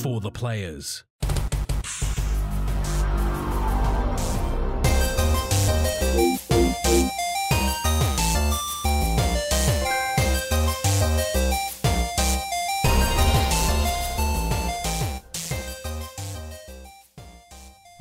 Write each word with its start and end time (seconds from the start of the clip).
For 0.00 0.20
the 0.20 0.30
players. 0.30 1.04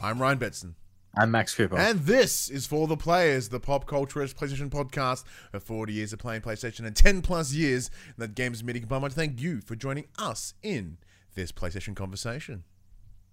I'm 0.02 0.22
Ryan 0.22 0.40
Betson. 0.40 0.74
I'm 1.16 1.32
Max 1.32 1.54
Cooper. 1.54 1.78
And 1.78 2.00
this 2.00 2.50
is 2.50 2.66
For 2.66 2.88
the 2.88 2.96
Players, 2.96 3.50
the 3.50 3.60
pop 3.60 3.86
culturist 3.86 4.36
PlayStation 4.36 4.70
podcast 4.70 5.26
of 5.52 5.64
40 5.64 5.92
years 5.92 6.14
of 6.14 6.20
playing 6.20 6.42
PlayStation 6.42 6.86
and 6.86 6.96
10 6.96 7.22
plus 7.22 7.52
years 7.52 7.90
in 8.08 8.14
that 8.20 8.36
games 8.36 8.64
media 8.64 8.80
combined. 8.82 9.00
I 9.00 9.04
want 9.04 9.14
to 9.14 9.20
thank 9.20 9.42
you 9.42 9.60
for 9.62 9.76
joining 9.76 10.06
us 10.18 10.54
in 10.64 10.98
this 11.40 11.52
PlayStation 11.52 11.96
conversation. 11.96 12.64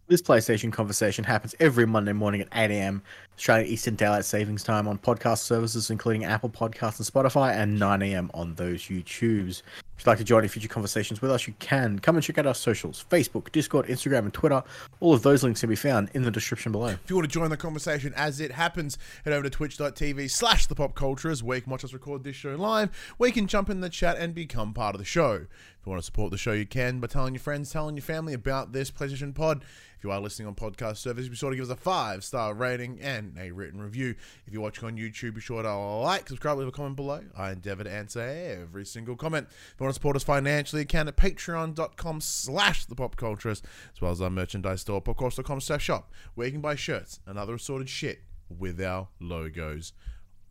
This 0.08 0.22
PlayStation 0.22 0.72
conversation 0.72 1.24
happens 1.24 1.56
every 1.58 1.84
Monday 1.84 2.12
morning 2.12 2.40
at 2.40 2.48
8 2.54 2.70
a.m. 2.70 3.02
Australian 3.36 3.68
Eastern 3.68 3.96
Daylight 3.96 4.24
Savings 4.24 4.62
Time 4.62 4.86
on 4.86 4.98
podcast 4.98 5.38
services 5.38 5.90
including 5.90 6.24
Apple 6.24 6.48
Podcasts 6.48 6.98
and 6.98 7.08
Spotify, 7.08 7.56
and 7.56 7.80
9 7.80 8.02
a.m. 8.02 8.30
on 8.32 8.54
those 8.54 8.82
YouTubes. 8.82 9.62
If 9.96 10.04
you'd 10.04 10.10
like 10.10 10.18
to 10.18 10.24
join 10.24 10.42
in 10.42 10.50
future 10.50 10.68
conversations 10.68 11.22
with 11.22 11.30
us, 11.30 11.46
you 11.46 11.54
can. 11.58 11.98
Come 11.98 12.16
and 12.16 12.22
check 12.22 12.36
out 12.36 12.46
our 12.46 12.54
socials 12.54 13.06
Facebook, 13.08 13.50
Discord, 13.50 13.86
Instagram, 13.86 14.20
and 14.20 14.34
Twitter. 14.34 14.62
All 15.00 15.14
of 15.14 15.22
those 15.22 15.42
links 15.42 15.60
can 15.60 15.70
be 15.70 15.76
found 15.76 16.10
in 16.12 16.22
the 16.22 16.30
description 16.30 16.70
below. 16.70 16.88
If 16.88 17.08
you 17.08 17.16
want 17.16 17.28
to 17.28 17.32
join 17.32 17.48
the 17.48 17.56
conversation 17.56 18.12
as 18.14 18.38
it 18.38 18.52
happens, 18.52 18.98
head 19.24 19.32
over 19.32 19.44
to 19.44 19.50
twitch.tv 19.50 20.30
slash 20.30 20.66
the 20.66 20.74
pop 20.74 20.94
cultures 20.94 21.42
where 21.42 21.56
you 21.56 21.62
can 21.62 21.70
watch 21.70 21.82
us 21.82 21.94
record 21.94 22.24
this 22.24 22.36
show 22.36 22.54
live, 22.56 22.90
where 23.16 23.28
you 23.28 23.32
can 23.32 23.46
jump 23.46 23.70
in 23.70 23.80
the 23.80 23.88
chat 23.88 24.18
and 24.18 24.34
become 24.34 24.74
part 24.74 24.94
of 24.94 24.98
the 24.98 25.04
show. 25.06 25.32
If 25.32 25.86
you 25.86 25.90
want 25.90 26.02
to 26.02 26.06
support 26.06 26.30
the 26.30 26.38
show, 26.38 26.52
you 26.52 26.66
can 26.66 27.00
by 27.00 27.06
telling 27.06 27.32
your 27.32 27.40
friends, 27.40 27.70
telling 27.70 27.96
your 27.96 28.02
family 28.02 28.34
about 28.34 28.72
this 28.72 28.90
PlayStation 28.90 29.34
Pod. 29.34 29.64
You 30.06 30.12
are 30.12 30.20
listening 30.20 30.46
on 30.46 30.54
podcast 30.54 30.98
service, 30.98 31.28
be 31.28 31.34
sure 31.34 31.50
to 31.50 31.56
give 31.56 31.64
us 31.64 31.70
a 31.72 31.74
five 31.74 32.22
star 32.22 32.54
rating 32.54 33.00
and 33.00 33.36
a 33.36 33.50
written 33.50 33.82
review. 33.82 34.14
If 34.46 34.52
you're 34.52 34.62
watching 34.62 34.84
on 34.84 34.96
YouTube, 34.96 35.34
be 35.34 35.40
sure 35.40 35.64
to 35.64 35.74
like, 35.74 36.28
subscribe, 36.28 36.58
leave 36.58 36.68
a 36.68 36.70
comment 36.70 36.94
below. 36.94 37.24
I 37.36 37.50
endeavor 37.50 37.82
to 37.82 37.90
answer 37.90 38.20
every 38.20 38.86
single 38.86 39.16
comment. 39.16 39.48
If 39.50 39.74
you 39.80 39.84
want 39.84 39.90
to 39.90 39.94
support 39.94 40.14
us 40.14 40.22
financially, 40.22 40.82
you 40.82 40.86
can 40.86 41.08
at 41.08 41.16
patreon.com 41.16 42.20
slash 42.20 42.84
the 42.84 42.94
pop 42.94 43.16
culturist, 43.16 43.62
as 43.92 44.00
well 44.00 44.12
as 44.12 44.20
our 44.20 44.30
merchandise 44.30 44.82
store, 44.82 45.02
popculture.com 45.02 45.60
slash 45.60 45.82
shop, 45.82 46.12
where 46.36 46.46
you 46.46 46.52
can 46.52 46.60
buy 46.60 46.76
shirts 46.76 47.18
and 47.26 47.36
other 47.36 47.56
assorted 47.56 47.88
shit 47.88 48.20
with 48.48 48.80
our 48.80 49.08
logos 49.18 49.92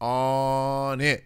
on 0.01 0.99
it. 0.99 1.23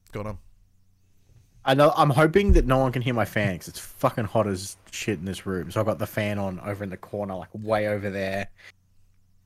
What's 0.00 0.12
going 0.12 0.28
on? 0.28 0.38
I 1.64 1.74
know. 1.74 1.92
I'm 1.96 2.10
hoping 2.10 2.52
that 2.54 2.66
no 2.66 2.78
one 2.78 2.92
can 2.92 3.00
hear 3.02 3.14
my 3.14 3.24
fan 3.24 3.54
because 3.54 3.68
it's 3.68 3.78
fucking 3.78 4.24
hot 4.26 4.46
as 4.46 4.76
shit 4.90 5.18
in 5.18 5.24
this 5.24 5.46
room. 5.46 5.70
So 5.70 5.80
I've 5.80 5.86
got 5.86 5.98
the 5.98 6.06
fan 6.06 6.38
on 6.38 6.60
over 6.60 6.84
in 6.84 6.90
the 6.90 6.96
corner, 6.96 7.34
like 7.34 7.48
way 7.54 7.88
over 7.88 8.10
there. 8.10 8.48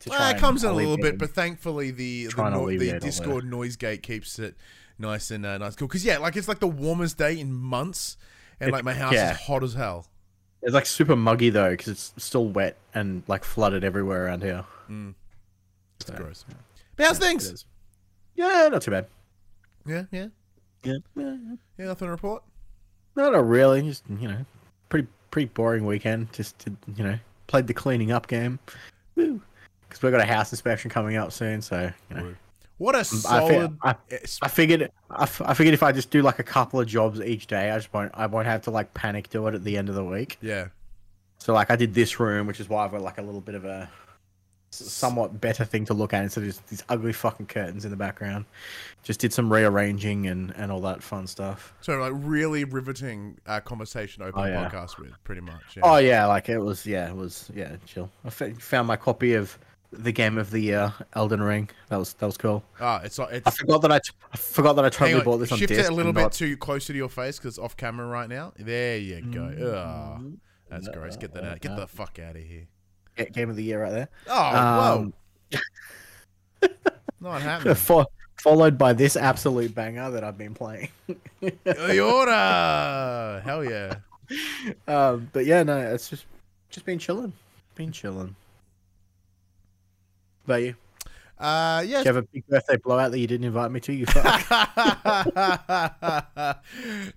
Well, 0.06 0.30
it 0.34 0.38
comes 0.38 0.64
in 0.64 0.70
a 0.70 0.72
little 0.72 0.96
bit, 0.96 1.18
but 1.18 1.30
thankfully 1.30 1.90
the 1.90 2.26
the, 2.26 2.50
no- 2.50 2.66
the 2.68 2.98
Discord 3.00 3.44
noise 3.44 3.76
gate 3.76 4.02
keeps 4.02 4.38
it 4.38 4.56
nice 4.98 5.30
and 5.30 5.44
uh, 5.46 5.58
nice 5.58 5.76
cool. 5.76 5.88
Because 5.88 6.04
yeah, 6.04 6.18
like 6.18 6.36
it's 6.36 6.48
like 6.48 6.60
the 6.60 6.66
warmest 6.68 7.18
day 7.18 7.38
in 7.38 7.52
months, 7.52 8.16
and 8.60 8.68
It- 8.68 8.72
like 8.72 8.84
my 8.84 8.94
house 8.94 9.12
yeah. 9.12 9.32
is 9.32 9.38
hot 9.40 9.62
as 9.62 9.74
hell. 9.74 10.06
It's 10.62 10.74
like 10.74 10.86
super 10.86 11.14
muggy 11.14 11.50
though, 11.50 11.70
because 11.70 11.88
it's 11.88 12.12
still 12.16 12.48
wet 12.48 12.76
and 12.94 13.22
like 13.28 13.44
flooded 13.44 13.84
everywhere 13.84 14.26
around 14.26 14.42
here. 14.42 14.64
It's 14.88 16.06
So, 16.10 16.14
gross. 16.14 16.44
But 16.96 17.06
how's 17.06 17.18
it 17.18 17.20
things? 17.22 17.64
Yeah, 18.34 18.68
not 18.70 18.82
too 18.82 18.90
bad. 18.90 19.06
Yeah, 19.86 20.04
yeah, 20.10 20.26
Yeah, 20.84 20.94
yeah, 21.16 21.36
yeah. 21.78 21.84
Nothing 21.86 22.06
to 22.06 22.10
report. 22.12 22.42
no, 23.16 23.30
not 23.30 23.46
really. 23.46 23.82
Just 23.82 24.04
you 24.20 24.28
know, 24.28 24.44
pretty 24.88 25.08
pretty 25.30 25.46
boring 25.54 25.84
weekend. 25.84 26.32
Just 26.32 26.58
to, 26.60 26.72
you 26.96 27.04
know, 27.04 27.18
played 27.46 27.66
the 27.66 27.74
cleaning 27.74 28.12
up 28.12 28.26
game. 28.28 28.58
Woo! 29.16 29.40
Because 29.88 30.02
we've 30.02 30.12
got 30.12 30.20
a 30.20 30.26
house 30.26 30.52
inspection 30.52 30.90
coming 30.90 31.16
up 31.16 31.32
soon, 31.32 31.60
so 31.62 31.90
you 32.10 32.16
know. 32.16 32.34
What 32.78 32.94
a 32.94 32.98
I, 32.98 33.02
fi- 33.02 33.16
solid. 33.16 33.76
I, 33.82 33.94
es- 34.12 34.38
I 34.40 34.46
figured 34.48 34.88
I, 35.10 35.22
f- 35.24 35.42
I 35.44 35.52
figured 35.54 35.74
if 35.74 35.82
I 35.82 35.90
just 35.90 36.10
do 36.10 36.22
like 36.22 36.38
a 36.38 36.44
couple 36.44 36.78
of 36.78 36.86
jobs 36.86 37.20
each 37.20 37.48
day, 37.48 37.70
I 37.70 37.76
just 37.78 37.92
won't 37.92 38.12
I 38.14 38.26
won't 38.26 38.46
have 38.46 38.62
to 38.62 38.70
like 38.70 38.94
panic 38.94 39.30
do 39.30 39.46
it 39.48 39.54
at 39.54 39.64
the 39.64 39.76
end 39.76 39.88
of 39.88 39.96
the 39.96 40.04
week. 40.04 40.38
yeah, 40.40 40.68
So 41.38 41.52
like 41.52 41.72
I 41.72 41.76
did 41.76 41.92
this 41.92 42.20
room, 42.20 42.46
which 42.46 42.60
is 42.60 42.68
why 42.68 42.84
I've 42.84 42.92
got 42.92 43.02
like 43.02 43.18
a 43.18 43.22
little 43.22 43.40
bit 43.40 43.56
of 43.56 43.64
a 43.64 43.90
s- 43.90 43.90
somewhat 44.70 45.40
better 45.40 45.64
thing 45.64 45.84
to 45.86 45.94
look 45.94 46.12
at 46.12 46.22
instead 46.22 46.42
of 46.42 46.48
just 46.50 46.66
these 46.68 46.84
ugly 46.88 47.12
fucking 47.12 47.46
curtains 47.46 47.84
in 47.84 47.90
the 47.90 47.96
background. 47.96 48.44
Just 49.02 49.20
did 49.20 49.32
some 49.32 49.50
rearranging 49.52 50.26
and 50.26 50.52
and 50.56 50.70
all 50.70 50.80
that 50.82 51.02
fun 51.02 51.26
stuff. 51.26 51.72
so 51.80 51.96
like 51.98 52.12
really 52.14 52.64
riveting 52.64 53.38
uh, 53.46 53.60
conversation 53.60 54.22
open 54.22 54.40
Oh, 54.42 54.44
yeah. 54.46 54.68
podcast 54.68 54.98
with 54.98 55.12
pretty 55.24 55.40
much. 55.40 55.76
Yeah. 55.76 55.82
Oh 55.84 55.96
yeah, 55.96 56.26
like 56.26 56.48
it 56.48 56.58
was 56.58 56.84
yeah, 56.86 57.08
it 57.08 57.16
was 57.16 57.50
yeah, 57.54 57.76
chill. 57.86 58.10
I 58.24 58.28
f- 58.28 58.58
found 58.60 58.86
my 58.88 58.96
copy 58.96 59.34
of 59.34 59.58
the 59.90 60.12
game 60.12 60.36
of 60.36 60.50
the 60.50 60.60
year, 60.60 60.92
Elden 61.14 61.42
Ring. 61.42 61.70
That 61.88 61.96
was 61.96 62.12
that 62.14 62.26
was 62.26 62.36
cool. 62.36 62.62
Ah, 62.78 63.00
it's 63.02 63.18
it's. 63.18 63.46
I 63.46 63.50
forgot 63.50 63.80
that 63.82 63.92
I, 63.92 63.98
t- 64.00 64.10
I 64.32 64.36
forgot 64.36 64.74
that 64.76 64.84
I 64.84 64.90
totally 64.90 65.20
on, 65.20 65.24
bought 65.24 65.38
this 65.38 65.50
on 65.50 65.56
shift 65.58 65.70
it 65.72 65.88
a 65.88 65.94
little 65.94 66.12
bit 66.12 66.20
not- 66.20 66.32
too 66.32 66.58
closer 66.58 66.92
to 66.92 66.96
your 66.98 67.08
face 67.08 67.38
because 67.38 67.52
it's 67.56 67.58
off 67.58 67.74
camera 67.74 68.06
right 68.06 68.28
now. 68.28 68.52
There 68.58 68.98
you 68.98 69.22
go. 69.22 69.40
Mm-hmm. 69.40 69.74
Ah, 69.74 70.18
that's 70.68 70.88
gross. 70.88 71.16
Get 71.16 71.32
that 71.32 71.44
out. 71.44 71.60
Get 71.60 71.74
the 71.74 71.86
fuck 71.86 72.18
out 72.18 72.36
of 72.36 72.42
here. 72.42 72.66
Ga- 73.18 73.30
game 73.30 73.50
of 73.50 73.56
the 73.56 73.64
year 73.64 73.82
right 73.82 73.90
there. 73.90 74.08
Oh, 74.28 74.56
Um, 74.56 75.12
whoa. 76.62 76.68
Not 77.20 77.42
happening. 77.50 77.74
Fo- 77.74 78.06
followed 78.40 78.78
by 78.78 78.92
this 78.92 79.16
absolute 79.16 79.74
banger 79.74 80.10
that 80.10 80.22
I've 80.24 80.38
been 80.38 80.54
playing. 80.54 80.88
Iora! 81.42 83.42
Hell 83.44 83.64
yeah. 83.64 83.96
um, 84.86 85.28
but 85.32 85.44
yeah, 85.46 85.62
no, 85.64 85.78
it's 85.78 86.08
just 86.10 86.26
just 86.70 86.84
been 86.86 86.98
chilling, 86.98 87.32
been 87.74 87.90
chilling. 87.92 88.36
About 90.44 90.62
you? 90.62 90.74
Uh, 91.38 91.80
Did 91.82 91.90
you 91.90 91.96
have 92.04 92.16
a 92.16 92.22
big 92.22 92.46
birthday 92.48 92.76
blowout 92.76 93.10
that 93.12 93.18
you 93.20 93.26
didn't 93.26 93.46
invite 93.46 93.70
me 93.70 93.80
to? 93.80 93.92
You 93.92 94.06
fuck. 94.06 94.44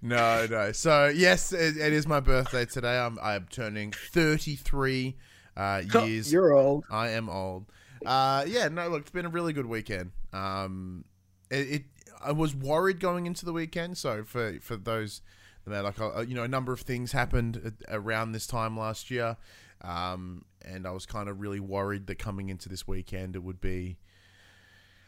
no, 0.01 0.47
no. 0.49 0.71
So 0.71 1.07
yes, 1.07 1.53
it, 1.53 1.77
it 1.77 1.93
is 1.93 2.07
my 2.07 2.19
birthday 2.19 2.65
today. 2.65 2.97
I'm 2.99 3.17
I'm 3.21 3.47
turning 3.49 3.91
33 3.91 5.15
uh, 5.55 5.81
years. 5.93 6.31
You're 6.31 6.53
old. 6.53 6.85
I 6.89 7.09
am 7.09 7.29
old. 7.29 7.65
Uh, 8.05 8.45
yeah, 8.47 8.67
no, 8.67 8.87
look, 8.89 9.01
it's 9.01 9.11
been 9.11 9.25
a 9.25 9.29
really 9.29 9.53
good 9.53 9.65
weekend. 9.65 10.11
Um, 10.33 11.05
it, 11.49 11.71
it 11.71 11.83
I 12.23 12.31
was 12.31 12.55
worried 12.55 12.99
going 12.99 13.25
into 13.25 13.45
the 13.45 13.53
weekend. 13.53 13.97
So 13.97 14.23
for 14.23 14.59
for 14.61 14.77
those, 14.77 15.21
that 15.67 15.83
like 15.83 15.99
uh, 15.99 16.21
you 16.21 16.35
know, 16.35 16.43
a 16.43 16.47
number 16.47 16.73
of 16.73 16.81
things 16.81 17.11
happened 17.11 17.73
around 17.89 18.31
this 18.31 18.47
time 18.47 18.77
last 18.77 19.11
year, 19.11 19.37
um, 19.81 20.45
and 20.63 20.87
I 20.87 20.91
was 20.91 21.05
kind 21.05 21.29
of 21.29 21.39
really 21.39 21.59
worried 21.59 22.07
that 22.07 22.19
coming 22.19 22.49
into 22.49 22.69
this 22.69 22.87
weekend 22.87 23.35
it 23.35 23.43
would 23.43 23.61
be 23.61 23.97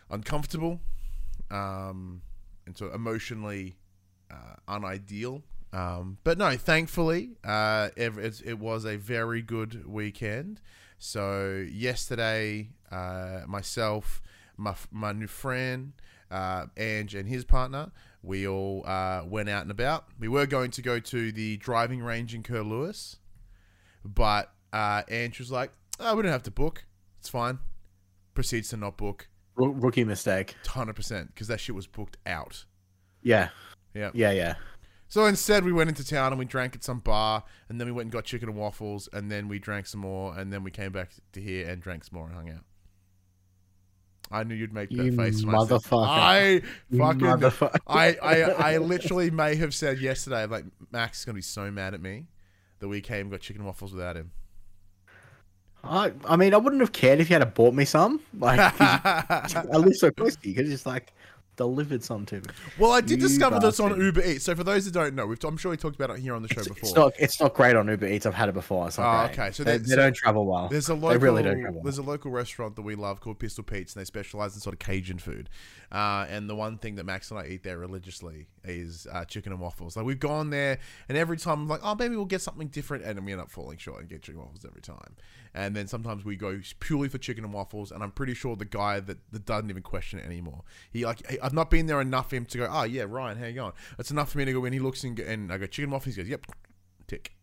uncomfortable, 0.09 0.81
um, 1.49 2.21
and 2.65 2.77
so 2.77 2.91
emotionally 2.93 3.77
uh, 4.31 4.55
unideal. 4.73 5.43
Um, 5.73 6.19
but 6.23 6.37
no, 6.37 6.55
thankfully, 6.55 7.31
uh, 7.43 7.89
it, 7.97 8.41
it 8.45 8.59
was 8.59 8.85
a 8.85 8.95
very 8.95 9.41
good 9.41 9.85
weekend. 9.87 10.61
So 10.99 11.65
yesterday, 11.69 12.69
uh, 12.91 13.41
myself, 13.47 14.21
my 14.55 14.75
my 14.91 15.11
new 15.11 15.27
friend, 15.27 15.93
uh, 16.29 16.67
Ange, 16.77 17.15
and 17.15 17.27
his 17.27 17.43
partner, 17.43 17.91
we 18.21 18.47
all 18.47 18.83
uh, 18.85 19.23
went 19.25 19.49
out 19.49 19.63
and 19.63 19.71
about. 19.71 20.05
We 20.19 20.27
were 20.27 20.45
going 20.45 20.71
to 20.71 20.81
go 20.83 20.99
to 20.99 21.31
the 21.31 21.57
driving 21.57 22.01
range 22.03 22.35
in 22.35 22.43
Curlewis, 22.43 23.17
but 24.05 24.53
uh, 24.71 25.01
Ange 25.09 25.39
was 25.39 25.51
like, 25.51 25.71
"Oh, 25.99 26.15
we 26.15 26.21
don't 26.21 26.31
have 26.31 26.43
to 26.43 26.51
book. 26.51 26.85
It's 27.19 27.29
fine." 27.29 27.57
Proceeds 28.35 28.69
to 28.69 28.77
not 28.77 28.95
book, 28.97 29.27
R- 29.61 29.69
rookie 29.69 30.03
mistake. 30.03 30.55
hundred 30.67 30.95
percent, 30.95 31.33
because 31.33 31.47
that 31.47 31.59
shit 31.59 31.75
was 31.75 31.87
booked 31.87 32.17
out. 32.25 32.65
Yeah. 33.23 33.49
Yeah. 33.93 34.11
Yeah, 34.13 34.31
yeah. 34.31 34.55
So 35.13 35.25
instead, 35.27 35.63
we 35.63 35.71
went 35.71 35.89
into 35.89 36.03
town 36.03 36.31
and 36.31 36.39
we 36.39 36.45
drank 36.45 36.73
at 36.75 36.83
some 36.83 36.97
bar, 36.97 37.43
and 37.69 37.79
then 37.79 37.85
we 37.85 37.91
went 37.91 38.05
and 38.05 38.11
got 38.11 38.23
chicken 38.23 38.49
and 38.49 38.57
waffles, 38.57 39.07
and 39.13 39.29
then 39.29 39.47
we 39.47 39.59
drank 39.59 39.85
some 39.85 40.01
more, 40.01 40.35
and 40.35 40.51
then 40.51 40.63
we 40.63 40.71
came 40.71 40.91
back 40.91 41.11
to 41.33 41.39
here 41.39 41.69
and 41.69 41.83
drank 41.83 42.03
some 42.05 42.17
more 42.17 42.25
and 42.25 42.33
hung 42.33 42.49
out. 42.49 42.63
I 44.31 44.43
knew 44.43 44.55
you'd 44.55 44.73
make 44.73 44.89
that 44.89 44.95
You 44.95 45.15
face. 45.15 45.45
when 45.45 45.53
I 45.53 45.59
said- 45.59 45.69
motherfucker. 45.69 46.07
I 46.07 46.61
fucking. 46.97 47.19
motherfucker. 47.19 47.77
I, 47.85 48.15
I 48.23 48.41
I 48.73 48.77
literally 48.79 49.29
may 49.29 49.53
have 49.57 49.75
said 49.75 49.99
yesterday, 50.01 50.47
like 50.47 50.65
Max 50.91 51.19
is 51.19 51.25
gonna 51.25 51.35
be 51.35 51.43
so 51.43 51.69
mad 51.69 51.93
at 51.93 52.01
me 52.01 52.25
that 52.79 52.87
we 52.87 52.99
came 52.99 53.21
and 53.27 53.31
got 53.31 53.41
chicken 53.41 53.59
and 53.61 53.67
waffles 53.67 53.93
without 53.93 54.15
him. 54.17 54.31
I, 55.83 56.11
I 56.25 56.37
mean, 56.37 56.55
I 56.55 56.57
wouldn't 56.57 56.81
have 56.81 56.91
cared 56.91 57.19
if 57.19 57.29
you 57.29 57.37
had 57.37 57.53
bought 57.53 57.75
me 57.75 57.85
some. 57.85 58.19
like 58.39 58.59
I 58.79 59.61
live 59.77 59.93
so 59.95 60.09
close 60.09 60.35
to 60.37 60.49
you. 60.49 60.55
Could 60.55 60.65
just 60.65 60.87
like 60.87 61.13
delivered 61.55 62.03
some 62.03 62.25
to 62.27 62.35
me. 62.35 62.41
well, 62.79 62.91
I 62.91 63.01
did 63.01 63.21
You 63.21 63.27
discover 63.27 63.59
this 63.59 63.79
on. 63.79 63.99
Uber 63.99 64.21
Eats. 64.23 64.45
So 64.45 64.55
for 64.55 64.63
those 64.63 64.85
that 64.85 64.93
don't 64.93 65.13
know, 65.15 65.25
we've, 65.27 65.43
I'm 65.43 65.57
sure 65.57 65.71
we 65.71 65.77
talked 65.77 65.95
about 65.95 66.09
it 66.15 66.19
here 66.21 66.33
on 66.35 66.41
the 66.41 66.47
show 66.47 66.59
It's, 66.61 66.67
before. 66.69 66.79
it's 66.89 66.95
not. 66.95 67.13
It's 67.19 67.39
not 67.39 67.53
great 67.53 67.75
on 67.75 67.87
Uber 67.87 68.07
Eats. 68.07 68.25
I've 68.25 68.33
had 68.33 68.49
it 68.49 68.53
before. 68.53 68.87
It's 68.87 68.97
not 68.97 69.23
Oh, 69.23 69.27
great. 69.27 69.39
okay, 69.39 69.51
so 69.51 69.63
they, 69.63 69.77
they 69.77 69.85
so 69.89 69.95
don't 69.95 70.15
travel 70.15 70.45
well. 70.45 70.67
There's 70.69 70.89
a 70.89 70.93
They 70.93 70.99
local, 70.99 71.19
really 71.19 71.43
don't 71.43 71.61
travel 71.61 71.81
there's 71.83 71.97
a 71.97 72.03
local 72.03 72.31
restaurant 72.31 72.75
that 72.75 72.81
we 72.81 72.95
love 72.95 73.21
called 73.21 73.39
Pistol 73.39 73.63
Pete's, 73.63 73.95
and 73.95 74.01
they 74.01 74.05
specialize 74.05 74.55
in 74.55 74.61
sort 74.61 74.73
of 74.73 74.79
Cajun 74.79 75.19
food. 75.19 75.49
Uh, 75.91 76.25
and 76.29 76.49
the 76.49 76.55
one 76.55 76.77
thing 76.77 76.95
that 76.95 77.05
Max 77.05 77.29
and 77.31 77.39
I 77.39 77.45
eat 77.45 77.63
there 77.63 77.77
religiously 77.77 78.47
is 78.65 79.07
uh, 79.11 79.25
chicken 79.25 79.51
and 79.51 79.61
waffles. 79.61 79.95
Like 79.97 80.05
we've 80.05 80.19
gone 80.19 80.49
there, 80.49 80.79
and 81.09 81.17
every 81.17 81.37
time 81.37 81.61
I'm 81.61 81.67
like, 81.67 81.81
oh, 81.83 81.95
maybe 81.95 82.15
we'll 82.15 82.25
get 82.25 82.41
something 82.41 82.67
different, 82.67 83.03
and 83.03 83.23
we 83.25 83.31
end 83.31 83.41
up 83.41 83.49
falling 83.51 83.77
short 83.77 84.01
and 84.01 84.09
get 84.09 84.21
chicken 84.21 84.39
and 84.39 84.47
waffles 84.47 84.65
every 84.65 84.81
time. 84.81 85.15
And 85.53 85.75
then 85.75 85.87
sometimes 85.87 86.25
we 86.25 86.35
go 86.35 86.59
purely 86.79 87.09
for 87.09 87.17
chicken 87.17 87.43
and 87.43 87.53
waffles, 87.53 87.91
and 87.91 88.01
I'm 88.03 88.11
pretty 88.11 88.33
sure 88.33 88.55
the 88.55 88.65
guy 88.65 88.99
that, 88.99 89.17
that 89.31 89.45
doesn't 89.45 89.69
even 89.69 89.83
question 89.83 90.19
it 90.19 90.25
anymore. 90.25 90.61
He 90.91 91.05
like 91.05 91.29
he- 91.29 91.39
I've 91.39 91.53
not 91.53 91.69
been 91.69 91.85
there 91.85 92.01
enough 92.01 92.29
for 92.29 92.35
him 92.37 92.45
to 92.45 92.57
go, 92.57 92.67
oh 92.71 92.83
yeah, 92.83 93.05
Ryan, 93.07 93.37
how 93.37 93.45
you 93.45 93.53
going? 93.53 93.73
It's 93.99 94.11
enough 94.11 94.31
for 94.31 94.37
me 94.39 94.45
to 94.45 94.53
go 94.53 94.65
in. 94.65 94.73
He 94.73 94.79
looks 94.79 95.03
and, 95.03 95.19
and 95.19 95.51
I 95.51 95.57
go 95.57 95.65
chicken 95.65 95.85
and 95.85 95.93
waffles. 95.93 96.15
He 96.15 96.21
goes, 96.21 96.29
yep, 96.29 96.45
tick. 97.07 97.33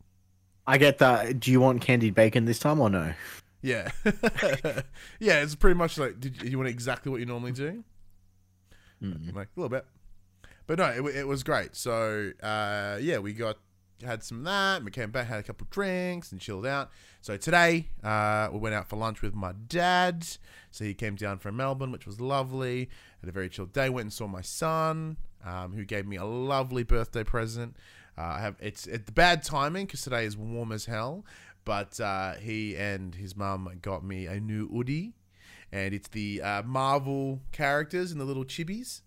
I 0.66 0.78
get 0.78 0.98
that. 0.98 1.40
Do 1.40 1.50
you 1.50 1.60
want 1.60 1.80
candied 1.82 2.14
bacon 2.14 2.44
this 2.44 2.58
time 2.58 2.80
or 2.80 2.90
no? 2.90 3.12
Yeah, 3.62 3.90
yeah. 5.18 5.42
It's 5.42 5.54
pretty 5.54 5.74
much 5.76 5.98
like, 5.98 6.18
did 6.18 6.42
you 6.42 6.56
want 6.56 6.68
exactly 6.70 7.10
what 7.10 7.20
you 7.20 7.26
normally 7.26 7.52
do? 7.52 7.84
Mm. 9.02 9.34
like 9.34 9.48
a 9.56 9.60
little 9.60 9.68
bit. 9.68 9.84
But 10.70 10.78
no, 10.78 11.08
it, 11.08 11.16
it 11.16 11.26
was 11.26 11.42
great. 11.42 11.74
So 11.74 12.30
uh, 12.40 12.98
yeah, 13.00 13.18
we 13.18 13.32
got 13.32 13.58
had 14.04 14.22
some 14.22 14.38
of 14.38 14.44
that. 14.44 14.84
We 14.84 14.92
came 14.92 15.10
back, 15.10 15.26
had 15.26 15.40
a 15.40 15.42
couple 15.42 15.64
of 15.64 15.70
drinks, 15.70 16.30
and 16.30 16.40
chilled 16.40 16.64
out. 16.64 16.90
So 17.22 17.36
today 17.36 17.88
uh, 18.04 18.50
we 18.52 18.60
went 18.60 18.76
out 18.76 18.88
for 18.88 18.94
lunch 18.94 19.20
with 19.20 19.34
my 19.34 19.50
dad. 19.66 20.24
So 20.70 20.84
he 20.84 20.94
came 20.94 21.16
down 21.16 21.40
from 21.40 21.56
Melbourne, 21.56 21.90
which 21.90 22.06
was 22.06 22.20
lovely. 22.20 22.88
Had 23.20 23.28
a 23.28 23.32
very 23.32 23.48
chilled 23.48 23.72
day. 23.72 23.88
Went 23.88 24.04
and 24.04 24.12
saw 24.12 24.28
my 24.28 24.42
son, 24.42 25.16
um, 25.44 25.72
who 25.72 25.84
gave 25.84 26.06
me 26.06 26.14
a 26.14 26.24
lovely 26.24 26.84
birthday 26.84 27.24
present. 27.24 27.76
Uh, 28.16 28.34
I 28.36 28.40
have 28.40 28.54
it's 28.60 28.86
it's 28.86 29.10
bad 29.10 29.42
timing 29.42 29.86
because 29.86 30.02
today 30.02 30.24
is 30.24 30.36
warm 30.36 30.70
as 30.70 30.84
hell. 30.84 31.24
But 31.64 31.98
uh, 31.98 32.34
he 32.34 32.76
and 32.76 33.16
his 33.16 33.36
mum 33.36 33.68
got 33.82 34.04
me 34.04 34.26
a 34.26 34.38
new 34.38 34.68
Woody, 34.70 35.14
and 35.72 35.92
it's 35.92 36.06
the 36.10 36.40
uh, 36.40 36.62
Marvel 36.62 37.40
characters 37.50 38.12
and 38.12 38.20
the 38.20 38.24
little 38.24 38.44
chibis 38.44 39.00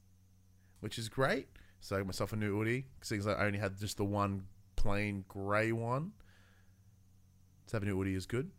which 0.83 1.00
is 1.00 1.07
great. 1.07 1.48
So 1.83 1.97
I 1.97 2.00
got 2.00 2.07
myself 2.07 2.31
a 2.31 2.38
new 2.38 2.57
Woody, 2.57 2.85
since 3.01 3.27
I 3.27 3.35
only 3.45 3.59
had 3.59 3.77
just 3.77 3.97
the 3.97 4.06
one 4.06 4.45
plain 4.77 5.25
grey 5.27 5.74
one. 5.74 6.13
So 7.68 7.75
having 7.75 7.89
a 7.89 7.91
new 7.91 7.97
Woody 7.97 8.15
is 8.15 8.25
good. 8.25 8.51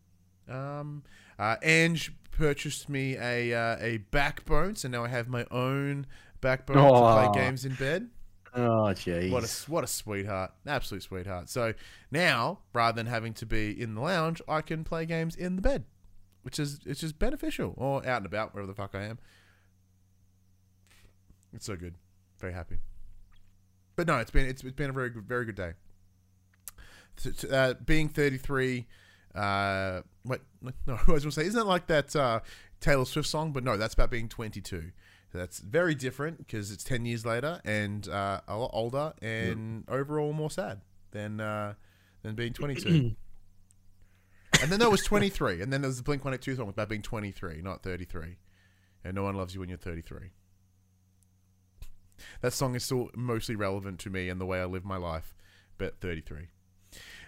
Um, 0.46 1.04
uh, 1.38 1.56
Ange 1.62 2.12
purchased 2.32 2.90
me 2.90 3.16
a 3.16 3.54
uh, 3.54 3.78
a 3.80 3.96
backbone, 4.10 4.74
so 4.74 4.88
now 4.88 5.04
I 5.04 5.08
have 5.08 5.28
my 5.28 5.46
own 5.50 6.06
backbone 6.42 6.76
to 6.76 6.82
play 6.82 7.42
games 7.42 7.64
in 7.64 7.74
bed. 7.76 8.10
Oh 8.54 8.92
jeez. 8.92 9.30
What 9.30 9.42
a 9.42 9.70
what 9.70 9.84
a 9.84 9.86
sweetheart, 9.86 10.52
absolute 10.66 11.02
sweetheart. 11.02 11.48
So 11.48 11.72
now, 12.10 12.58
rather 12.74 12.94
than 12.94 13.06
having 13.06 13.32
to 13.34 13.46
be 13.46 13.70
in 13.80 13.94
the 13.94 14.02
lounge, 14.02 14.42
I 14.46 14.60
can 14.60 14.84
play 14.84 15.06
games 15.06 15.34
in 15.34 15.56
the 15.56 15.62
bed, 15.62 15.84
which 16.42 16.58
is 16.58 16.80
it's 16.84 17.00
just 17.00 17.18
beneficial, 17.18 17.72
or 17.78 18.06
out 18.06 18.18
and 18.18 18.26
about 18.26 18.52
wherever 18.52 18.70
the 18.70 18.76
fuck 18.76 18.94
I 18.94 19.04
am. 19.04 19.18
It's 21.54 21.64
so 21.64 21.74
good, 21.74 21.94
very 22.38 22.52
happy. 22.52 22.80
But 23.96 24.06
no, 24.06 24.18
it's 24.18 24.30
been 24.30 24.46
it's, 24.46 24.62
it's 24.62 24.76
been 24.76 24.90
a 24.90 24.92
very 24.92 25.10
good 25.10 25.24
very 25.24 25.44
good 25.44 25.56
day. 25.56 25.72
Uh, 27.50 27.74
being 27.74 28.08
thirty 28.08 28.38
three, 28.38 28.86
uh, 29.34 30.00
what 30.24 30.40
no, 30.86 30.98
I 31.06 31.12
was 31.12 31.24
gonna 31.24 31.32
say, 31.32 31.46
isn't 31.46 31.60
it 31.60 31.66
like 31.66 31.86
that 31.86 32.14
uh, 32.16 32.40
Taylor 32.80 33.04
Swift 33.04 33.28
song? 33.28 33.52
But 33.52 33.64
no, 33.64 33.76
that's 33.76 33.94
about 33.94 34.10
being 34.10 34.28
twenty 34.28 34.60
two. 34.60 34.90
So 35.34 35.38
that's 35.38 35.58
very 35.58 35.96
different 35.96 36.38
because 36.38 36.70
it's 36.70 36.84
10 36.84 37.06
years 37.06 37.26
later 37.26 37.60
and 37.64 38.06
uh, 38.08 38.40
a 38.46 38.56
lot 38.56 38.70
older 38.72 39.14
and 39.20 39.82
overall 39.88 40.32
more 40.32 40.48
sad 40.48 40.80
than 41.10 41.40
uh, 41.40 41.74
than 42.22 42.36
being 42.36 42.52
22. 42.52 42.88
and 44.62 44.70
then 44.70 44.78
there 44.78 44.90
was 44.90 45.02
23. 45.02 45.60
And 45.60 45.72
then 45.72 45.82
there 45.82 45.88
was 45.88 45.96
the 45.96 46.04
Blink 46.04 46.24
182 46.24 46.56
song 46.56 46.68
about 46.68 46.88
being 46.88 47.02
23, 47.02 47.62
not 47.62 47.82
33. 47.82 48.36
And 49.04 49.16
no 49.16 49.24
one 49.24 49.34
loves 49.34 49.54
you 49.54 49.60
when 49.60 49.68
you're 49.68 49.76
33. 49.76 50.30
That 52.40 52.52
song 52.52 52.74
is 52.74 52.84
still 52.84 53.10
mostly 53.14 53.56
relevant 53.56 53.98
to 54.00 54.10
me 54.10 54.28
and 54.28 54.40
the 54.40 54.46
way 54.46 54.60
I 54.60 54.64
live 54.64 54.84
my 54.84 54.96
life, 54.96 55.34
but 55.78 56.00
33. 56.00 56.48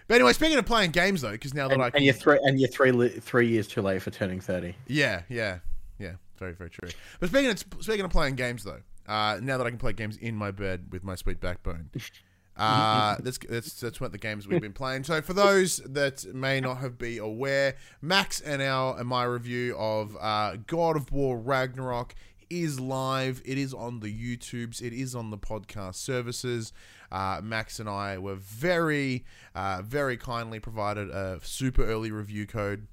But 0.07 0.15
anyway, 0.15 0.31
speaking 0.33 0.57
of 0.57 0.65
playing 0.65 0.91
games 0.91 1.21
though, 1.21 1.31
because 1.31 1.53
now 1.53 1.67
that 1.67 1.73
And, 1.73 1.83
I 1.83 1.89
can 1.89 1.97
and 1.97 2.05
you're 2.05 2.13
three 2.13 2.39
and 2.41 2.59
you're 2.59 2.69
three 2.69 2.91
li- 2.91 3.09
three 3.09 3.47
years 3.49 3.67
too 3.67 3.81
late 3.81 4.01
for 4.01 4.09
turning 4.09 4.39
thirty. 4.39 4.75
yeah, 4.87 5.23
yeah, 5.27 5.59
yeah. 5.99 6.13
Very, 6.37 6.53
very 6.53 6.69
true. 6.69 6.89
But 7.19 7.29
speaking 7.29 7.49
of 7.51 7.59
speaking 7.81 8.05
of 8.05 8.11
playing 8.11 8.35
games 8.35 8.63
though, 8.63 8.79
uh, 9.05 9.39
now 9.41 9.57
that 9.57 9.67
I 9.67 9.69
can 9.69 9.79
play 9.79 9.91
games 9.91 10.15
in 10.15 10.35
my 10.35 10.51
bed 10.51 10.87
with 10.91 11.03
my 11.03 11.15
sweet 11.15 11.41
backbone, 11.41 11.89
uh, 12.57 13.17
that's 13.19 13.37
that's 13.37 13.81
that's 13.81 13.99
what 13.99 14.13
the 14.13 14.17
games 14.17 14.47
we've 14.47 14.61
been 14.61 14.71
playing. 14.71 15.03
So 15.03 15.21
for 15.21 15.33
those 15.33 15.77
that 15.77 16.23
may 16.33 16.61
not 16.61 16.77
have 16.77 16.97
be 16.97 17.17
aware, 17.17 17.75
Max 18.01 18.39
and 18.39 18.61
our 18.61 18.97
and 18.97 19.09
my 19.09 19.25
review 19.25 19.75
of 19.77 20.15
uh, 20.21 20.55
God 20.67 20.95
of 20.95 21.11
War 21.11 21.37
Ragnarok 21.37 22.15
is 22.49 22.79
live. 22.79 23.41
It 23.45 23.57
is 23.57 23.73
on 23.73 23.99
the 23.99 24.07
YouTubes. 24.07 24.81
It 24.81 24.93
is 24.93 25.15
on 25.15 25.29
the 25.29 25.37
podcast 25.37 25.95
services. 25.95 26.73
Uh, 27.11 27.41
Max 27.43 27.79
and 27.79 27.89
I 27.89 28.17
were 28.17 28.35
very, 28.35 29.25
uh, 29.55 29.81
very 29.83 30.17
kindly 30.17 30.59
provided 30.59 31.09
a 31.09 31.39
super 31.43 31.85
early 31.85 32.11
review 32.11 32.45
code 32.45 32.87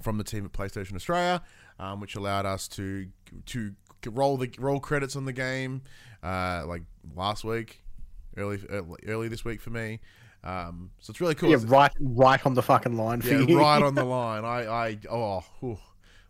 from 0.00 0.18
the 0.18 0.24
team 0.24 0.44
at 0.44 0.52
PlayStation 0.52 0.94
Australia, 0.94 1.42
um, 1.78 2.00
which 2.00 2.14
allowed 2.14 2.46
us 2.46 2.68
to 2.68 3.08
to 3.46 3.74
roll 4.06 4.36
the 4.36 4.50
roll 4.58 4.80
credits 4.80 5.16
on 5.16 5.24
the 5.24 5.32
game, 5.32 5.82
uh, 6.22 6.64
like 6.66 6.82
last 7.14 7.44
week, 7.44 7.82
early 8.36 8.60
early, 9.06 9.28
this 9.28 9.44
week 9.44 9.60
for 9.60 9.70
me. 9.70 10.00
Um, 10.44 10.90
so 11.00 11.10
it's 11.10 11.20
really 11.20 11.34
cool. 11.34 11.50
Yeah, 11.50 11.58
right, 11.66 11.92
right 11.98 12.44
on 12.46 12.54
the 12.54 12.62
fucking 12.62 12.96
line 12.96 13.20
for 13.20 13.28
yeah, 13.28 13.40
you. 13.40 13.58
right 13.58 13.82
on 13.82 13.94
the 13.96 14.04
line. 14.04 14.44
I, 14.44 14.66
I, 14.66 14.98
oh, 15.10 15.44
whew. 15.60 15.78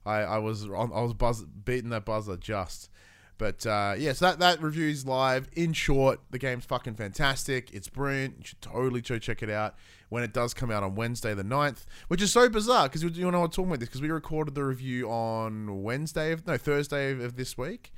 I, 0.07 0.21
I 0.23 0.39
was, 0.39 0.65
I 0.65 0.85
was 0.85 1.13
buzz, 1.13 1.45
beating 1.45 1.91
that 1.91 2.05
buzzer 2.05 2.37
just. 2.37 2.91
But 3.39 3.67
uh, 3.67 3.95
yeah, 3.99 4.15
so 4.15 4.27
that 4.27 4.39
that 4.39 4.63
review 4.63 4.89
is 4.89 5.05
live. 5.05 5.49
In 5.53 5.75
short, 5.75 6.21
the 6.31 6.39
game's 6.39 6.65
fucking 6.65 6.95
fantastic. 6.95 7.73
It's 7.75 7.89
brilliant. 7.89 8.37
You 8.39 8.45
should 8.45 8.63
totally 8.63 9.03
go 9.03 9.19
check 9.19 9.43
it 9.43 9.51
out 9.51 9.75
when 10.09 10.23
it 10.23 10.33
does 10.33 10.55
come 10.55 10.71
out 10.71 10.83
on 10.83 10.95
Wednesday 10.95 11.35
the 11.35 11.43
9th, 11.43 11.85
which 12.09 12.23
is 12.23 12.33
so 12.33 12.49
bizarre 12.49 12.89
because 12.89 13.03
you 13.03 13.31
know 13.31 13.43
I'm 13.43 13.51
talking 13.51 13.67
about 13.67 13.81
this 13.81 13.89
because 13.89 14.01
we 14.01 14.11
recorded 14.11 14.55
the 14.55 14.65
review 14.65 15.11
on 15.11 15.83
Wednesday 15.83 16.33
of 16.33 16.47
no 16.47 16.57
Thursday 16.57 17.13
of, 17.13 17.21
of 17.21 17.37
this 17.37 17.59
week. 17.59 17.93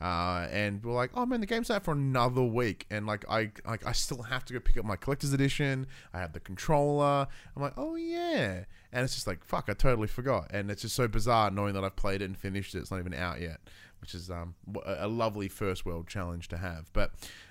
Uh, 0.00 0.46
and 0.50 0.84
we're 0.84 0.92
like, 0.92 1.10
oh 1.14 1.24
man, 1.24 1.40
the 1.40 1.46
game's 1.46 1.70
out 1.70 1.84
for 1.84 1.92
another 1.92 2.42
week, 2.42 2.86
and 2.90 3.06
like 3.06 3.24
I 3.28 3.50
like 3.66 3.86
I 3.86 3.92
still 3.92 4.22
have 4.22 4.44
to 4.46 4.52
go 4.52 4.60
pick 4.60 4.76
up 4.76 4.84
my 4.84 4.96
collector's 4.96 5.32
edition. 5.32 5.86
I 6.12 6.18
have 6.18 6.32
the 6.32 6.40
controller. 6.40 7.26
I'm 7.56 7.62
like, 7.62 7.74
oh 7.76 7.94
yeah, 7.96 8.64
and 8.94 9.04
it's 9.04 9.14
just 9.14 9.26
like 9.26 9.44
fuck, 9.44 9.66
I 9.68 9.74
totally 9.74 10.08
forgot, 10.08 10.50
and 10.52 10.70
it's 10.70 10.82
just 10.82 10.94
so 10.94 11.08
bizarre 11.08 11.50
knowing 11.50 11.74
that 11.74 11.84
I've 11.84 11.96
played 11.96 12.22
it 12.22 12.26
and 12.26 12.38
finished 12.38 12.74
it. 12.74 12.78
It's 12.78 12.90
not 12.90 13.00
even 13.00 13.12
out 13.12 13.40
yet, 13.40 13.60
which 14.00 14.14
is 14.14 14.30
um 14.30 14.54
a 14.86 15.08
lovely 15.08 15.48
first 15.48 15.84
world 15.84 16.06
challenge 16.06 16.48
to 16.48 16.56
have. 16.56 16.90
But 16.92 17.10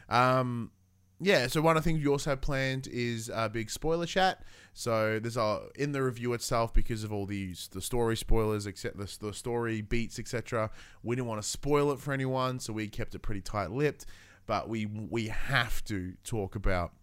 um 0.09 0.71
yeah, 1.19 1.47
so 1.47 1.61
one 1.61 1.77
of 1.77 1.83
the 1.83 1.89
things 1.89 2.03
we 2.03 2.09
also 2.09 2.31
have 2.31 2.41
planned 2.41 2.87
is 2.87 3.29
a 3.33 3.47
big 3.47 3.69
spoiler 3.69 4.05
chat. 4.05 4.43
So 4.73 5.19
there's 5.19 5.37
a 5.37 5.67
in 5.75 5.91
the 5.91 6.01
review 6.01 6.33
itself 6.33 6.73
because 6.73 7.03
of 7.03 7.13
all 7.13 7.25
these 7.25 7.69
the 7.71 7.81
story 7.81 8.17
spoilers, 8.17 8.65
except 8.65 8.97
the, 8.97 9.17
the 9.19 9.33
story 9.33 9.81
beats, 9.81 10.19
etc. 10.19 10.71
We 11.03 11.15
didn't 11.15 11.27
want 11.27 11.41
to 11.41 11.47
spoil 11.47 11.91
it 11.91 11.99
for 11.99 12.13
anyone, 12.13 12.59
so 12.59 12.73
we 12.73 12.87
kept 12.87 13.15
it 13.15 13.19
pretty 13.19 13.41
tight 13.41 13.71
lipped. 13.71 14.05
But 14.45 14.67
we 14.69 14.85
we 14.85 15.27
have 15.27 15.83
to 15.85 16.13
talk 16.23 16.55
about 16.55 16.93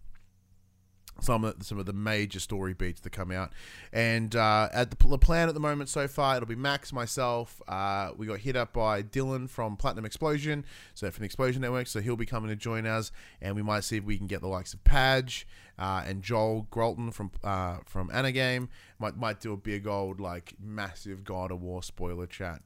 some 1.22 1.44
of 1.44 1.58
the, 1.58 1.64
some 1.64 1.78
of 1.78 1.86
the 1.86 1.92
major 1.92 2.40
story 2.40 2.74
beats 2.74 3.00
that 3.00 3.10
come 3.10 3.30
out. 3.30 3.52
And 3.92 4.34
uh, 4.34 4.68
at 4.72 4.90
the, 4.90 5.08
the 5.08 5.18
plan 5.18 5.48
at 5.48 5.54
the 5.54 5.60
moment 5.60 5.88
so 5.88 6.08
far, 6.08 6.36
it'll 6.36 6.48
be 6.48 6.54
Max, 6.54 6.92
myself. 6.92 7.60
Uh, 7.68 8.10
we 8.16 8.26
got 8.26 8.38
hit 8.38 8.56
up 8.56 8.72
by 8.72 9.02
Dylan 9.02 9.48
from 9.48 9.76
Platinum 9.76 10.04
Explosion, 10.04 10.64
so 10.94 11.10
from 11.10 11.22
the 11.22 11.26
Explosion 11.26 11.62
Network. 11.62 11.86
So 11.86 12.00
he'll 12.00 12.16
be 12.16 12.26
coming 12.26 12.50
to 12.50 12.56
join 12.56 12.86
us, 12.86 13.12
and 13.40 13.56
we 13.56 13.62
might 13.62 13.84
see 13.84 13.96
if 13.96 14.04
we 14.04 14.18
can 14.18 14.26
get 14.26 14.40
the 14.40 14.48
likes 14.48 14.74
of 14.74 14.82
Padge 14.84 15.46
uh, 15.80 16.02
and 16.06 16.22
Joel 16.22 16.68
Grolton 16.70 17.12
from 17.12 17.32
uh, 17.42 17.78
from 17.86 18.10
Anagame. 18.10 18.68
Might 18.98 19.16
might 19.16 19.40
do 19.40 19.52
a 19.54 19.56
big 19.56 19.86
old 19.86 20.20
like 20.20 20.54
massive 20.62 21.24
God 21.24 21.50
of 21.50 21.62
War 21.62 21.82
spoiler 21.82 22.26
chat. 22.26 22.60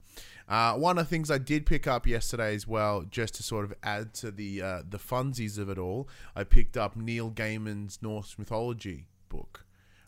Uh, 0.48 0.74
one 0.74 0.98
of 0.98 1.06
the 1.06 1.08
things 1.08 1.30
I 1.30 1.38
did 1.38 1.64
pick 1.64 1.86
up 1.86 2.06
yesterday 2.06 2.54
as 2.54 2.66
well, 2.66 3.02
just 3.08 3.34
to 3.36 3.42
sort 3.42 3.64
of 3.64 3.72
add 3.82 4.12
to 4.14 4.32
the 4.32 4.60
uh, 4.60 4.82
the 4.88 4.98
funsies 4.98 5.58
of 5.58 5.70
it 5.70 5.78
all, 5.78 6.08
I 6.34 6.42
picked 6.42 6.76
up 6.76 6.96
Neil 6.96 7.30
Gaiman's 7.30 8.00
Norse 8.02 8.36
mythology 8.36 9.06
book. 9.28 9.64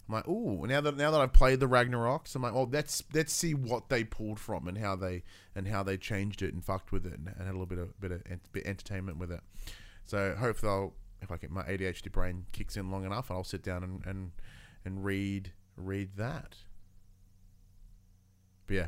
I'm 0.08 0.14
like, 0.14 0.24
oh, 0.28 0.64
now 0.66 0.80
that 0.80 0.96
now 0.96 1.12
that 1.12 1.20
I've 1.20 1.32
played 1.32 1.60
the 1.60 1.68
Ragnaroks, 1.68 2.34
I'm 2.34 2.42
like, 2.42 2.54
well, 2.54 2.68
let's 2.70 3.04
let's 3.14 3.32
see 3.32 3.54
what 3.54 3.88
they 3.88 4.02
pulled 4.02 4.40
from 4.40 4.66
and 4.66 4.78
how 4.78 4.96
they 4.96 5.22
and 5.54 5.68
how 5.68 5.84
they 5.84 5.96
changed 5.96 6.42
it 6.42 6.52
and 6.52 6.64
fucked 6.64 6.90
with 6.90 7.06
it 7.06 7.14
and, 7.14 7.28
and 7.28 7.46
had 7.46 7.50
a 7.50 7.58
little 7.58 7.66
bit 7.66 7.78
of 7.78 7.98
bit 8.00 8.10
of 8.10 8.22
ent- 8.28 8.52
bit 8.52 8.66
entertainment 8.66 9.18
with 9.18 9.30
it. 9.30 9.40
So 10.06 10.36
hopefully, 10.38 10.72
I'll, 10.72 10.94
if 11.22 11.30
I 11.30 11.36
get 11.36 11.50
my 11.50 11.62
ADHD 11.62 12.10
brain 12.12 12.46
kicks 12.52 12.76
in 12.76 12.90
long 12.90 13.04
enough, 13.04 13.30
I'll 13.30 13.44
sit 13.44 13.62
down 13.62 13.82
and 13.82 14.04
and, 14.06 14.30
and 14.84 15.04
read 15.04 15.52
read 15.76 16.10
that. 16.16 16.56
But 18.66 18.74
yeah, 18.74 18.86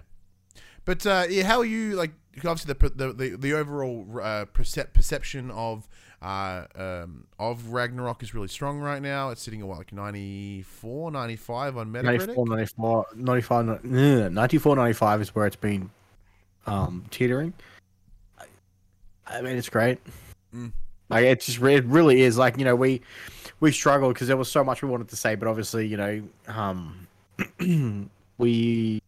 but 0.85 1.06
uh, 1.06 1.26
yeah, 1.28 1.44
how 1.44 1.58
are 1.58 1.64
you? 1.64 1.94
Like, 1.94 2.12
obviously, 2.38 2.73
the 2.75 2.88
the 2.90 3.12
the, 3.12 3.37
the 3.37 3.52
overall 3.54 4.06
uh, 4.20 4.44
percep- 4.47 4.92
perception 4.92 5.50
of 5.52 5.88
uh, 6.20 6.64
um, 6.75 7.26
of 7.38 7.68
Ragnarok 7.73 8.23
is 8.23 8.35
really 8.35 8.49
strong 8.49 8.80
right 8.80 9.00
now. 9.00 9.30
It's 9.30 9.40
sitting 9.42 9.61
at 9.61 9.66
what, 9.68 9.78
like 9.78 9.92
94, 9.92 11.12
95 11.12 11.76
on 11.76 11.92
Metacritic. 11.92 12.37
94, 12.37 12.47
94, 12.49 13.06
95, 13.14 13.85
94, 14.32 14.76
95 14.76 15.20
is 15.20 15.35
where 15.35 15.47
it's 15.47 15.56
been 15.56 15.90
um, 16.66 17.04
teetering. 17.11 17.52
I- 18.38 18.44
I 19.30 19.42
mean, 19.42 19.56
it's 19.56 19.68
great. 19.68 19.99
Mm. 20.54 20.73
Like 21.09 21.25
it 21.25 21.41
just 21.41 21.61
it 21.62 21.85
really 21.87 22.23
is 22.23 22.37
like 22.38 22.59
you 22.59 22.65
know 22.65 22.77
we 22.77 23.00
we 23.61 23.73
struggled 23.73 24.15
because 24.15 24.29
there 24.29 24.37
was 24.37 24.50
so 24.50 24.62
much 24.62 24.83
we 24.83 24.88
wanted 24.88 25.09
to 25.09 25.17
say, 25.17 25.35
but 25.35 25.49
obviously 25.49 25.87
you 25.87 25.97
know 25.97 26.23
um 26.49 27.07
we 28.38 29.03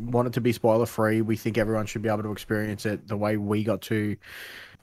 want 0.00 0.28
it 0.28 0.32
to 0.34 0.40
be 0.40 0.52
spoiler 0.52 0.86
free. 0.86 1.20
We 1.20 1.36
think 1.36 1.58
everyone 1.58 1.86
should 1.86 2.02
be 2.02 2.08
able 2.08 2.22
to 2.22 2.32
experience 2.32 2.86
it 2.86 3.06
the 3.06 3.16
way 3.16 3.36
we 3.36 3.62
got 3.64 3.82
to, 3.82 4.16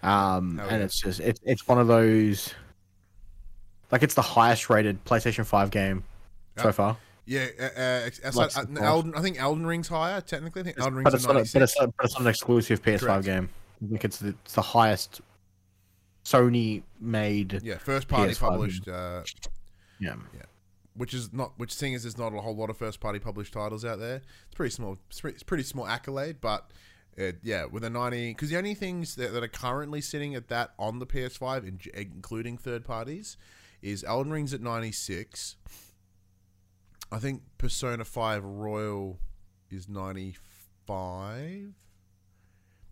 um 0.04 0.58
Hell 0.58 0.68
and 0.70 0.80
yeah. 0.80 0.86
it's 0.86 1.02
just 1.02 1.20
it's 1.20 1.40
it's 1.44 1.68
one 1.68 1.80
of 1.80 1.88
those 1.88 2.54
like 3.92 4.04
it's 4.04 4.14
the 4.14 4.22
highest 4.22 4.70
rated 4.70 5.04
PlayStation 5.06 5.46
Five 5.46 5.72
game 5.72 6.04
so 6.58 6.66
Yeah. 6.66 6.72
far. 6.72 6.98
Yeah, 7.26 7.46
uh, 7.60 7.64
uh, 7.64 8.10
outside, 8.26 8.36
Like 8.36 8.48
uh, 8.48 8.50
some 8.50 8.78
Elden, 8.78 9.14
I 9.16 9.22
think 9.22 9.40
Elden 9.40 9.66
Ring's 9.66 9.88
higher 9.88 10.22
Sony 16.24 16.84
made. 17.00 17.62
Yeah, 17.64 17.78
first 17.78 18.08
party 18.08 18.34
PS5 18.34 18.40
published. 18.40 18.88
Uh, 18.88 19.24
Yeah. 20.00 20.16
which 20.96 21.14
is 21.14 21.32
not 21.32 21.58
which 21.58 21.74
thing 21.74 21.94
is 21.94 22.04
there's 22.04 22.18
not 22.18 22.34
a 22.34 22.42
whole 22.42 22.56
lot 22.56 22.70
of 22.70 22.78
first 22.78 23.00
party 23.00 23.18
published 23.20 23.54
titles 23.54 23.86
out 23.86 24.00
there. 24.00 24.18
It's 24.18 24.56
pretty 24.56 24.72
small. 24.72 24.98
It's 25.10 25.22
pretty, 25.22 25.36
it's 25.36 25.44
pretty 25.44 25.64
small 25.64 25.88
accolade, 25.88 26.38
but 26.42 26.72
it, 27.18 27.38
yeah, 27.44 27.66
with 27.66 27.84
a 27.84 27.90
90 27.90 28.32
because 28.32 28.50
the 28.50 28.58
only 28.58 28.74
things 28.76 29.16
that, 29.16 29.34
that 29.34 29.44
are 29.44 29.48
currently 29.48 30.02
sitting 30.02 30.36
at 30.36 30.48
that 30.50 30.72
on 30.78 31.00
the 31.00 31.06
PS5, 31.06 31.68
in, 31.68 31.80
including 31.94 32.58
third 32.58 32.84
parties, 32.86 33.38
is 33.82 34.04
Elden 34.04 34.32
Ring's 34.32 34.54
at 34.54 34.62
96. 34.62 35.56
I 37.12 37.20
think 37.20 37.42
Persona 37.58 38.06
5 38.06 38.44
Royal 38.46 39.20
is 39.70 39.90
95 39.90 41.74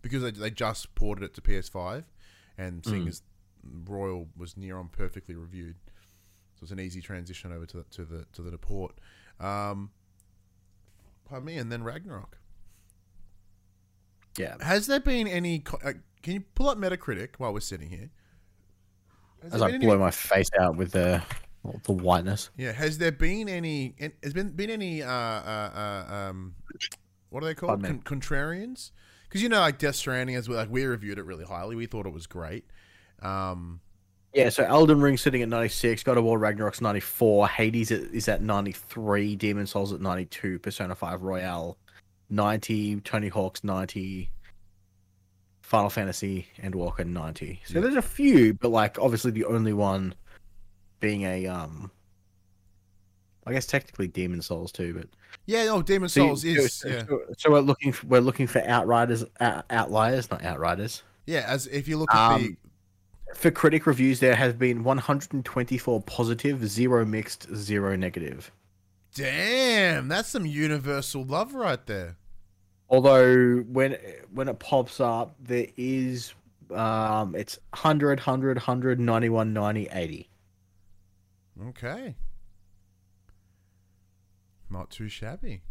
because 0.02 0.22
they, 0.22 0.30
they 0.30 0.50
just 0.50 0.94
ported 0.94 1.24
it 1.24 1.34
to 1.34 1.40
PS5, 1.40 2.04
and 2.60 2.84
seeing 2.84 3.04
Mm. 3.04 3.08
as 3.08 3.22
Royal 3.84 4.28
was 4.36 4.56
near 4.56 4.76
on 4.78 4.88
perfectly 4.88 5.34
reviewed. 5.34 5.76
So 6.54 6.64
it's 6.64 6.72
an 6.72 6.80
easy 6.80 7.00
transition 7.00 7.52
over 7.52 7.66
to 7.66 7.78
the, 7.78 7.84
to 7.84 8.04
the 8.04 8.24
to 8.32 8.42
the 8.42 8.50
deport. 8.50 8.98
Um, 9.38 9.90
pardon 11.24 11.46
me, 11.46 11.56
and 11.56 11.70
then 11.72 11.82
Ragnarok. 11.82 12.36
Yeah. 14.36 14.56
Has 14.60 14.86
there 14.86 15.00
been 15.00 15.26
any? 15.26 15.64
Uh, 15.84 15.92
can 16.22 16.34
you 16.34 16.40
pull 16.54 16.68
up 16.68 16.78
Metacritic 16.78 17.30
while 17.38 17.52
we're 17.52 17.60
sitting 17.60 17.88
here? 17.90 18.10
Has 19.42 19.54
As 19.54 19.62
I 19.62 19.78
blow 19.78 19.92
any, 19.92 19.98
my 20.00 20.10
face 20.10 20.50
out 20.58 20.76
with 20.76 20.92
the 20.92 21.22
the 21.84 21.92
whiteness. 21.92 22.50
yeah, 22.56 22.72
has 22.72 22.98
there 22.98 23.12
been 23.12 23.48
any? 23.48 23.94
and 23.98 24.12
Has 24.22 24.32
been 24.32 24.50
been 24.50 24.70
any? 24.70 25.02
Uh, 25.02 25.10
uh, 25.10 26.04
uh, 26.10 26.14
um, 26.14 26.54
what 27.30 27.42
are 27.42 27.46
they 27.46 27.54
called? 27.54 27.82
Con- 27.84 28.02
contrarians? 28.02 28.90
Because 29.30 29.42
you 29.44 29.48
know, 29.48 29.60
like 29.60 29.78
Death 29.78 29.94
Stranding, 29.94 30.34
as 30.34 30.48
we 30.48 30.56
like 30.56 30.68
we 30.70 30.84
reviewed 30.84 31.18
it 31.18 31.24
really 31.24 31.44
highly. 31.44 31.76
We 31.76 31.86
thought 31.86 32.04
it 32.04 32.12
was 32.12 32.26
great. 32.26 32.64
Um, 33.22 33.80
Yeah, 34.34 34.48
so 34.48 34.64
Elden 34.64 35.00
Ring 35.00 35.16
sitting 35.16 35.40
at 35.40 35.48
96, 35.48 36.02
God 36.02 36.18
of 36.18 36.24
War 36.24 36.36
Ragnarok's 36.38 36.80
94, 36.80 37.46
Hades 37.48 37.90
is 37.92 38.28
at 38.28 38.42
93, 38.42 39.36
Demon's 39.36 39.70
Souls 39.70 39.92
at 39.92 40.00
92, 40.00 40.58
Persona 40.58 40.94
5 40.96 41.22
Royal 41.22 41.78
90, 42.28 43.00
Tony 43.02 43.28
Hawk's 43.28 43.62
90, 43.62 44.30
Final 45.62 45.90
Fantasy 45.90 46.48
and 46.58 46.74
Walker 46.74 47.04
90. 47.04 47.60
So 47.66 47.74
Yeah. 47.74 47.80
there's 47.82 47.94
a 47.96 48.02
few, 48.02 48.54
but 48.54 48.70
like 48.70 48.98
obviously 48.98 49.30
the 49.30 49.44
only 49.44 49.72
one 49.72 50.14
being 50.98 51.22
a 51.22 51.46
um 51.46 51.90
I 53.46 53.52
guess 53.52 53.66
technically 53.66 54.08
Demon's 54.08 54.46
Souls 54.46 54.72
too, 54.72 54.92
but 54.94 55.08
yeah, 55.50 55.66
oh, 55.70 55.82
Demon 55.82 56.08
so, 56.08 56.20
Souls 56.28 56.42
so- 56.42 56.48
is 56.48 56.72
so, 56.74 56.88
yeah, 56.88 57.04
so, 57.06 57.20
so 57.38 57.50
we're 57.50 57.60
looking 57.60 57.92
for, 57.92 58.06
we're 58.06 58.20
looking 58.20 58.46
for 58.46 58.60
outriders 58.66 59.24
out, 59.40 59.64
outliers, 59.70 60.30
not 60.30 60.42
outriders. 60.44 61.02
yeah. 61.26 61.44
As 61.46 61.66
if 61.66 61.88
you 61.88 61.98
look 61.98 62.14
at 62.14 62.38
the 62.38 62.44
Um, 62.44 62.56
For 63.34 63.50
critic 63.50 63.86
reviews, 63.86 64.20
there 64.20 64.34
has 64.36 64.54
been 64.54 64.82
124 64.84 66.02
positive, 66.02 66.66
zero 66.68 67.04
mixed, 67.04 67.46
zero 67.54 67.96
negative. 67.96 68.50
damn, 69.14 70.08
that's 70.08 70.28
some 70.28 70.46
universal 70.46 71.24
love 71.24 71.54
right 71.54 71.84
there. 71.86 72.16
Although 72.88 73.58
when 73.60 73.96
when 74.32 74.48
it 74.48 74.58
pops 74.58 74.98
up, 75.00 75.34
there 75.40 75.66
is 75.76 76.34
um, 76.74 77.34
it's 77.34 77.58
100, 77.70 78.18
100, 78.20 78.56
100, 78.58 78.98
91, 79.00 79.52
90, 79.52 79.88
80. 79.92 80.28
Okay. 81.68 82.14
Not 84.70 84.90
too 84.90 85.08
shabby. 85.08 85.62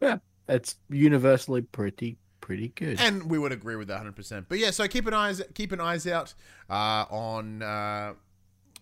Yeah, 0.00 0.18
it's 0.48 0.76
universally 0.88 1.62
pretty 1.62 2.18
pretty 2.40 2.68
good. 2.68 3.00
And 3.00 3.30
we 3.30 3.38
would 3.38 3.52
agree 3.52 3.76
with 3.76 3.88
that 3.88 4.04
100%. 4.04 4.46
But 4.48 4.58
yeah, 4.58 4.70
so 4.70 4.86
keep 4.86 5.06
an 5.06 5.14
eyes 5.14 5.40
keep 5.54 5.72
an 5.72 5.80
eyes 5.80 6.06
out 6.06 6.34
uh, 6.68 7.06
on 7.10 7.62
uh, 7.62 8.14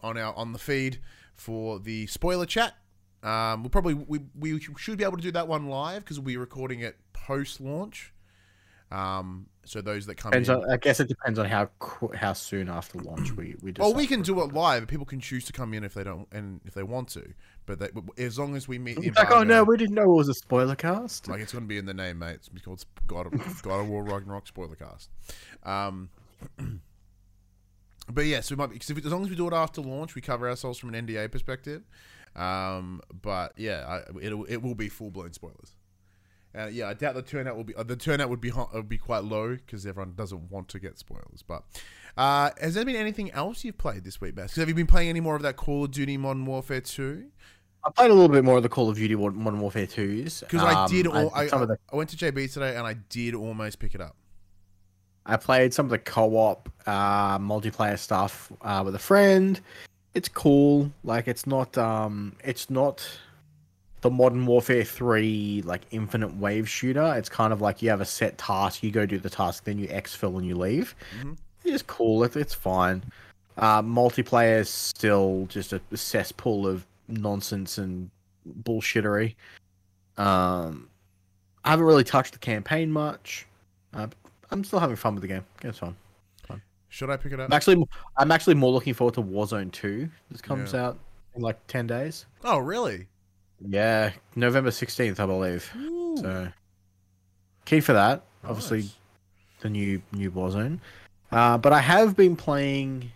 on 0.02 0.18
our 0.18 0.34
on 0.34 0.52
the 0.52 0.58
feed 0.58 1.00
for 1.34 1.78
the 1.78 2.06
spoiler 2.06 2.46
chat. 2.46 2.74
Um, 3.22 3.62
we'll 3.62 3.70
probably 3.70 3.94
we, 3.94 4.20
we 4.36 4.60
should 4.60 4.98
be 4.98 5.04
able 5.04 5.16
to 5.16 5.22
do 5.22 5.30
that 5.32 5.46
one 5.46 5.68
live 5.68 6.02
because 6.02 6.18
we'll 6.18 6.26
be 6.26 6.36
recording 6.36 6.80
it 6.80 6.96
post 7.12 7.60
launch. 7.60 8.12
Um, 8.92 9.46
so 9.64 9.80
those 9.80 10.06
that 10.06 10.16
come 10.16 10.32
Depends 10.32 10.48
in, 10.50 10.56
on, 10.56 10.70
I 10.70 10.76
guess 10.76 11.00
it 11.00 11.08
depends 11.08 11.38
on 11.38 11.46
how 11.46 11.70
how 12.14 12.34
soon 12.34 12.68
after 12.68 12.98
launch 12.98 13.32
we 13.32 13.54
we. 13.62 13.72
well, 13.78 13.94
we 13.94 14.06
can 14.06 14.20
do 14.20 14.42
it 14.42 14.52
live. 14.52 14.86
People 14.86 15.06
can 15.06 15.18
choose 15.18 15.46
to 15.46 15.52
come 15.52 15.72
in 15.72 15.82
if 15.82 15.94
they 15.94 16.04
don't 16.04 16.28
and 16.30 16.60
if 16.66 16.74
they 16.74 16.82
want 16.82 17.08
to. 17.10 17.32
But 17.64 17.78
they, 17.78 17.88
as 18.22 18.38
long 18.38 18.54
as 18.54 18.68
we 18.68 18.78
meet 18.78 19.00
the 19.00 19.10
like, 19.12 19.30
oh 19.30 19.44
no, 19.44 19.64
we 19.64 19.78
didn't 19.78 19.94
know 19.94 20.02
it 20.02 20.16
was 20.16 20.28
a 20.28 20.34
spoiler 20.34 20.74
cast. 20.74 21.28
Like 21.28 21.40
it's 21.40 21.52
going 21.52 21.64
to 21.64 21.68
be 21.68 21.78
in 21.78 21.86
the 21.86 21.94
name, 21.94 22.18
mate. 22.18 22.40
It's 22.54 22.64
called 22.64 22.84
God 23.06 23.32
of, 23.32 23.62
God 23.62 23.80
of 23.80 23.88
War 23.88 24.02
Ragnarok 24.04 24.46
spoiler 24.46 24.74
cast. 24.74 25.08
Um, 25.62 26.10
but 28.12 28.26
yes, 28.26 28.48
so 28.48 28.56
we 28.56 28.58
might 28.58 28.70
be 28.70 28.74
because 28.74 29.06
as 29.06 29.12
long 29.12 29.22
as 29.22 29.30
we 29.30 29.36
do 29.36 29.46
it 29.46 29.54
after 29.54 29.80
launch, 29.80 30.14
we 30.14 30.20
cover 30.20 30.50
ourselves 30.50 30.78
from 30.78 30.92
an 30.92 31.06
NDA 31.06 31.30
perspective. 31.30 31.82
Um, 32.36 33.00
but 33.22 33.52
yeah, 33.56 33.86
I, 33.86 34.18
it'll, 34.20 34.44
it 34.44 34.56
will 34.56 34.74
be 34.74 34.88
full 34.88 35.10
blown 35.10 35.32
spoilers. 35.32 35.76
Uh, 36.56 36.66
yeah, 36.66 36.88
I 36.88 36.94
doubt 36.94 37.14
the 37.14 37.22
turnout 37.22 37.56
will 37.56 37.64
be 37.64 37.74
uh, 37.74 37.82
the 37.82 37.96
turnout 37.96 38.28
would 38.28 38.40
be 38.40 38.50
ho- 38.50 38.68
would 38.74 38.88
be 38.88 38.98
quite 38.98 39.24
low 39.24 39.56
because 39.56 39.86
everyone 39.86 40.12
doesn't 40.14 40.50
want 40.50 40.68
to 40.68 40.78
get 40.78 40.98
spoilers. 40.98 41.42
But 41.46 41.62
uh, 42.16 42.50
has 42.60 42.74
there 42.74 42.84
been 42.84 42.96
anything 42.96 43.30
else 43.32 43.64
you've 43.64 43.78
played 43.78 44.04
this 44.04 44.20
week, 44.20 44.34
Bass? 44.34 44.56
Have 44.56 44.68
you 44.68 44.74
been 44.74 44.86
playing 44.86 45.08
any 45.08 45.20
more 45.20 45.34
of 45.34 45.42
that 45.42 45.56
Call 45.56 45.84
of 45.84 45.90
Duty 45.92 46.16
Modern 46.18 46.44
Warfare 46.44 46.82
Two? 46.82 47.28
I 47.84 47.90
played 47.90 48.10
a 48.10 48.14
little 48.14 48.28
bit 48.28 48.44
more 48.44 48.58
of 48.58 48.62
the 48.62 48.68
Call 48.68 48.88
of 48.90 48.96
Duty 48.96 49.16
Modern 49.16 49.58
Warfare 49.58 49.88
2s. 49.88 50.40
Because 50.42 50.62
I 50.62 50.84
Um, 50.84 50.88
did, 50.88 51.08
all, 51.08 51.32
I, 51.34 51.48
some 51.48 51.62
of 51.62 51.68
the 51.68 51.76
I 51.92 51.96
went 51.96 52.10
to 52.10 52.16
JB 52.16 52.52
today 52.52 52.76
and 52.76 52.86
I 52.86 52.94
did 53.08 53.34
almost 53.34 53.80
pick 53.80 53.96
it 53.96 54.00
up. 54.00 54.14
I 55.26 55.36
played 55.36 55.74
some 55.74 55.86
of 55.86 55.90
the 55.90 55.98
co-op 55.98 56.68
uh, 56.86 57.38
multiplayer 57.40 57.98
stuff 57.98 58.52
uh, 58.60 58.82
with 58.84 58.94
a 58.94 59.00
friend. 59.00 59.60
It's 60.14 60.28
cool. 60.28 60.92
Like 61.02 61.26
it's 61.26 61.44
not 61.46 61.76
um 61.78 62.36
it's 62.44 62.68
not 62.70 63.04
the 64.02 64.10
Modern 64.10 64.44
Warfare 64.46 64.84
3 64.84 65.62
like 65.64 65.82
infinite 65.90 66.36
wave 66.36 66.68
shooter. 66.68 67.14
It's 67.16 67.28
kind 67.28 67.52
of 67.52 67.60
like 67.60 67.80
you 67.82 67.88
have 67.90 68.00
a 68.00 68.04
set 68.04 68.36
task, 68.38 68.82
you 68.82 68.90
go 68.90 69.06
do 69.06 69.18
the 69.18 69.30
task, 69.30 69.64
then 69.64 69.78
you 69.78 69.88
exfil 69.88 70.36
and 70.36 70.46
you 70.46 70.54
leave. 70.56 70.94
Mhm. 71.20 71.36
It's 71.64 71.82
cool. 71.82 72.22
It, 72.24 72.36
it's 72.36 72.54
fine. 72.54 73.04
Uh, 73.56 73.80
multiplayer 73.82 74.58
is 74.60 74.68
still 74.68 75.46
just 75.48 75.72
a 75.72 75.80
cesspool 75.94 76.66
of 76.66 76.84
nonsense 77.08 77.78
and 77.78 78.10
bullshittery. 78.64 79.34
Um, 80.16 80.88
I 81.64 81.70
haven't 81.70 81.86
really 81.86 82.04
touched 82.04 82.32
the 82.32 82.38
campaign 82.38 82.90
much. 82.90 83.46
Uh, 83.94 84.08
I'm 84.50 84.64
still 84.64 84.80
having 84.80 84.96
fun 84.96 85.14
with 85.14 85.22
the 85.22 85.28
game. 85.28 85.44
It's 85.62 85.78
fun. 85.78 85.96
Should 86.88 87.08
I 87.08 87.16
pick 87.16 87.32
it 87.32 87.40
up? 87.40 87.46
I'm 87.48 87.54
actually, 87.54 87.86
I'm 88.18 88.30
actually 88.30 88.54
more 88.54 88.70
looking 88.70 88.92
forward 88.92 89.14
to 89.14 89.22
Warzone 89.22 89.72
2. 89.72 90.10
This 90.30 90.42
comes 90.42 90.74
Yeah. 90.74 90.88
out 90.88 90.98
in 91.34 91.40
like 91.40 91.64
10 91.66 91.86
days. 91.86 92.26
Oh, 92.44 92.58
really? 92.58 93.06
Yeah, 93.68 94.12
November 94.36 94.70
16th, 94.70 95.20
I 95.20 95.26
believe. 95.26 95.70
Ooh, 95.76 96.16
So, 96.16 96.48
key 97.64 97.80
for 97.80 97.92
that. 97.92 98.24
Obviously, 98.44 98.90
the 99.60 99.70
new 99.70 100.02
new 100.12 100.30
Warzone. 100.30 100.80
Uh, 101.30 101.56
but 101.58 101.72
I 101.72 101.80
have 101.80 102.16
been 102.16 102.36
playing 102.36 103.10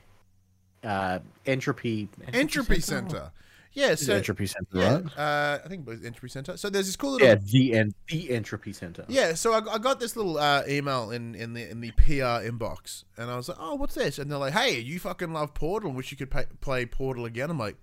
uh, 0.85 1.19
Entropy. 1.47 2.09
Entropy 2.33 2.81
Center. 2.81 3.33
Yeah, 3.73 3.95
so 3.95 4.15
Entropy 4.15 4.47
Center, 4.47 4.67
yeah, 4.73 4.95
right? 4.95 5.19
uh, 5.19 5.59
I 5.63 5.69
think 5.69 5.87
it 5.87 5.91
was 5.91 6.03
Entropy 6.03 6.29
Center. 6.31 6.57
So 6.57 6.71
there's 6.71 6.87
this 6.87 6.97
cool 6.97 7.13
little 7.13 7.29
Yeah, 7.29 7.35
the 7.35 7.75
en- 7.75 7.93
the 8.09 8.31
Entropy 8.31 8.73
Center. 8.73 9.05
Yeah, 9.07 9.35
so 9.35 9.53
I, 9.53 9.75
I 9.75 9.77
got 9.77 10.01
this 10.01 10.17
little 10.17 10.39
uh, 10.39 10.63
email 10.67 11.11
in, 11.11 11.35
in 11.35 11.53
the 11.53 11.69
in 11.69 11.83
the 11.83 11.91
PR 11.91 12.41
inbox, 12.49 13.05
and 13.19 13.31
I 13.31 13.37
was 13.37 13.51
like, 13.51 13.59
"Oh, 13.61 13.75
what's 13.75 13.95
this?" 13.95 14.19
And 14.19 14.31
they're 14.31 14.39
like, 14.39 14.55
"Hey, 14.55 14.79
you 14.79 14.99
fucking 14.99 15.31
love 15.35 15.53
Portal? 15.53 15.93
Wish 15.93 16.11
you 16.11 16.17
could 16.17 16.31
pay, 16.31 16.45
play 16.63 16.87
Portal 16.87 17.27
again?" 17.27 17.51
I'm 17.51 17.59
like, 17.59 17.77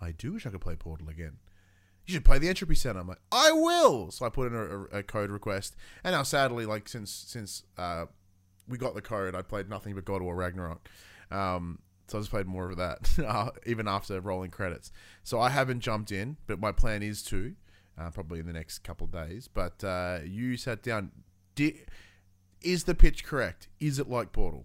"I 0.00 0.12
do 0.12 0.34
wish 0.34 0.46
I 0.46 0.50
could 0.50 0.60
play 0.60 0.76
Portal 0.76 1.08
again." 1.08 1.32
You 2.06 2.14
should 2.14 2.24
play 2.24 2.38
the 2.38 2.48
Entropy 2.48 2.74
Center. 2.74 3.00
I'm 3.00 3.08
like, 3.08 3.20
"I 3.32 3.52
will." 3.52 4.10
So 4.10 4.26
I 4.26 4.28
put 4.28 4.52
in 4.52 4.54
a, 4.56 4.98
a, 4.98 5.02
code 5.02 5.30
request, 5.30 5.74
and 6.02 6.14
now 6.14 6.22
sadly, 6.22 6.66
like 6.66 6.88
since 6.88 7.10
since 7.10 7.62
uh, 7.78 8.06
we 8.68 8.76
got 8.76 8.94
the 8.94 9.02
code, 9.02 9.34
I 9.34 9.42
played 9.42 9.68
nothing 9.68 9.94
but 9.94 10.04
God 10.04 10.16
of 10.16 10.22
War 10.22 10.34
Ragnarok. 10.36 10.88
Um, 11.30 11.78
so 12.08 12.18
I 12.18 12.20
just 12.20 12.30
played 12.30 12.46
more 12.46 12.70
of 12.70 12.76
that, 12.76 13.18
uh, 13.26 13.50
even 13.66 13.88
after 13.88 14.20
rolling 14.20 14.50
credits. 14.50 14.92
So 15.22 15.40
I 15.40 15.50
haven't 15.50 15.80
jumped 15.80 16.12
in, 16.12 16.36
but 16.46 16.60
my 16.60 16.72
plan 16.72 17.02
is 17.02 17.22
to, 17.24 17.54
uh, 17.98 18.10
probably 18.10 18.40
in 18.40 18.46
the 18.46 18.52
next 18.52 18.80
couple 18.80 19.06
of 19.06 19.12
days. 19.12 19.48
But 19.48 19.82
uh, 19.82 20.18
you 20.24 20.56
sat 20.56 20.82
down. 20.82 21.10
Di- 21.54 21.80
is 22.60 22.84
the 22.84 22.94
pitch 22.94 23.24
correct? 23.24 23.68
Is 23.80 23.98
it 23.98 24.08
like 24.08 24.32
Portal? 24.32 24.64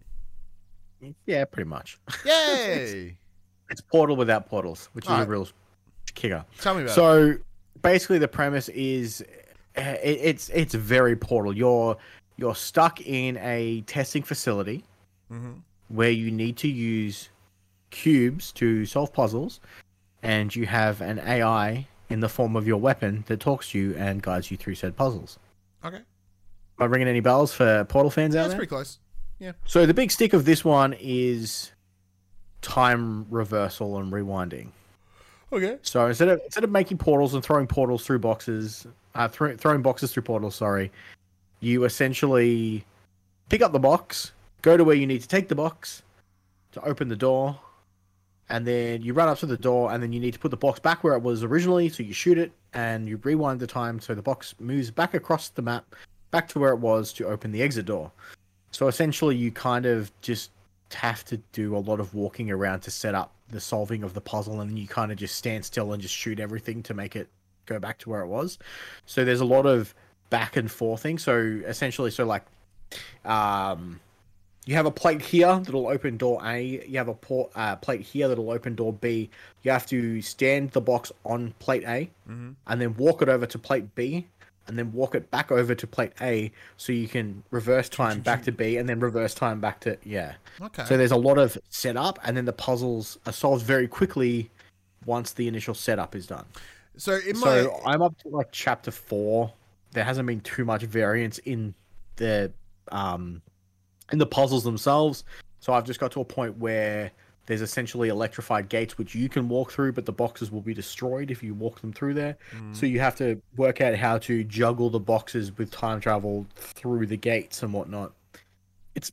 Yeah, 1.26 1.46
pretty 1.46 1.70
much. 1.70 2.00
Yay! 2.26 3.18
It's 3.70 3.82
Portal 3.82 4.16
without 4.16 4.50
portals, 4.50 4.90
which 4.94 5.06
is 5.06 5.12
Alright. 5.12 5.28
a 5.28 5.30
real 5.30 5.48
kicker. 6.16 6.46
Tell 6.62 6.74
me 6.76 6.82
about 6.82 6.92
it. 6.92 6.96
So 6.96 7.36
basically, 7.82 8.18
the 8.20 8.28
premise 8.28 8.70
is 8.70 9.22
it, 9.76 10.00
it's 10.04 10.50
it's 10.50 10.74
very 10.74 11.16
Portal. 11.16 11.56
You're 11.56 11.98
you're 12.38 12.56
stuck 12.56 13.02
in 13.02 13.38
a 13.38 13.82
testing 13.82 14.24
facility 14.24 14.84
Mhm. 15.32 15.62
where 15.90 16.10
you 16.12 16.32
need 16.32 16.58
to 16.58 16.68
use 16.68 17.30
cubes 17.92 18.52
to 18.54 18.86
solve 18.86 19.12
puzzles, 19.14 19.60
and 20.24 20.56
you 20.56 20.66
have 20.66 21.02
an 21.02 21.20
AI 21.20 21.88
in 22.10 22.20
the 22.22 22.30
form 22.30 22.56
of 22.56 22.66
your 22.66 22.78
weapon 22.78 23.24
that 23.28 23.40
talks 23.40 23.72
to 23.72 23.80
you 23.80 23.96
and 23.96 24.22
guides 24.24 24.50
you 24.52 24.58
through 24.58 24.76
said 24.76 24.96
puzzles. 24.96 25.38
Okay, 25.86 25.98
Am 25.98 26.04
I 26.80 26.86
ringing 26.86 27.08
any 27.08 27.20
bells 27.20 27.54
for 27.54 27.84
Portal 27.86 28.10
fans 28.10 28.36
out 28.36 28.42
that's 28.44 28.50
there? 28.54 28.58
pretty 28.60 28.70
close. 28.70 29.00
Yeah. 29.38 29.52
So 29.66 29.86
the 29.86 29.94
big 29.94 30.12
stick 30.12 30.34
of 30.34 30.46
this 30.46 30.66
one 30.66 30.94
is 31.00 31.72
time 32.62 33.26
reversal 33.30 33.98
and 33.98 34.12
rewinding. 34.12 34.72
Okay. 35.52 35.78
So 35.82 36.06
instead 36.06 36.28
of 36.28 36.42
instead 36.46 36.64
of 36.64 36.70
making 36.70 36.98
portals 36.98 37.34
and 37.34 37.44
throwing 37.44 37.68
portals 37.68 38.06
through 38.06 38.20
boxes, 38.20 38.86
uh, 39.16 39.28
thro- 39.28 39.58
throwing 39.58 39.82
boxes 39.82 40.14
through 40.14 40.24
portals, 40.24 40.56
sorry, 40.56 40.92
you 41.60 41.86
essentially 41.86 42.86
pick 43.50 43.62
up 43.62 43.72
the 43.72 43.80
box, 43.80 44.32
go 44.62 44.78
to 44.78 44.84
where 44.84 44.96
you 44.96 45.08
need 45.08 45.22
to 45.22 45.28
take 45.28 45.48
the 45.48 45.56
box 45.56 46.04
to 46.74 46.82
open 46.84 47.08
the 47.08 47.16
door, 47.16 47.60
and 48.50 48.66
then 48.66 49.02
you 49.02 49.14
run 49.14 49.28
up 49.28 49.40
to 49.40 49.48
the 49.48 49.58
door, 49.58 49.92
and 49.92 50.04
then 50.04 50.14
you 50.14 50.20
need 50.20 50.34
to 50.34 50.40
put 50.40 50.52
the 50.52 50.58
box 50.58 50.80
back 50.80 51.04
where 51.04 51.16
it 51.16 51.24
was 51.24 51.44
originally. 51.44 51.90
So 51.90 52.04
you 52.04 52.14
shoot 52.14 52.38
it, 52.38 52.52
and 52.74 53.08
you 53.08 53.18
rewind 53.24 53.60
the 53.60 53.68
time 53.68 54.00
so 54.00 54.14
the 54.14 54.22
box 54.22 54.54
moves 54.60 54.92
back 54.92 55.16
across 55.16 55.50
the 55.50 55.64
map, 55.64 55.96
back 56.30 56.48
to 56.50 56.60
where 56.60 56.72
it 56.72 56.80
was 56.80 57.12
to 57.14 57.26
open 57.26 57.52
the 57.52 57.64
exit 57.64 57.88
door. 57.88 58.12
So 58.72 58.88
essentially, 58.88 59.36
you 59.36 59.52
kind 59.52 59.88
of 59.88 60.12
just 60.22 60.52
have 60.94 61.24
to 61.26 61.38
do 61.52 61.76
a 61.76 61.80
lot 61.80 62.00
of 62.00 62.14
walking 62.14 62.50
around 62.50 62.82
to 62.82 62.92
set 62.92 63.16
up 63.16 63.32
the 63.50 63.60
solving 63.60 64.04
of 64.04 64.14
the 64.14 64.22
puzzle, 64.22 64.62
and 64.62 64.70
then 64.70 64.78
you 64.78 64.88
kind 64.88 65.12
of 65.12 65.18
just 65.18 65.36
stand 65.36 65.66
still 65.66 65.94
and 65.94 66.02
just 66.02 66.14
shoot 66.14 66.40
everything 66.40 66.84
to 66.84 66.94
make 66.94 67.16
it 67.16 67.28
go 67.66 67.80
back 67.80 67.98
to 68.00 68.10
where 68.10 68.22
it 68.22 68.28
was. 68.28 68.58
So 69.06 69.24
there's 69.26 69.42
a 69.42 69.46
lot 69.46 69.66
of 69.66 69.94
back 70.30 70.56
and 70.56 70.70
forth 70.70 71.02
forthing. 71.02 71.18
So 71.18 71.38
essentially, 71.66 72.12
so 72.12 72.26
like, 72.26 72.44
um, 73.26 74.00
you 74.66 74.76
have 74.76 74.86
a 74.86 74.92
plate 74.92 75.22
here 75.22 75.60
that'll 75.64 75.88
open 75.88 76.18
door 76.18 76.40
A. 76.46 76.62
You 76.88 76.98
have 76.98 77.08
a 77.08 77.14
port, 77.14 77.52
uh, 77.56 77.76
plate 77.78 78.02
here 78.02 78.28
that'll 78.28 78.52
open 78.52 78.76
door 78.76 78.94
B. 78.94 79.30
You 79.64 79.72
have 79.72 79.86
to 79.88 80.22
stand 80.22 80.72
the 80.72 80.82
box 80.82 81.12
on 81.26 81.54
plate 81.60 81.84
A, 81.88 82.10
Mhm. 82.30 82.56
and 82.68 82.82
then 82.82 82.96
walk 82.96 83.22
it 83.22 83.30
over 83.30 83.46
to 83.48 83.58
plate 83.58 83.96
B, 83.96 84.28
and 84.70 84.78
then 84.78 84.94
walk 84.94 85.16
it 85.16 85.30
back 85.32 85.52
over 85.52 85.76
to 85.76 85.88
plate 85.88 86.14
A, 86.22 86.52
so 86.78 86.94
you 86.94 87.08
can 87.08 87.44
reverse 87.52 87.90
time 87.90 88.22
back 88.22 88.44
to 88.44 88.52
B, 88.52 88.78
and 88.78 88.88
then 88.88 89.00
reverse 89.00 89.34
time 89.34 89.60
back 89.60 89.82
to 89.82 89.98
yeah. 90.04 90.36
Okay. 90.62 90.86
So 90.86 90.96
there's 90.96 91.12
a 91.12 91.18
lot 91.18 91.38
of 91.38 91.58
setup, 91.70 92.20
and 92.24 92.38
then 92.38 92.46
the 92.46 92.54
puzzles 92.54 93.18
are 93.26 93.34
solved 93.34 93.66
very 93.66 93.88
quickly 93.88 94.50
once 95.06 95.34
the 95.34 95.48
initial 95.48 95.74
setup 95.74 96.16
is 96.16 96.28
done. 96.28 96.46
so 96.96 97.20
in 97.28 97.38
my 97.40 97.64
So 97.64 97.82
I'm 97.86 98.02
up 98.02 98.18
to 98.20 98.30
like 98.30 98.48
chapter 98.52 98.92
four. 98.92 99.52
There 99.92 100.04
hasn't 100.04 100.28
been 100.28 100.42
too 100.42 100.66
much 100.66 100.84
variance 100.84 101.40
in 101.40 101.74
the 102.18 102.52
um 102.92 103.42
in 104.12 104.20
the 104.20 104.26
puzzles 104.26 104.64
themselves. 104.64 105.24
So 105.60 105.74
I've 105.74 105.84
just 105.84 106.00
got 106.00 106.12
to 106.14 106.22
a 106.22 106.26
point 106.26 106.58
where 106.58 107.12
there's 107.50 107.62
essentially 107.64 108.10
electrified 108.10 108.70
gates 108.70 109.00
which 109.00 109.16
you 109.16 109.28
can 109.28 109.50
walk 109.50 109.72
through, 109.72 109.92
but 109.92 110.06
the 110.06 110.12
boxes 110.12 110.52
will 110.52 110.62
be 110.62 110.72
destroyed 110.76 111.32
if 111.32 111.42
you 111.42 111.56
walk 111.56 111.82
them 111.82 111.92
through 111.92 112.14
there. 112.14 112.38
Mm. 112.56 112.76
So 112.76 112.86
you 112.86 113.00
have 113.00 113.16
to 113.16 113.42
work 113.58 113.82
out 113.82 113.96
how 113.96 114.20
to 114.20 114.44
juggle 114.44 114.92
the 114.92 115.00
boxes 115.00 115.58
with 115.58 115.72
time 115.72 116.00
travel 116.00 116.46
through 116.56 117.08
the 117.08 117.18
gates 117.18 117.64
and 117.64 117.74
whatnot. 117.74 118.14
It's 118.94 119.12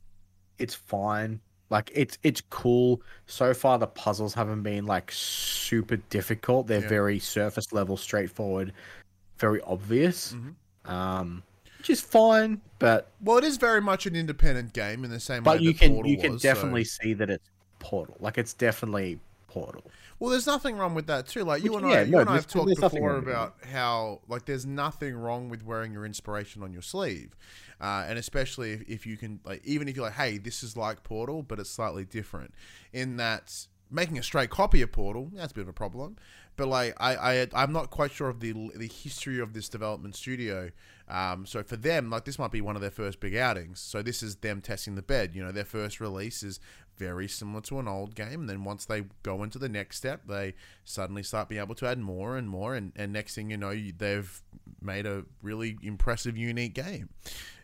it's 0.59 0.75
fine. 0.75 1.39
Like 1.71 1.91
it's 1.95 2.19
it's 2.21 2.41
cool. 2.51 3.01
So 3.25 3.55
far 3.55 3.79
the 3.79 3.87
puzzles 3.87 4.35
haven't 4.35 4.61
been 4.61 4.85
like 4.85 5.11
super 5.11 5.95
difficult. 5.95 6.67
They're 6.67 6.81
Yeah. 6.81 6.87
very 6.89 7.17
surface 7.17 7.73
level, 7.73 7.97
straightforward, 7.97 8.71
very 9.39 9.61
obvious. 9.61 10.35
Mhm. 10.35 10.91
Um 10.91 11.43
which 11.79 11.89
is 11.89 12.01
fine, 12.01 12.61
but 12.77 13.09
well, 13.19 13.39
it 13.39 13.43
is 13.43 13.57
very 13.57 13.81
much 13.81 14.05
an 14.05 14.15
independent 14.15 14.73
game 14.73 15.03
in 15.03 15.09
the 15.09 15.19
same 15.19 15.43
way. 15.43 15.53
but 15.55 15.61
you 15.63 15.73
can 15.73 15.93
Portal 15.93 16.11
you 16.11 16.17
can 16.19 16.33
was, 16.33 16.43
so- 16.43 16.49
definitely 16.49 16.83
see 16.83 17.13
that 17.15 17.31
it's 17.31 17.49
Portal. 17.79 18.17
Like 18.19 18.37
it's 18.37 18.53
definitely 18.53 19.19
Portal. 19.47 19.83
Well, 20.19 20.31
there's 20.31 20.47
nothing 20.47 20.77
wrong 20.77 20.95
with 20.95 21.07
that 21.07 21.27
too. 21.27 21.43
Like 21.43 21.63
you 21.63 21.73
Which- 21.73 21.83
and 21.83 21.91
yeah, 21.91 21.99
I, 21.99 22.01
you 22.03 22.11
no, 22.11 22.19
and 22.19 22.29
I 22.29 22.35
have 22.35 22.47
talked 22.47 22.79
before 22.79 23.17
about 23.17 23.55
how 23.71 24.21
like 24.27 24.45
there's 24.45 24.65
nothing 24.65 25.15
wrong 25.15 25.49
with 25.49 25.63
wearing 25.63 25.93
your 25.93 26.05
inspiration 26.05 26.63
on 26.63 26.73
your 26.73 26.81
sleeve, 26.81 27.35
uh, 27.79 28.05
and 28.07 28.17
especially 28.17 28.73
if, 28.73 28.89
if 28.89 29.05
you 29.05 29.17
can 29.17 29.39
like 29.45 29.61
even 29.63 29.87
if 29.87 29.95
you're 29.95 30.05
like, 30.05 30.15
hey, 30.15 30.37
this 30.37 30.63
is 30.63 30.75
like 30.75 31.03
Portal, 31.03 31.43
but 31.43 31.59
it's 31.59 31.69
slightly 31.69 32.03
different 32.03 32.53
in 32.93 33.17
that 33.17 33.67
making 33.89 34.17
a 34.17 34.23
straight 34.23 34.49
copy 34.49 34.81
of 34.81 34.91
Portal 34.91 35.31
that's 35.33 35.51
a 35.51 35.55
bit 35.55 35.61
of 35.61 35.69
a 35.69 35.73
problem. 35.73 36.17
But 36.57 36.67
like 36.67 36.95
I, 36.99 37.15
I 37.15 37.47
I'm 37.53 37.71
not 37.71 37.91
quite 37.91 38.11
sure 38.11 38.29
of 38.29 38.39
the 38.39 38.53
the 38.75 38.87
history 38.87 39.39
of 39.39 39.53
this 39.53 39.69
development 39.69 40.15
studio. 40.15 40.71
Um, 41.07 41.45
so 41.45 41.63
for 41.63 41.77
them, 41.77 42.09
like 42.09 42.25
this 42.25 42.39
might 42.39 42.51
be 42.51 42.61
one 42.61 42.75
of 42.75 42.81
their 42.81 42.91
first 42.91 43.19
big 43.19 43.35
outings. 43.35 43.79
So 43.79 44.01
this 44.01 44.23
is 44.23 44.37
them 44.37 44.61
testing 44.61 44.95
the 44.95 45.03
bed. 45.03 45.35
You 45.35 45.43
know, 45.43 45.51
their 45.51 45.63
first 45.63 46.01
release 46.01 46.41
is 46.41 46.59
very 46.97 47.27
similar 47.27 47.61
to 47.61 47.79
an 47.79 47.87
old 47.87 48.15
game. 48.15 48.41
And 48.41 48.49
then 48.49 48.63
once 48.63 48.85
they 48.85 49.03
go 49.23 49.43
into 49.43 49.59
the 49.59 49.69
next 49.69 49.97
step, 49.97 50.21
they 50.27 50.53
suddenly 50.83 51.23
start 51.23 51.49
being 51.49 51.61
able 51.61 51.75
to 51.75 51.87
add 51.87 51.99
more 51.99 52.37
and 52.37 52.49
more. 52.49 52.75
And, 52.75 52.91
and 52.95 53.13
next 53.13 53.35
thing 53.35 53.49
you 53.51 53.57
know, 53.57 53.69
you- 53.71 53.93
they've 53.97 54.41
made 54.81 55.05
a 55.05 55.23
really 55.41 55.77
impressive, 55.81 56.37
unique 56.37 56.73
game. 56.73 57.09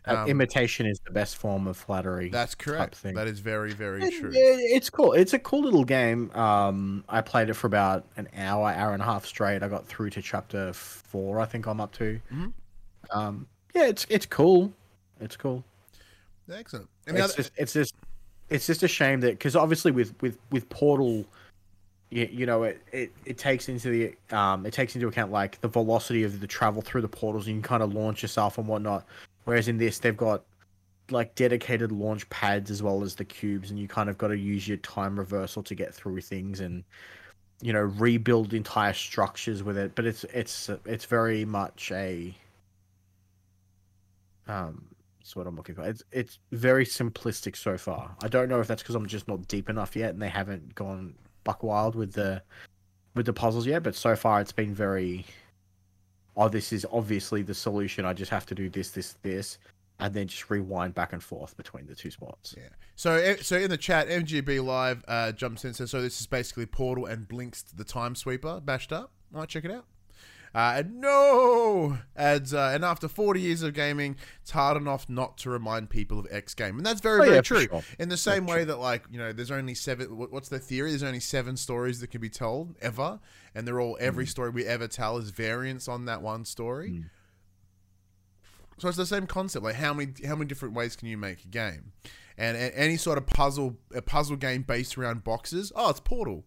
Uh, 0.06 0.16
Um, 0.16 0.28
imitation 0.28 0.84
is 0.86 1.00
the 1.06 1.10
best 1.10 1.36
form 1.36 1.66
of 1.66 1.76
flattery. 1.76 2.28
That's 2.28 2.54
correct. 2.54 3.02
That 3.02 3.26
is 3.26 3.40
very, 3.40 3.72
very 3.72 4.10
true. 4.10 4.30
it's 4.34 4.90
cool. 4.90 5.12
It's 5.14 5.32
a 5.32 5.38
cool 5.38 5.62
little 5.62 5.84
game. 5.84 6.30
Um, 6.32 7.04
I 7.08 7.20
played 7.22 7.48
it 7.48 7.54
for 7.54 7.66
about 7.66 8.04
an 8.16 8.28
hour, 8.36 8.68
hour 8.70 8.92
and 8.92 9.00
a 9.02 9.06
half 9.06 9.24
straight. 9.24 9.62
I 9.62 9.68
got 9.68 9.86
through 9.86 10.10
to 10.10 10.22
chapter 10.22 10.72
four. 10.74 11.40
I 11.40 11.46
think 11.46 11.66
I'm 11.66 11.80
up 11.80 11.92
to. 11.94 12.20
Mhm. 12.32 12.52
Um, 13.10 13.46
yeah, 13.74 13.86
it's 13.86 14.06
it's 14.10 14.26
cool. 14.26 14.72
It's 15.20 15.36
cool. 15.36 15.64
Excellent. 16.52 16.88
And 17.06 17.16
it's 17.16 17.24
other, 17.24 17.36
just 17.36 17.52
it's 17.56 17.72
just 17.72 17.94
it's 18.54 18.66
just 18.68 18.84
a 18.84 18.88
shame 18.88 19.20
that 19.20 19.32
because 19.32 19.56
obviously 19.56 19.90
with 19.90 20.14
with 20.22 20.38
with 20.52 20.68
Portal, 20.68 21.24
you, 22.10 22.28
you 22.30 22.46
know 22.46 22.62
it, 22.62 22.80
it 22.92 23.12
it 23.24 23.36
takes 23.36 23.68
into 23.68 23.88
the 23.88 24.36
um 24.36 24.64
it 24.64 24.72
takes 24.72 24.94
into 24.94 25.08
account 25.08 25.32
like 25.32 25.60
the 25.60 25.66
velocity 25.68 26.22
of 26.22 26.38
the 26.38 26.46
travel 26.46 26.80
through 26.80 27.02
the 27.02 27.08
portals. 27.08 27.46
And 27.48 27.56
you 27.56 27.62
can 27.62 27.68
kind 27.68 27.82
of 27.82 27.92
launch 27.92 28.22
yourself 28.22 28.56
and 28.56 28.68
whatnot. 28.68 29.06
Whereas 29.44 29.66
in 29.66 29.76
this, 29.76 29.98
they've 29.98 30.16
got 30.16 30.44
like 31.10 31.34
dedicated 31.34 31.90
launch 31.90 32.30
pads 32.30 32.70
as 32.70 32.80
well 32.80 33.02
as 33.02 33.16
the 33.16 33.24
cubes, 33.24 33.70
and 33.70 33.78
you 33.78 33.88
kind 33.88 34.08
of 34.08 34.16
got 34.16 34.28
to 34.28 34.38
use 34.38 34.68
your 34.68 34.78
time 34.78 35.18
reversal 35.18 35.64
to 35.64 35.74
get 35.74 35.92
through 35.92 36.20
things 36.20 36.60
and 36.60 36.84
you 37.60 37.72
know 37.72 37.80
rebuild 37.80 38.54
entire 38.54 38.92
structures 38.92 39.64
with 39.64 39.76
it. 39.76 39.96
But 39.96 40.06
it's 40.06 40.22
it's 40.32 40.70
it's 40.86 41.06
very 41.06 41.44
much 41.44 41.90
a 41.92 42.32
um 44.46 44.93
that's 45.24 45.34
what 45.34 45.46
I'm 45.46 45.56
looking 45.56 45.74
for. 45.74 45.84
It's 45.84 46.02
it's 46.12 46.38
very 46.52 46.84
simplistic 46.84 47.56
so 47.56 47.78
far. 47.78 48.14
I 48.22 48.28
don't 48.28 48.50
know 48.50 48.60
if 48.60 48.68
that's 48.68 48.82
because 48.82 48.94
I'm 48.94 49.06
just 49.06 49.26
not 49.26 49.48
deep 49.48 49.70
enough 49.70 49.96
yet, 49.96 50.10
and 50.10 50.20
they 50.20 50.28
haven't 50.28 50.74
gone 50.74 51.14
buck 51.44 51.62
wild 51.62 51.94
with 51.94 52.12
the 52.12 52.42
with 53.14 53.24
the 53.24 53.32
puzzles 53.32 53.66
yet. 53.66 53.82
But 53.82 53.94
so 53.94 54.16
far, 54.16 54.42
it's 54.42 54.52
been 54.52 54.74
very. 54.74 55.24
Oh, 56.36 56.50
this 56.50 56.74
is 56.74 56.84
obviously 56.92 57.40
the 57.40 57.54
solution. 57.54 58.04
I 58.04 58.12
just 58.12 58.30
have 58.30 58.44
to 58.46 58.54
do 58.54 58.68
this, 58.68 58.90
this, 58.90 59.14
this, 59.22 59.58
and 60.00 60.12
then 60.12 60.26
just 60.26 60.50
rewind 60.50 60.92
back 60.94 61.14
and 61.14 61.22
forth 61.22 61.56
between 61.56 61.86
the 61.86 61.94
two 61.94 62.10
spots. 62.10 62.54
Yeah. 62.58 62.64
So, 62.96 63.12
eh, 63.12 63.36
so 63.40 63.56
in 63.56 63.70
the 63.70 63.76
chat, 63.78 64.08
MGB 64.08 64.62
Live 64.62 65.04
uh, 65.08 65.32
jumps 65.32 65.64
in 65.64 65.72
says, 65.72 65.90
"So 65.90 66.02
this 66.02 66.20
is 66.20 66.26
basically 66.26 66.66
Portal 66.66 67.06
and 67.06 67.26
Blinx 67.26 67.64
the 67.74 67.84
Time 67.84 68.14
Sweeper 68.14 68.60
bashed 68.60 68.92
up." 68.92 69.10
Might 69.32 69.48
check 69.48 69.64
it 69.64 69.70
out. 69.70 69.86
Uh, 70.54 70.74
and 70.76 71.00
no 71.00 71.98
adds, 72.16 72.54
uh, 72.54 72.70
and 72.72 72.84
after 72.84 73.08
40 73.08 73.40
years 73.40 73.62
of 73.62 73.74
gaming, 73.74 74.14
it's 74.40 74.52
hard 74.52 74.76
enough 74.76 75.08
not 75.08 75.36
to 75.38 75.50
remind 75.50 75.90
people 75.90 76.16
of 76.20 76.28
X 76.30 76.54
game, 76.54 76.76
and 76.76 76.86
that's 76.86 77.00
very, 77.00 77.20
Oh, 77.22 77.24
very 77.24 77.34
yeah, 77.36 77.40
true. 77.40 77.66
sure. 77.66 77.82
In 77.98 78.08
the 78.08 78.16
same 78.16 78.46
way 78.46 78.62
that, 78.62 78.78
like, 78.78 79.02
you 79.10 79.18
know, 79.18 79.32
there's 79.32 79.50
only 79.50 79.74
seven. 79.74 80.06
What's 80.16 80.48
the 80.50 80.60
theory? 80.60 80.90
There's 80.90 81.02
only 81.02 81.18
seven 81.18 81.56
stories 81.56 81.98
that 82.00 82.12
can 82.12 82.20
be 82.20 82.30
told 82.30 82.76
ever, 82.80 83.18
and 83.52 83.66
they're 83.66 83.80
all 83.80 83.96
every 83.98 84.26
story 84.26 84.50
we 84.50 84.64
ever 84.64 84.86
tell 84.86 85.18
is 85.18 85.30
variants 85.30 85.88
on 85.88 86.04
that 86.04 86.22
one 86.22 86.44
story. 86.44 86.90
Mm. 86.90 87.10
So 88.78 88.88
it's 88.88 88.96
the 88.96 89.06
same 89.06 89.26
concept. 89.26 89.64
Like 89.64 89.76
how 89.76 89.94
many 89.94 90.12
how 90.26 90.34
many 90.36 90.46
different 90.46 90.74
ways 90.74 90.96
can 90.96 91.08
you 91.08 91.16
make 91.16 91.44
a 91.44 91.48
game? 91.48 91.92
And, 92.36 92.56
a- 92.56 92.76
any 92.78 92.96
sort 92.96 93.18
of 93.18 93.26
puzzle 93.26 93.76
a 93.94 94.02
puzzle 94.02 94.36
game 94.36 94.62
based 94.62 94.98
around 94.98 95.22
boxes. 95.24 95.72
Oh, 95.76 95.90
it's 95.90 96.00
Portal. 96.00 96.44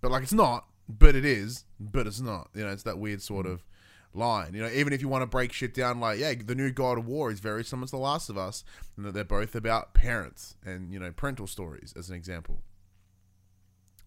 But 0.00 0.10
like 0.12 0.22
it's 0.22 0.32
not. 0.32 0.66
But 0.88 1.14
it 1.14 1.24
is. 1.24 1.64
But 1.78 2.06
it's 2.06 2.20
not. 2.20 2.48
You 2.54 2.64
know, 2.64 2.70
it's 2.70 2.84
that 2.84 2.98
weird 2.98 3.22
sort 3.22 3.46
mm. 3.46 3.52
of 3.52 3.64
line. 4.14 4.54
You 4.54 4.62
know, 4.62 4.70
even 4.70 4.92
if 4.92 5.00
you 5.00 5.08
want 5.08 5.22
to 5.22 5.26
break 5.26 5.52
shit 5.52 5.74
down, 5.74 6.00
like 6.00 6.18
yeah, 6.18 6.34
the 6.34 6.54
new 6.54 6.70
God 6.70 6.98
of 6.98 7.06
War 7.06 7.30
is 7.30 7.40
very 7.40 7.64
similar 7.64 7.86
to 7.86 7.90
The 7.92 7.98
Last 7.98 8.28
of 8.28 8.38
Us, 8.38 8.64
and 8.96 9.04
that 9.04 9.14
they're 9.14 9.24
both 9.24 9.54
about 9.54 9.94
parents 9.94 10.56
and 10.64 10.92
you 10.92 10.98
know 10.98 11.12
parental 11.12 11.46
stories 11.46 11.94
as 11.96 12.08
an 12.10 12.16
example. 12.16 12.62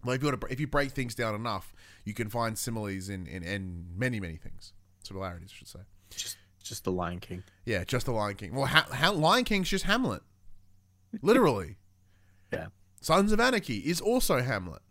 Like 0.04 0.16
if 0.16 0.22
you 0.22 0.28
want 0.28 0.40
to, 0.40 0.46
if 0.52 0.60
you 0.60 0.66
break 0.66 0.92
things 0.92 1.14
down 1.14 1.34
enough, 1.34 1.72
you 2.04 2.14
can 2.14 2.28
find 2.28 2.58
similes 2.58 3.08
in 3.08 3.26
in, 3.26 3.42
in 3.42 3.86
many 3.96 4.20
many 4.20 4.36
things. 4.36 4.72
Similarities, 5.02 5.50
I 5.52 5.56
should 5.56 5.68
say. 5.68 5.80
Just 6.10 6.36
just 6.62 6.84
the 6.84 6.92
Lion 6.92 7.20
King. 7.20 7.42
Yeah, 7.64 7.84
just 7.84 8.06
the 8.06 8.12
Lion 8.12 8.36
King. 8.36 8.54
Well, 8.54 8.66
ha- 8.66 8.86
ha- 8.90 9.10
Lion 9.10 9.44
King's 9.44 9.68
just 9.68 9.84
Hamlet, 9.84 10.22
literally. 11.22 11.76
Yeah. 12.52 12.66
Sons 13.00 13.32
of 13.32 13.40
Anarchy 13.40 13.78
is 13.78 13.98
also 13.98 14.42
Hamlet. 14.42 14.82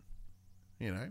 You 0.80 0.91
know, 0.91 1.10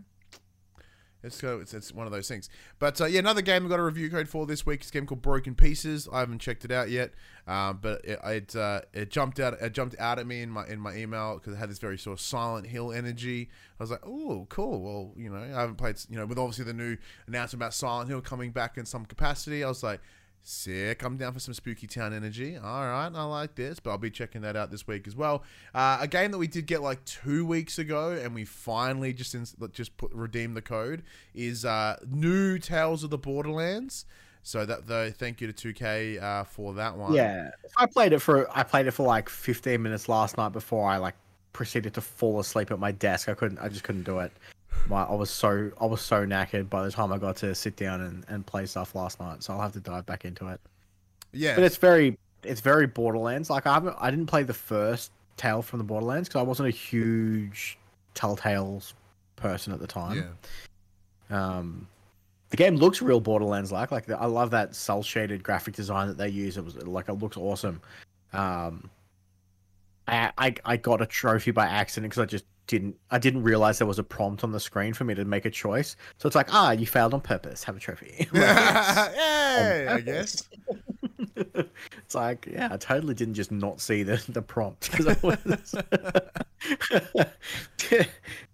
it's 1.23 1.43
it's, 1.43 1.73
it's 1.73 1.93
one 1.93 2.05
of 2.05 2.11
those 2.11 2.27
things. 2.27 2.49
But 2.79 2.99
uh, 2.99 3.05
yeah, 3.05 3.19
another 3.19 3.41
game 3.41 3.63
I've 3.63 3.69
got 3.69 3.79
a 3.79 3.83
review 3.83 4.09
code 4.09 4.27
for 4.27 4.45
this 4.45 4.65
week 4.65 4.81
is 4.81 4.89
a 4.89 4.93
game 4.93 5.05
called 5.05 5.21
Broken 5.21 5.55
Pieces. 5.55 6.07
I 6.11 6.19
haven't 6.19 6.39
checked 6.39 6.65
it 6.65 6.71
out 6.71 6.89
yet, 6.89 7.11
um, 7.47 7.79
but 7.81 8.03
it 8.05 8.19
it, 8.23 8.55
uh, 8.55 8.81
it 8.93 9.11
jumped 9.11 9.39
out 9.39 9.53
it 9.61 9.73
jumped 9.73 9.95
out 9.99 10.19
at 10.19 10.27
me 10.27 10.41
in 10.41 10.49
my 10.49 10.67
in 10.67 10.79
my 10.79 10.95
email 10.95 11.35
because 11.35 11.53
it 11.53 11.57
had 11.57 11.69
this 11.69 11.79
very 11.79 11.97
sort 11.97 12.19
of 12.19 12.21
Silent 12.21 12.67
Hill 12.67 12.91
energy. 12.91 13.49
I 13.79 13.83
was 13.83 13.91
like, 13.91 14.05
oh, 14.05 14.45
cool. 14.49 14.81
Well, 14.81 15.13
you 15.15 15.29
know, 15.29 15.41
I 15.41 15.61
haven't 15.61 15.75
played. 15.75 15.97
You 16.09 16.17
know, 16.17 16.25
with 16.25 16.37
obviously 16.37 16.65
the 16.65 16.73
new 16.73 16.97
announcement 17.27 17.61
about 17.61 17.73
Silent 17.73 18.09
Hill 18.09 18.21
coming 18.21 18.51
back 18.51 18.77
in 18.77 18.85
some 18.85 19.05
capacity, 19.05 19.63
I 19.63 19.67
was 19.67 19.83
like. 19.83 20.01
Sick. 20.43 21.03
I'm 21.03 21.17
down 21.17 21.33
for 21.33 21.39
some 21.39 21.53
Spooky 21.53 21.85
Town 21.85 22.13
energy. 22.13 22.57
All 22.57 22.85
right, 22.87 23.11
I 23.13 23.23
like 23.23 23.55
this, 23.55 23.79
but 23.79 23.91
I'll 23.91 23.97
be 23.99 24.09
checking 24.09 24.41
that 24.41 24.55
out 24.55 24.71
this 24.71 24.87
week 24.87 25.07
as 25.07 25.15
well. 25.15 25.43
Uh, 25.73 25.99
a 26.01 26.07
game 26.07 26.31
that 26.31 26.39
we 26.39 26.47
did 26.47 26.65
get 26.65 26.81
like 26.81 27.03
two 27.05 27.45
weeks 27.45 27.77
ago, 27.77 28.11
and 28.11 28.33
we 28.33 28.45
finally 28.45 29.13
just 29.13 29.35
ins- 29.35 29.55
just 29.71 29.95
put 29.97 30.11
redeem 30.13 30.55
the 30.55 30.61
code 30.61 31.03
is 31.35 31.63
uh, 31.63 31.97
new 32.09 32.57
Tales 32.57 33.03
of 33.03 33.11
the 33.11 33.19
Borderlands. 33.19 34.05
So 34.43 34.65
that 34.65 34.87
though, 34.87 35.11
thank 35.11 35.41
you 35.41 35.51
to 35.51 35.73
2K 35.73 36.21
uh, 36.21 36.43
for 36.45 36.73
that 36.73 36.97
one. 36.97 37.13
Yeah, 37.13 37.51
I 37.77 37.85
played 37.85 38.11
it 38.11 38.19
for 38.19 38.47
I 38.57 38.63
played 38.63 38.87
it 38.87 38.91
for 38.91 39.05
like 39.05 39.29
15 39.29 39.81
minutes 39.81 40.09
last 40.09 40.37
night 40.37 40.49
before 40.49 40.89
I 40.89 40.97
like 40.97 41.15
proceeded 41.53 41.93
to 41.93 42.01
fall 42.01 42.39
asleep 42.39 42.71
at 42.71 42.79
my 42.79 42.91
desk. 42.91 43.29
I 43.29 43.35
couldn't. 43.35 43.59
I 43.59 43.69
just 43.69 43.83
couldn't 43.83 44.03
do 44.03 44.19
it. 44.19 44.31
My, 44.87 45.03
I 45.03 45.13
was 45.13 45.29
so 45.29 45.71
I 45.79 45.85
was 45.85 46.01
so 46.01 46.25
knackered 46.25 46.69
by 46.69 46.83
the 46.83 46.91
time 46.91 47.13
I 47.13 47.17
got 47.17 47.37
to 47.37 47.55
sit 47.55 47.75
down 47.75 48.01
and, 48.01 48.25
and 48.27 48.45
play 48.45 48.65
stuff 48.65 48.95
last 48.95 49.19
night. 49.19 49.43
So 49.43 49.53
I'll 49.53 49.61
have 49.61 49.73
to 49.73 49.79
dive 49.79 50.05
back 50.05 50.25
into 50.25 50.47
it. 50.47 50.59
yeah. 51.31 51.55
But 51.55 51.63
it's 51.63 51.77
very 51.77 52.17
it's 52.43 52.61
very 52.61 52.87
Borderlands. 52.87 53.49
Like 53.49 53.65
I 53.65 53.73
haven't 53.73 53.95
I 53.99 54.09
didn't 54.11 54.27
play 54.27 54.43
the 54.43 54.53
first 54.53 55.11
Tale 55.37 55.61
from 55.61 55.79
the 55.79 55.85
Borderlands 55.85 56.27
because 56.27 56.39
I 56.39 56.43
wasn't 56.43 56.67
a 56.67 56.71
huge 56.71 57.77
Telltales 58.15 58.93
person 59.37 59.73
at 59.73 59.79
the 59.79 59.87
time. 59.87 60.17
yeah. 61.29 61.57
Um, 61.57 61.87
the 62.49 62.57
game 62.57 62.75
looks 62.75 63.01
real 63.01 63.21
Borderlands 63.21 63.71
like. 63.71 63.91
Like 63.91 64.09
I 64.11 64.25
love 64.25 64.51
that 64.51 64.75
cell 64.75 65.01
shaded 65.01 65.41
graphic 65.41 65.73
design 65.73 66.09
that 66.09 66.17
they 66.17 66.27
use. 66.27 66.57
It 66.57 66.65
was 66.65 66.75
like 66.75 67.07
it 67.07 67.13
looks 67.13 67.37
awesome. 67.37 67.81
Um, 68.33 68.89
I 70.07 70.31
I, 70.37 70.55
I 70.65 70.77
got 70.77 71.01
a 71.01 71.05
trophy 71.05 71.51
by 71.51 71.65
accident 71.65 72.11
because 72.11 72.21
I 72.21 72.25
just 72.25 72.45
didn't 72.71 72.95
I 73.11 73.19
didn't 73.19 73.43
realize 73.43 73.77
there 73.79 73.85
was 73.87 73.99
a 73.99 74.03
prompt 74.03 74.43
on 74.45 74.51
the 74.53 74.59
screen 74.59 74.93
for 74.93 75.03
me 75.03 75.13
to 75.15 75.25
make 75.25 75.43
a 75.45 75.49
choice. 75.51 75.97
So 76.17 76.25
it's 76.27 76.35
like 76.37 76.53
ah 76.53 76.71
you 76.71 76.87
failed 76.87 77.13
on 77.13 77.19
purpose. 77.21 77.63
Have 77.65 77.75
a 77.75 77.79
trophy. 77.79 78.27
Like, 78.33 78.33
Yay, 79.15 79.87
I 79.87 79.99
guess. 79.99 80.47
it's 81.35 82.15
like 82.15 82.47
yeah 82.49 82.69
I 82.71 82.77
totally 82.77 83.13
didn't 83.13 83.33
just 83.33 83.51
not 83.51 83.81
see 83.81 84.03
the 84.03 84.23
the 84.29 84.41
prompt 84.41 84.89
because 84.89 85.07
I 85.07 85.17
was 85.21 85.75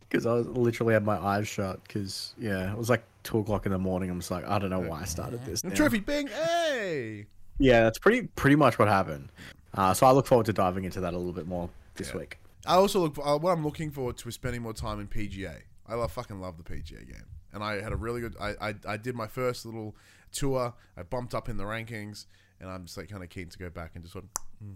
because 0.09 0.25
I 0.25 0.33
was 0.33 0.47
literally 0.47 0.93
had 0.93 1.03
my 1.05 1.17
eyes 1.17 1.47
shut 1.47 1.83
because 1.83 2.33
yeah 2.39 2.71
it 2.71 2.77
was 2.77 2.89
like 2.89 3.03
two 3.23 3.39
o'clock 3.39 3.65
in 3.65 3.71
the 3.71 3.77
morning. 3.77 4.09
I'm 4.09 4.19
just 4.19 4.31
like 4.31 4.47
I 4.47 4.57
don't 4.59 4.69
know 4.69 4.79
why 4.79 5.01
I 5.01 5.05
started 5.05 5.45
this. 5.45 5.63
now. 5.63 5.73
Trophy, 5.75 5.99
bing, 5.99 6.27
hey. 6.27 7.25
Yeah, 7.59 7.81
that's 7.83 7.99
pretty 7.99 8.27
pretty 8.35 8.55
much 8.55 8.79
what 8.79 8.87
happened. 8.87 9.29
Uh, 9.73 9.93
so 9.93 10.07
I 10.07 10.11
look 10.11 10.25
forward 10.25 10.45
to 10.47 10.53
diving 10.53 10.85
into 10.85 11.01
that 11.01 11.13
a 11.13 11.17
little 11.17 11.33
bit 11.33 11.47
more 11.47 11.69
this 11.95 12.09
Yeah. 12.11 12.17
week. 12.17 12.39
I 12.67 12.75
also 12.75 12.99
look. 12.99 13.17
Uh, 13.17 13.37
what 13.37 13.51
I'm 13.51 13.63
looking 13.63 13.91
forward 13.91 14.17
to 14.17 14.29
is 14.29 14.35
spending 14.35 14.61
more 14.61 14.73
time 14.73 14.99
in 14.99 15.07
PGA. 15.07 15.61
I 15.87 15.95
love, 15.95 16.11
fucking 16.11 16.41
love 16.41 16.57
the 16.57 16.63
PGA 16.63 17.07
game, 17.07 17.25
and 17.53 17.63
I 17.63 17.81
had 17.81 17.93
a 17.93 17.95
really 17.95 18.21
good. 18.21 18.35
I, 18.39 18.55
I 18.61 18.75
I 18.85 18.97
did 18.97 19.15
my 19.15 19.27
first 19.27 19.65
little 19.65 19.95
tour. 20.31 20.73
I 20.97 21.03
bumped 21.03 21.33
up 21.33 21.47
in 21.47 21.57
the 21.57 21.63
rankings, 21.63 22.25
and 22.59 22.69
I'm 22.69 22.85
just 22.85 22.97
like 22.97 23.09
kind 23.09 23.23
of 23.23 23.29
keen 23.29 23.47
to 23.47 23.57
go 23.57 23.69
back 23.69 23.91
and 23.95 24.03
just 24.03 24.13
sort 24.13 24.25
of. 24.25 24.31
mm. 24.63 24.75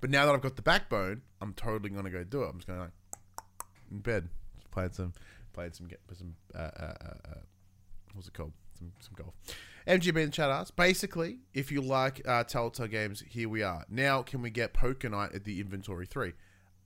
But 0.00 0.10
now 0.10 0.26
that 0.26 0.34
I've 0.34 0.42
got 0.42 0.56
the 0.56 0.62
backbone, 0.62 1.22
I'm 1.40 1.54
totally 1.54 1.90
gonna 1.90 2.10
go 2.10 2.24
do 2.24 2.42
it. 2.42 2.48
I'm 2.48 2.56
just 2.56 2.66
gonna 2.66 2.80
like 2.80 2.90
in 3.90 4.00
bed, 4.00 4.28
played 4.70 4.94
some, 4.94 5.12
played 5.52 5.74
some, 5.74 5.86
get 5.86 6.00
some. 6.12 6.34
Uh, 6.54 6.58
uh, 6.58 6.82
uh, 6.82 7.14
uh, 7.30 7.40
what's 8.12 8.28
it 8.28 8.34
called? 8.34 8.52
Some 8.76 8.92
some 8.98 9.14
golf. 9.14 9.34
MGB 9.86 10.08
in 10.08 10.26
the 10.26 10.30
chat 10.30 10.50
asks, 10.50 10.70
basically, 10.70 11.40
if 11.52 11.70
you 11.70 11.82
like 11.82 12.26
uh, 12.26 12.42
Telltale 12.44 12.86
games, 12.86 13.22
here 13.28 13.48
we 13.48 13.62
are. 13.62 13.84
Now, 13.90 14.22
can 14.22 14.40
we 14.40 14.48
get 14.48 14.72
Poker 14.72 15.10
Night 15.10 15.34
at 15.34 15.44
the 15.44 15.60
Inventory 15.60 16.06
3? 16.06 16.32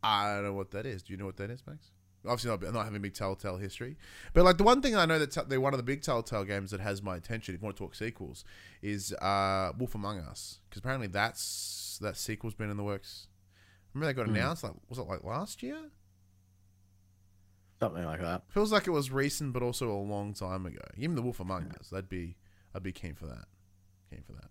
I 0.02 0.34
don't 0.34 0.44
know 0.44 0.52
what 0.52 0.70
that 0.72 0.86
is. 0.86 1.02
Do 1.02 1.12
you 1.12 1.16
know 1.18 1.26
what 1.26 1.36
that 1.38 1.50
is, 1.50 1.62
Max? 1.66 1.90
Obviously, 2.26 2.50
not, 2.50 2.74
not 2.74 2.84
having 2.84 3.00
big 3.00 3.14
Telltale 3.14 3.56
history. 3.58 3.96
But, 4.34 4.44
like, 4.44 4.58
the 4.58 4.64
one 4.64 4.82
thing 4.82 4.96
I 4.96 5.06
know 5.06 5.18
that 5.18 5.30
t- 5.30 5.40
they're 5.48 5.60
one 5.60 5.72
of 5.72 5.78
the 5.78 5.84
big 5.84 6.02
Telltale 6.02 6.44
games 6.44 6.72
that 6.72 6.80
has 6.80 7.00
my 7.02 7.16
attention, 7.16 7.54
if 7.54 7.60
you 7.60 7.64
want 7.64 7.76
to 7.76 7.82
talk 7.84 7.94
sequels, 7.94 8.44
is 8.82 9.12
uh, 9.14 9.72
Wolf 9.78 9.94
Among 9.94 10.18
Us. 10.18 10.58
Because 10.68 10.80
apparently 10.80 11.06
that's 11.06 11.98
that 12.02 12.16
sequel's 12.16 12.54
been 12.54 12.70
in 12.70 12.76
the 12.76 12.82
works. 12.82 13.28
Remember 13.94 14.12
they 14.12 14.16
got 14.16 14.28
Hmm. 14.28 14.34
announced, 14.36 14.64
like, 14.64 14.72
was 14.88 14.98
it 14.98 15.02
like 15.02 15.24
last 15.24 15.62
year? 15.62 15.78
Something 17.80 18.04
like 18.04 18.20
that. 18.20 18.42
Feels 18.50 18.72
like 18.72 18.88
it 18.88 18.90
was 18.90 19.10
recent, 19.12 19.52
but 19.52 19.62
also 19.62 19.90
a 19.90 19.94
long 20.02 20.34
time 20.34 20.66
ago. 20.66 20.82
Even 20.96 21.14
the 21.14 21.22
Wolf 21.22 21.38
Among 21.38 21.72
Us, 21.78 21.90
that'd 21.90 22.08
be, 22.08 22.36
I'd 22.74 22.82
be 22.82 22.92
keen 22.92 23.14
for 23.14 23.26
that. 23.26 23.46
Keen 24.10 24.22
for 24.26 24.32
that. 24.32 24.47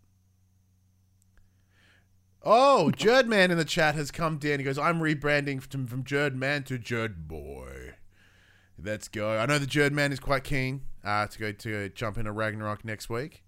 Oh, 2.43 2.91
Jerdman 2.95 3.49
in 3.49 3.57
the 3.57 3.65
chat 3.65 3.95
has 3.95 4.11
come 4.11 4.37
down. 4.37 4.59
He 4.59 4.65
goes, 4.65 4.77
"I'm 4.77 4.99
rebranding 4.99 5.61
from 5.61 5.87
from 5.87 6.03
Jerdman 6.03 6.65
to 6.65 6.77
Jerd 6.77 7.27
Boy." 7.27 7.95
Let's 8.81 9.07
go. 9.07 9.37
I 9.37 9.45
know 9.47 9.57
the 9.57 9.65
Jerdman 9.65 10.11
is 10.11 10.19
quite 10.19 10.43
keen 10.43 10.81
uh, 11.03 11.27
to 11.27 11.39
go 11.39 11.51
to 11.51 11.89
jump 11.89 12.17
into 12.17 12.31
Ragnarok 12.31 12.85
next 12.85 13.09
week. 13.09 13.43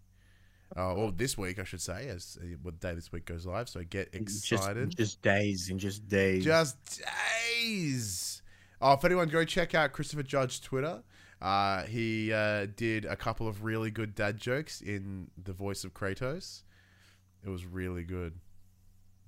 Uh, 0.75 0.93
or 0.93 1.12
this 1.12 1.38
week, 1.38 1.58
I 1.60 1.63
should 1.63 1.82
say, 1.82 2.08
as 2.10 2.38
uh, 2.41 2.45
what 2.62 2.80
day 2.80 2.93
this 2.93 3.12
week 3.12 3.25
goes 3.25 3.45
live. 3.45 3.69
So 3.69 3.82
get 3.84 4.10
excited. 4.13 4.89
Just, 4.89 4.97
just 4.97 5.21
days 5.21 5.69
and 5.69 5.80
just 5.80 6.08
days. 6.08 6.43
Just 6.43 7.02
days. 7.62 8.41
Oh, 8.82 8.93
if 8.93 9.04
anyone 9.04 9.30
go 9.30 9.43
check 9.45 9.73
out 9.73 9.93
Christopher 9.93 10.23
Judge's 10.23 10.60
Twitter. 10.60 11.04
Uh, 11.41 11.84
he 11.84 12.34
uh, 12.34 12.67
did 12.75 13.06
a 13.06 13.15
couple 13.15 13.47
of 13.47 13.63
really 13.63 13.91
good 13.91 14.13
dad 14.13 14.38
jokes 14.38 14.82
in 14.82 15.32
the 15.41 15.54
voice 15.54 15.84
of 15.84 15.93
Kratos. 15.93 16.63
It 17.45 17.49
was 17.49 17.65
really 17.65 18.04
good. 18.04 18.34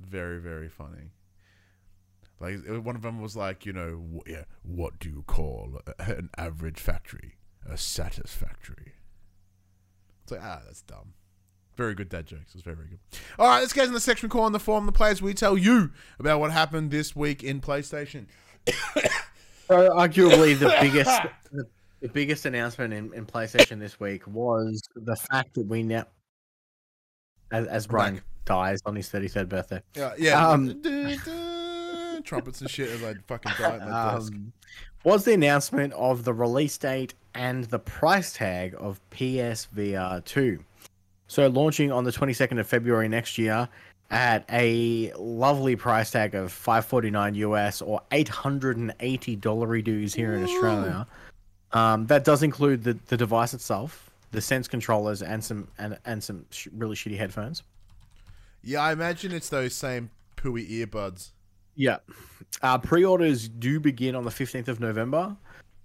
Very, 0.10 0.40
very 0.40 0.70
funny. 0.70 1.12
Like 2.40 2.58
one 2.84 2.96
of 2.96 3.04
them 3.04 3.22
was 3.22 3.36
like, 3.36 3.66
you 3.66 3.74
know, 3.74 4.04
wh- 4.16 4.30
yeah, 4.30 4.46
what 4.64 5.00
do 5.00 5.10
you 5.10 5.24
call 5.28 5.80
an 6.00 6.30
average 6.38 6.80
factory? 6.80 7.36
A 7.70 7.78
satisfactory. 7.78 8.94
It's 10.24 10.32
like, 10.32 10.42
ah, 10.44 10.62
that's 10.66 10.82
dumb. 10.82 11.14
Very 11.78 11.94
good 11.94 12.10
dad 12.10 12.26
jokes. 12.26 12.50
It 12.50 12.56
was 12.56 12.64
very, 12.64 12.76
very 12.76 12.90
good. 12.90 13.00
All 13.38 13.48
right, 13.48 13.60
let's 13.60 13.74
get 13.74 13.88
in 13.88 13.94
the 13.94 14.00
section 14.00 14.28
call 14.28 14.44
on 14.44 14.52
the 14.52 14.60
forum. 14.60 14.88
The 14.88 14.92
players 14.92 15.22
we 15.22 15.34
tell 15.34 15.58
you 15.58 15.92
about 16.20 16.40
what 16.40 16.52
happened 16.52 16.90
this 16.92 17.16
week 17.16 17.44
in 17.44 17.62
PlayStation. 17.62 18.26
So 19.68 19.90
arguably 19.90 20.58
the 20.58 20.76
biggest 20.82 21.22
the, 21.52 21.66
the 22.02 22.10
biggest 22.10 22.46
announcement 22.46 22.94
in, 22.94 23.14
in 23.14 23.26
PlayStation 23.26 23.80
this 23.80 24.00
week 24.00 24.28
was 24.28 24.82
the 24.96 25.16
fact 25.16 25.54
that 25.54 25.68
we 25.68 25.84
now 25.84 26.06
as, 27.52 27.68
as 27.68 27.88
Brian 27.88 28.16
back. 28.16 28.24
dies 28.46 28.82
on 28.86 28.96
his 28.96 29.10
33rd 29.10 29.50
birthday. 29.50 29.82
Yeah, 29.96 30.14
yeah. 30.18 30.48
Um, 30.48 30.82
trumpets 32.24 32.62
and 32.62 32.70
shit 32.70 32.90
as 32.90 33.04
I 33.04 33.16
fucking 33.28 33.52
die 33.58 33.76
at 33.76 33.90
my 33.90 34.14
desk. 34.16 34.34
Um, 34.34 34.54
was 35.04 35.26
the 35.26 35.34
announcement 35.34 35.94
of 35.94 36.24
the 36.24 36.34
release 36.34 36.78
date 36.78 37.16
and 37.34 37.64
the 37.66 37.80
price 37.80 38.34
tag 38.34 38.76
of 38.78 39.00
PSVR 39.12 40.24
2. 40.24 40.64
So 41.28 41.48
launching 41.48 41.92
on 41.92 42.04
the 42.04 42.12
22nd 42.12 42.60
of 42.60 42.68
February 42.68 43.08
next 43.08 43.38
year 43.38 43.68
at 44.12 44.44
a 44.52 45.14
lovely 45.18 45.76
price 45.76 46.12
tag 46.12 46.36
of 46.36 46.52
549 46.52 47.36
US 47.36 47.82
or 47.82 48.02
880 48.12 49.36
dollar 49.38 49.82
dues 49.82 50.14
here 50.14 50.34
in 50.34 50.44
Australia. 50.44 51.08
Um, 51.72 52.06
that 52.08 52.26
does 52.26 52.44
include 52.44 52.84
the, 52.84 53.00
the 53.08 53.16
device 53.16 53.54
itself, 53.54 54.11
the 54.32 54.42
Sense 54.42 54.68
controllers, 54.68 55.22
and 55.22 55.44
some 55.44 55.68
and, 55.78 55.98
and 56.06 56.24
some 56.24 56.46
sh- 56.52 56.68
really 56.74 56.96
shitty 56.96 57.18
headphones. 57.18 57.64
Yeah, 58.64 58.82
I 58.82 58.92
imagine 58.94 59.32
it's 59.32 59.50
those 59.50 59.74
same 59.76 60.10
pooey 60.38 60.70
earbuds. 60.70 61.30
Yeah. 61.76 61.98
Uh, 62.62 62.78
Pre 62.78 63.04
orders 63.06 63.48
do 63.48 63.80
begin 63.80 64.16
on 64.16 64.24
the 64.24 64.30
15th 64.30 64.68
of 64.68 64.80
November, 64.80 65.36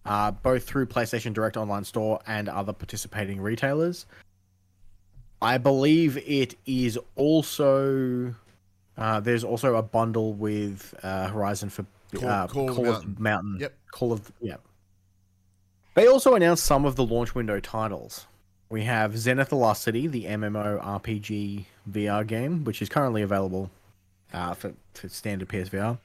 uh, 0.04 0.30
both 0.32 0.64
through 0.64 0.86
PlayStation 0.86 1.32
Direct 1.32 1.56
Online 1.56 1.84
Store 1.84 2.20
and 2.26 2.48
other 2.48 2.72
participating 2.72 3.40
retailers. 3.40 4.06
I 5.40 5.58
believe 5.58 6.16
it 6.26 6.54
is 6.66 6.98
also. 7.14 8.34
Uh, 8.96 9.20
there's 9.20 9.44
also 9.44 9.76
a 9.76 9.82
bundle 9.82 10.32
with 10.32 10.94
uh, 11.02 11.28
Horizon 11.28 11.68
for 11.68 11.84
Call- 12.14 12.28
uh, 12.28 12.46
Call 12.46 12.68
of 12.70 12.76
Call 12.76 12.84
Mountain. 12.84 13.10
of 13.12 13.20
Mountain. 13.20 13.56
Yep. 13.60 13.74
Call 13.90 14.12
of. 14.12 14.32
Yeah. 14.40 14.56
They 15.94 16.06
also 16.06 16.34
announced 16.34 16.64
some 16.64 16.84
of 16.84 16.96
the 16.96 17.04
launch 17.04 17.34
window 17.34 17.58
titles. 17.60 18.26
We 18.68 18.82
have 18.84 19.16
Zenith 19.16 19.50
the 19.50 19.56
Lost 19.56 19.84
the 19.84 19.92
MMO 20.24 20.82
RPG 20.82 21.66
VR 21.88 22.26
game, 22.26 22.64
which 22.64 22.82
is 22.82 22.88
currently 22.88 23.22
available 23.22 23.70
uh, 24.32 24.54
for, 24.54 24.74
for 24.94 25.08
standard 25.08 25.48
PSVR. 25.48 25.98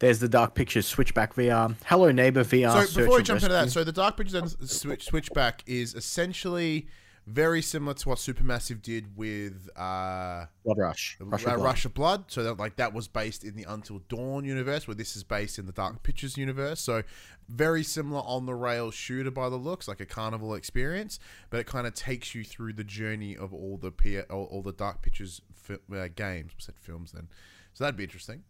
There's 0.00 0.18
the 0.18 0.28
Dark 0.28 0.54
Pictures 0.54 0.86
Switchback 0.86 1.34
VR, 1.34 1.74
Hello 1.86 2.10
Neighbor 2.10 2.44
VR. 2.44 2.86
So 2.86 3.00
before 3.00 3.18
we 3.18 3.22
jump 3.22 3.42
into 3.42 3.52
that, 3.52 3.70
so 3.70 3.84
the 3.84 3.92
Dark 3.92 4.16
Pictures 4.16 4.56
Switch 4.64 5.04
Switchback 5.04 5.62
is 5.66 5.94
essentially 5.94 6.86
very 7.28 7.60
similar 7.60 7.94
to 7.94 8.08
what 8.08 8.18
Supermassive 8.18 8.80
did 8.80 9.16
with 9.16 9.68
uh, 9.76 10.46
Blood 10.64 10.78
Rush. 10.78 11.16
Rush 11.20 11.42
of 11.42 11.48
uh, 11.48 11.54
Blood. 11.56 11.64
Rush 11.64 11.84
of 11.84 11.94
Blood. 11.94 12.24
So 12.28 12.42
that 12.42 12.58
like 12.58 12.76
that 12.76 12.94
was 12.94 13.06
based 13.06 13.44
in 13.44 13.54
the 13.54 13.64
Until 13.68 14.00
Dawn 14.08 14.44
universe, 14.44 14.88
where 14.88 14.94
this 14.94 15.14
is 15.14 15.24
based 15.24 15.58
in 15.58 15.66
the 15.66 15.72
Dark 15.72 16.02
Pictures 16.02 16.36
universe. 16.36 16.80
So 16.80 17.02
very 17.48 17.82
similar 17.82 18.22
on 18.22 18.46
the 18.46 18.54
rail 18.54 18.90
shooter 18.90 19.30
by 19.30 19.48
the 19.48 19.56
looks, 19.56 19.88
like 19.88 20.00
a 20.00 20.06
carnival 20.06 20.54
experience, 20.54 21.18
but 21.50 21.60
it 21.60 21.66
kind 21.66 21.86
of 21.86 21.94
takes 21.94 22.34
you 22.34 22.44
through 22.44 22.72
the 22.72 22.84
journey 22.84 23.36
of 23.36 23.52
all 23.52 23.76
the 23.76 23.90
P- 23.90 24.20
all, 24.20 24.44
all 24.44 24.62
the 24.62 24.72
Dark 24.72 25.02
Pictures 25.02 25.42
fi- 25.54 25.78
uh, 25.94 26.08
games. 26.14 26.52
I 26.58 26.62
said 26.62 26.74
films 26.78 27.12
then, 27.12 27.28
so 27.74 27.84
that'd 27.84 27.96
be 27.96 28.04
interesting. 28.04 28.42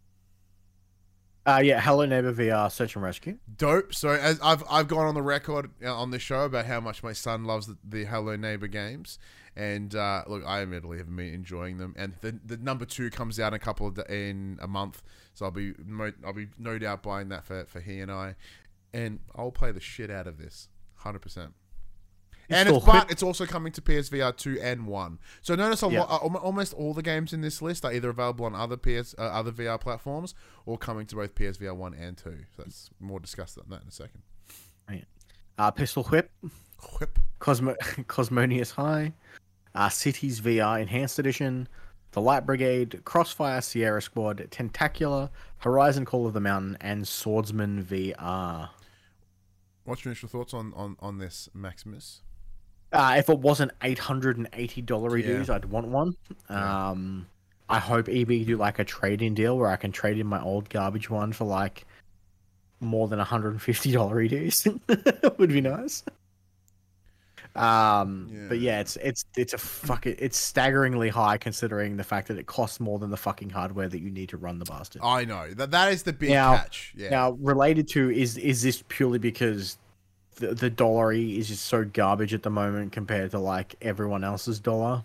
Uh, 1.49 1.57
yeah, 1.61 1.81
Hello 1.81 2.05
Neighbor 2.05 2.31
VR 2.31 2.71
Search 2.71 2.95
and 2.95 3.03
Rescue. 3.03 3.39
Dope. 3.57 3.95
So 3.95 4.09
as 4.09 4.39
I've 4.39 4.63
I've 4.69 4.87
gone 4.87 5.07
on 5.07 5.15
the 5.15 5.23
record 5.23 5.71
uh, 5.83 5.91
on 5.91 6.11
the 6.11 6.19
show 6.19 6.41
about 6.41 6.67
how 6.67 6.79
much 6.79 7.01
my 7.01 7.11
son 7.11 7.43
loves 7.43 7.65
the, 7.65 7.75
the 7.83 8.05
Hello 8.05 8.35
Neighbor 8.35 8.67
games, 8.67 9.17
and 9.55 9.95
uh, 9.95 10.25
look, 10.27 10.43
I 10.45 10.61
admittedly 10.61 10.99
have 10.99 11.07
been 11.07 11.33
enjoying 11.33 11.79
them. 11.79 11.95
And 11.97 12.13
the, 12.21 12.39
the 12.45 12.57
number 12.57 12.85
two 12.85 13.09
comes 13.09 13.39
out 13.39 13.47
in 13.47 13.53
a 13.55 13.59
couple 13.59 13.87
of 13.87 13.97
in 14.11 14.59
a 14.61 14.67
month, 14.67 15.01
so 15.33 15.45
I'll 15.45 15.51
be 15.51 15.73
I'll 16.23 16.33
be 16.33 16.49
no 16.59 16.77
doubt 16.77 17.01
buying 17.01 17.29
that 17.29 17.45
for 17.45 17.65
for 17.65 17.79
he 17.79 17.99
and 17.99 18.11
I, 18.11 18.35
and 18.93 19.17
I'll 19.35 19.51
play 19.51 19.71
the 19.71 19.79
shit 19.79 20.11
out 20.11 20.27
of 20.27 20.37
this, 20.37 20.67
hundred 20.97 21.23
percent. 21.23 21.53
And 22.49 22.67
it's, 22.69 22.85
but 22.85 23.11
it's 23.11 23.21
also 23.23 23.45
coming 23.45 23.71
to 23.73 23.81
PSVR 23.81 24.35
two 24.35 24.59
and 24.61 24.87
one. 24.87 25.19
So 25.41 25.53
notice 25.55 25.83
a 25.83 25.89
Yeah. 25.89 26.01
lot, 26.01 26.23
uh, 26.23 26.37
almost 26.37 26.73
all 26.73 26.93
the 26.93 27.03
games 27.03 27.31
in 27.33 27.41
this 27.41 27.61
list 27.61 27.85
are 27.85 27.93
either 27.93 28.09
available 28.09 28.45
on 28.45 28.55
other 28.55 28.75
PS, 28.77 29.13
uh, 29.17 29.21
other 29.21 29.51
VR 29.51 29.77
platforms, 29.79 30.33
or 30.65 30.77
coming 30.77 31.05
to 31.07 31.15
both 31.15 31.35
PSVR 31.35 31.75
one 31.75 31.93
and 31.93 32.17
two. 32.17 32.39
So 32.55 32.63
that's 32.63 32.89
more 32.99 33.19
discussed 33.19 33.57
on 33.59 33.65
that 33.69 33.81
in 33.83 33.87
a 33.87 33.91
second. 33.91 34.23
Uh, 35.57 35.71
Pistol 35.71 36.03
Whip. 36.05 36.31
Whip. 36.99 37.19
Cosmo- 37.39 37.75
Cosmonious 38.07 38.71
High. 38.71 39.13
Uh, 39.75 39.89
Cities 39.89 40.39
VR 40.39 40.81
Enhanced 40.81 41.19
Edition. 41.19 41.67
The 42.11 42.21
Light 42.21 42.45
Brigade. 42.45 43.01
Crossfire 43.03 43.59
Sierra 43.61 44.01
Squad. 44.01 44.47
Tentacular. 44.51 45.29
Horizon 45.57 46.05
Call 46.05 46.25
of 46.25 46.33
the 46.33 46.39
Mountain. 46.39 46.77
And 46.79 47.05
Swordsman 47.05 47.83
VR. 47.83 48.69
What's 49.83 50.05
your 50.05 50.11
initial 50.11 50.29
thoughts 50.29 50.53
on 50.53 50.71
on 50.75 50.95
on 51.01 51.17
this, 51.17 51.49
Maximus? 51.53 52.21
Uh, 52.91 53.15
if 53.17 53.29
it 53.29 53.39
wasn't 53.39 53.71
eight 53.83 53.99
hundred 53.99 54.37
and 54.37 54.47
eighty 54.53 54.81
dollar 54.81 55.17
Yeah. 55.17 55.27
dues, 55.27 55.49
I'd 55.49 55.65
want 55.65 55.87
one. 55.87 56.15
Um, 56.49 57.27
I 57.69 57.77
hope 57.79 58.09
EB 58.09 58.27
do 58.45 58.57
like 58.57 58.79
a 58.79 58.83
trade-in 58.83 59.35
deal 59.35 59.57
where 59.57 59.69
I 59.69 59.75
can 59.75 59.91
trade 59.91 60.17
in 60.17 60.25
my 60.25 60.41
old 60.41 60.69
garbage 60.69 61.07
one 61.09 61.31
for 61.33 61.45
like 61.45 61.85
more 62.79 63.07
than 63.07 63.19
hundred 63.19 63.51
and 63.51 63.61
fifty 63.61 63.91
dollar 63.91 64.27
dues. 64.27 64.67
Would 65.37 65.49
be 65.49 65.61
nice. 65.61 66.03
Um, 67.55 68.29
but 68.47 68.59
Yeah. 68.59 68.73
yeah, 68.73 68.79
it's 68.79 68.95
it's 68.97 69.25
it's 69.35 69.53
a 69.53 69.57
fucking 69.57 70.15
it's 70.19 70.37
staggeringly 70.37 71.09
high 71.09 71.37
considering 71.37 71.97
the 71.97 72.03
fact 72.03 72.27
that 72.29 72.37
it 72.37 72.45
costs 72.45 72.79
more 72.79 72.99
than 72.99 73.09
the 73.09 73.17
fucking 73.17 73.49
hardware 73.49 73.89
that 73.89 73.99
you 73.99 74.09
need 74.11 74.29
to 74.29 74.37
run 74.37 74.59
the 74.59 74.65
bastard. 74.65 75.01
I 75.03 75.25
know 75.25 75.51
that 75.55 75.71
that 75.71 75.91
is 75.91 76.03
the 76.03 76.13
big 76.13 76.29
Now- 76.29 76.57
catch. 76.57 76.93
Yeah. 76.95 77.09
Now, 77.09 77.31
related 77.39 77.87
to 77.89 78.11
is 78.11 78.37
is 78.37 78.61
this 78.61 78.83
purely 78.87 79.19
because 79.19 79.77
the 80.39 80.53
the 80.53 80.69
dollary 80.69 81.37
is 81.37 81.47
just 81.47 81.65
so 81.65 81.83
garbage 81.83 82.33
at 82.33 82.43
the 82.43 82.49
moment 82.49 82.91
compared 82.91 83.31
to 83.31 83.39
like 83.39 83.75
everyone 83.81 84.23
else's 84.23 84.59
dollar? 84.59 85.03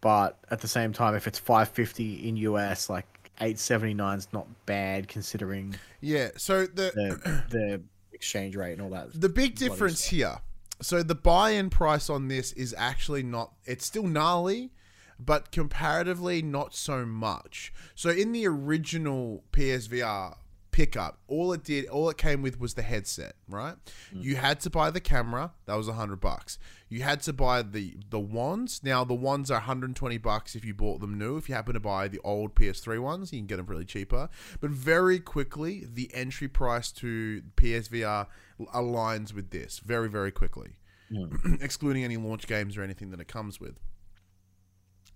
But 0.00 0.38
at 0.50 0.60
the 0.60 0.68
same 0.68 0.92
time, 0.92 1.14
if 1.14 1.26
it's 1.26 1.38
five 1.38 1.68
fifty 1.68 2.28
in 2.28 2.36
US, 2.36 2.90
like 2.90 3.06
eight 3.40 3.58
seventy 3.58 3.94
nine 3.94 4.18
is 4.18 4.28
not 4.32 4.46
bad 4.66 5.08
considering 5.08 5.74
yeah. 6.00 6.30
So 6.36 6.66
the 6.66 6.92
the 6.94 7.44
the 7.50 7.82
exchange 8.12 8.56
rate 8.56 8.72
and 8.72 8.82
all 8.82 8.90
that. 8.90 9.18
the 9.18 9.28
big 9.28 9.56
difference 9.56 10.00
stuff. 10.00 10.10
here. 10.10 10.38
So 10.82 11.02
the 11.02 11.14
buy-in 11.14 11.70
price 11.70 12.10
on 12.10 12.28
this 12.28 12.52
is 12.52 12.74
actually 12.76 13.22
not. 13.22 13.52
It's 13.64 13.86
still 13.86 14.06
gnarly, 14.06 14.72
but 15.18 15.50
comparatively 15.50 16.42
not 16.42 16.74
so 16.74 17.06
much. 17.06 17.72
So 17.94 18.10
in 18.10 18.32
the 18.32 18.46
original 18.46 19.42
PSVR 19.52 20.36
pickup, 20.76 21.18
all 21.26 21.54
it 21.54 21.64
did, 21.64 21.86
all 21.86 22.10
it 22.10 22.18
came 22.18 22.42
with 22.42 22.60
was 22.60 22.74
the 22.74 22.82
headset, 22.82 23.34
right? 23.48 23.76
Mm. 24.14 24.22
You 24.22 24.36
had 24.36 24.60
to 24.60 24.68
buy 24.68 24.90
the 24.90 25.00
camera. 25.00 25.52
That 25.64 25.74
was 25.74 25.88
a 25.88 25.94
hundred 25.94 26.20
bucks. 26.20 26.58
You 26.90 27.02
had 27.02 27.22
to 27.22 27.32
buy 27.32 27.62
the 27.62 27.96
the 28.10 28.20
wands. 28.20 28.82
Now 28.84 29.02
the 29.02 29.14
wands 29.14 29.50
are 29.50 29.54
120 29.54 30.18
bucks 30.18 30.54
if 30.54 30.66
you 30.66 30.74
bought 30.74 31.00
them 31.00 31.16
new. 31.16 31.38
If 31.38 31.48
you 31.48 31.54
happen 31.54 31.72
to 31.72 31.80
buy 31.80 32.08
the 32.08 32.20
old 32.22 32.54
PS3 32.54 33.00
ones, 33.00 33.32
you 33.32 33.38
can 33.38 33.46
get 33.46 33.56
them 33.56 33.64
really 33.64 33.86
cheaper. 33.86 34.28
But 34.60 34.68
very 34.68 35.18
quickly, 35.18 35.86
the 35.90 36.10
entry 36.12 36.46
price 36.46 36.92
to 36.92 37.42
PSVR 37.56 38.26
aligns 38.74 39.32
with 39.32 39.52
this 39.52 39.78
very 39.78 40.10
very 40.10 40.30
quickly, 40.30 40.76
excluding 41.62 42.04
any 42.04 42.18
launch 42.18 42.46
games 42.46 42.76
or 42.76 42.82
anything 42.82 43.10
that 43.12 43.20
it 43.20 43.28
comes 43.28 43.58
with. 43.58 43.78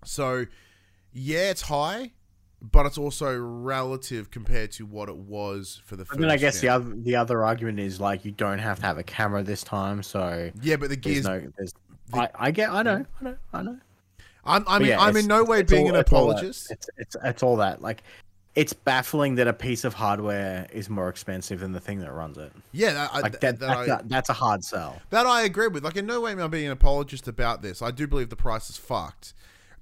So, 0.03 0.47
yeah, 1.13 1.51
it's 1.51 1.61
high, 1.61 2.13
but 2.61 2.85
it's 2.85 2.97
also 2.97 3.37
relative 3.37 4.29
compared 4.29 4.71
to 4.73 4.85
what 4.85 5.09
it 5.09 5.15
was 5.15 5.81
for 5.85 5.95
the. 5.95 6.05
And 6.11 6.23
then 6.23 6.29
I 6.29 6.37
guess 6.37 6.59
the 6.59 6.69
other 6.69 6.93
the 6.95 7.15
other 7.15 7.43
argument 7.43 7.79
is 7.79 7.99
like 7.99 8.23
you 8.25 8.31
don't 8.31 8.59
have 8.59 8.79
to 8.79 8.85
have 8.85 8.97
a 8.97 9.03
camera 9.03 9.41
this 9.43 9.63
time, 9.63 10.03
so 10.03 10.51
yeah, 10.61 10.75
but 10.75 10.89
the 10.89 10.95
there's 10.95 11.23
gears. 11.23 11.25
no. 11.25 11.51
There's, 11.57 11.73
I, 12.13 12.29
I 12.35 12.51
get. 12.51 12.69
I 12.69 12.83
know. 12.83 13.05
Hmm? 13.19 13.27
I 13.27 13.29
know. 13.29 13.37
I 13.53 13.61
know. 13.63 13.77
I'm 14.43 14.63
I 14.67 14.79
mean, 14.79 14.87
yeah, 14.89 14.99
I'm 15.01 15.15
in 15.17 15.27
no 15.27 15.43
way 15.43 15.61
being 15.63 15.89
all- 15.89 15.95
an 15.95 16.01
apologist. 16.01 16.71
It's, 16.71 16.89
it's 16.97 17.15
it's 17.23 17.43
all 17.43 17.57
that. 17.57 17.81
Like, 17.81 18.03
it's 18.55 18.73
baffling 18.73 19.35
that 19.35 19.47
a 19.47 19.53
piece 19.53 19.83
of 19.83 19.93
hardware 19.93 20.67
is 20.73 20.89
more 20.89 21.09
expensive 21.09 21.59
than 21.59 21.71
the 21.71 21.79
thing 21.79 21.99
that 21.99 22.11
runs 22.11 22.37
it. 22.37 22.51
Yeah, 22.73 22.93
that, 22.93 23.13
Like 23.13 23.31
that, 23.39 23.41
that, 23.41 23.59
that's, 23.59 23.89
I, 23.89 23.95
a, 23.99 24.03
that's 24.05 24.29
a 24.29 24.33
hard 24.33 24.63
sell. 24.63 25.01
that 25.11 25.25
I 25.25 25.43
agree 25.43 25.67
with. 25.67 25.83
Like 25.83 25.95
in 25.95 26.05
no 26.05 26.21
way 26.21 26.31
am 26.31 26.41
I 26.41 26.47
being 26.47 26.65
an 26.65 26.71
apologist 26.71 27.27
about 27.27 27.61
this. 27.61 27.81
I 27.81 27.91
do 27.91 28.07
believe 28.07 28.29
the 28.29 28.35
price 28.35 28.69
is 28.69 28.77
fucked. 28.77 29.33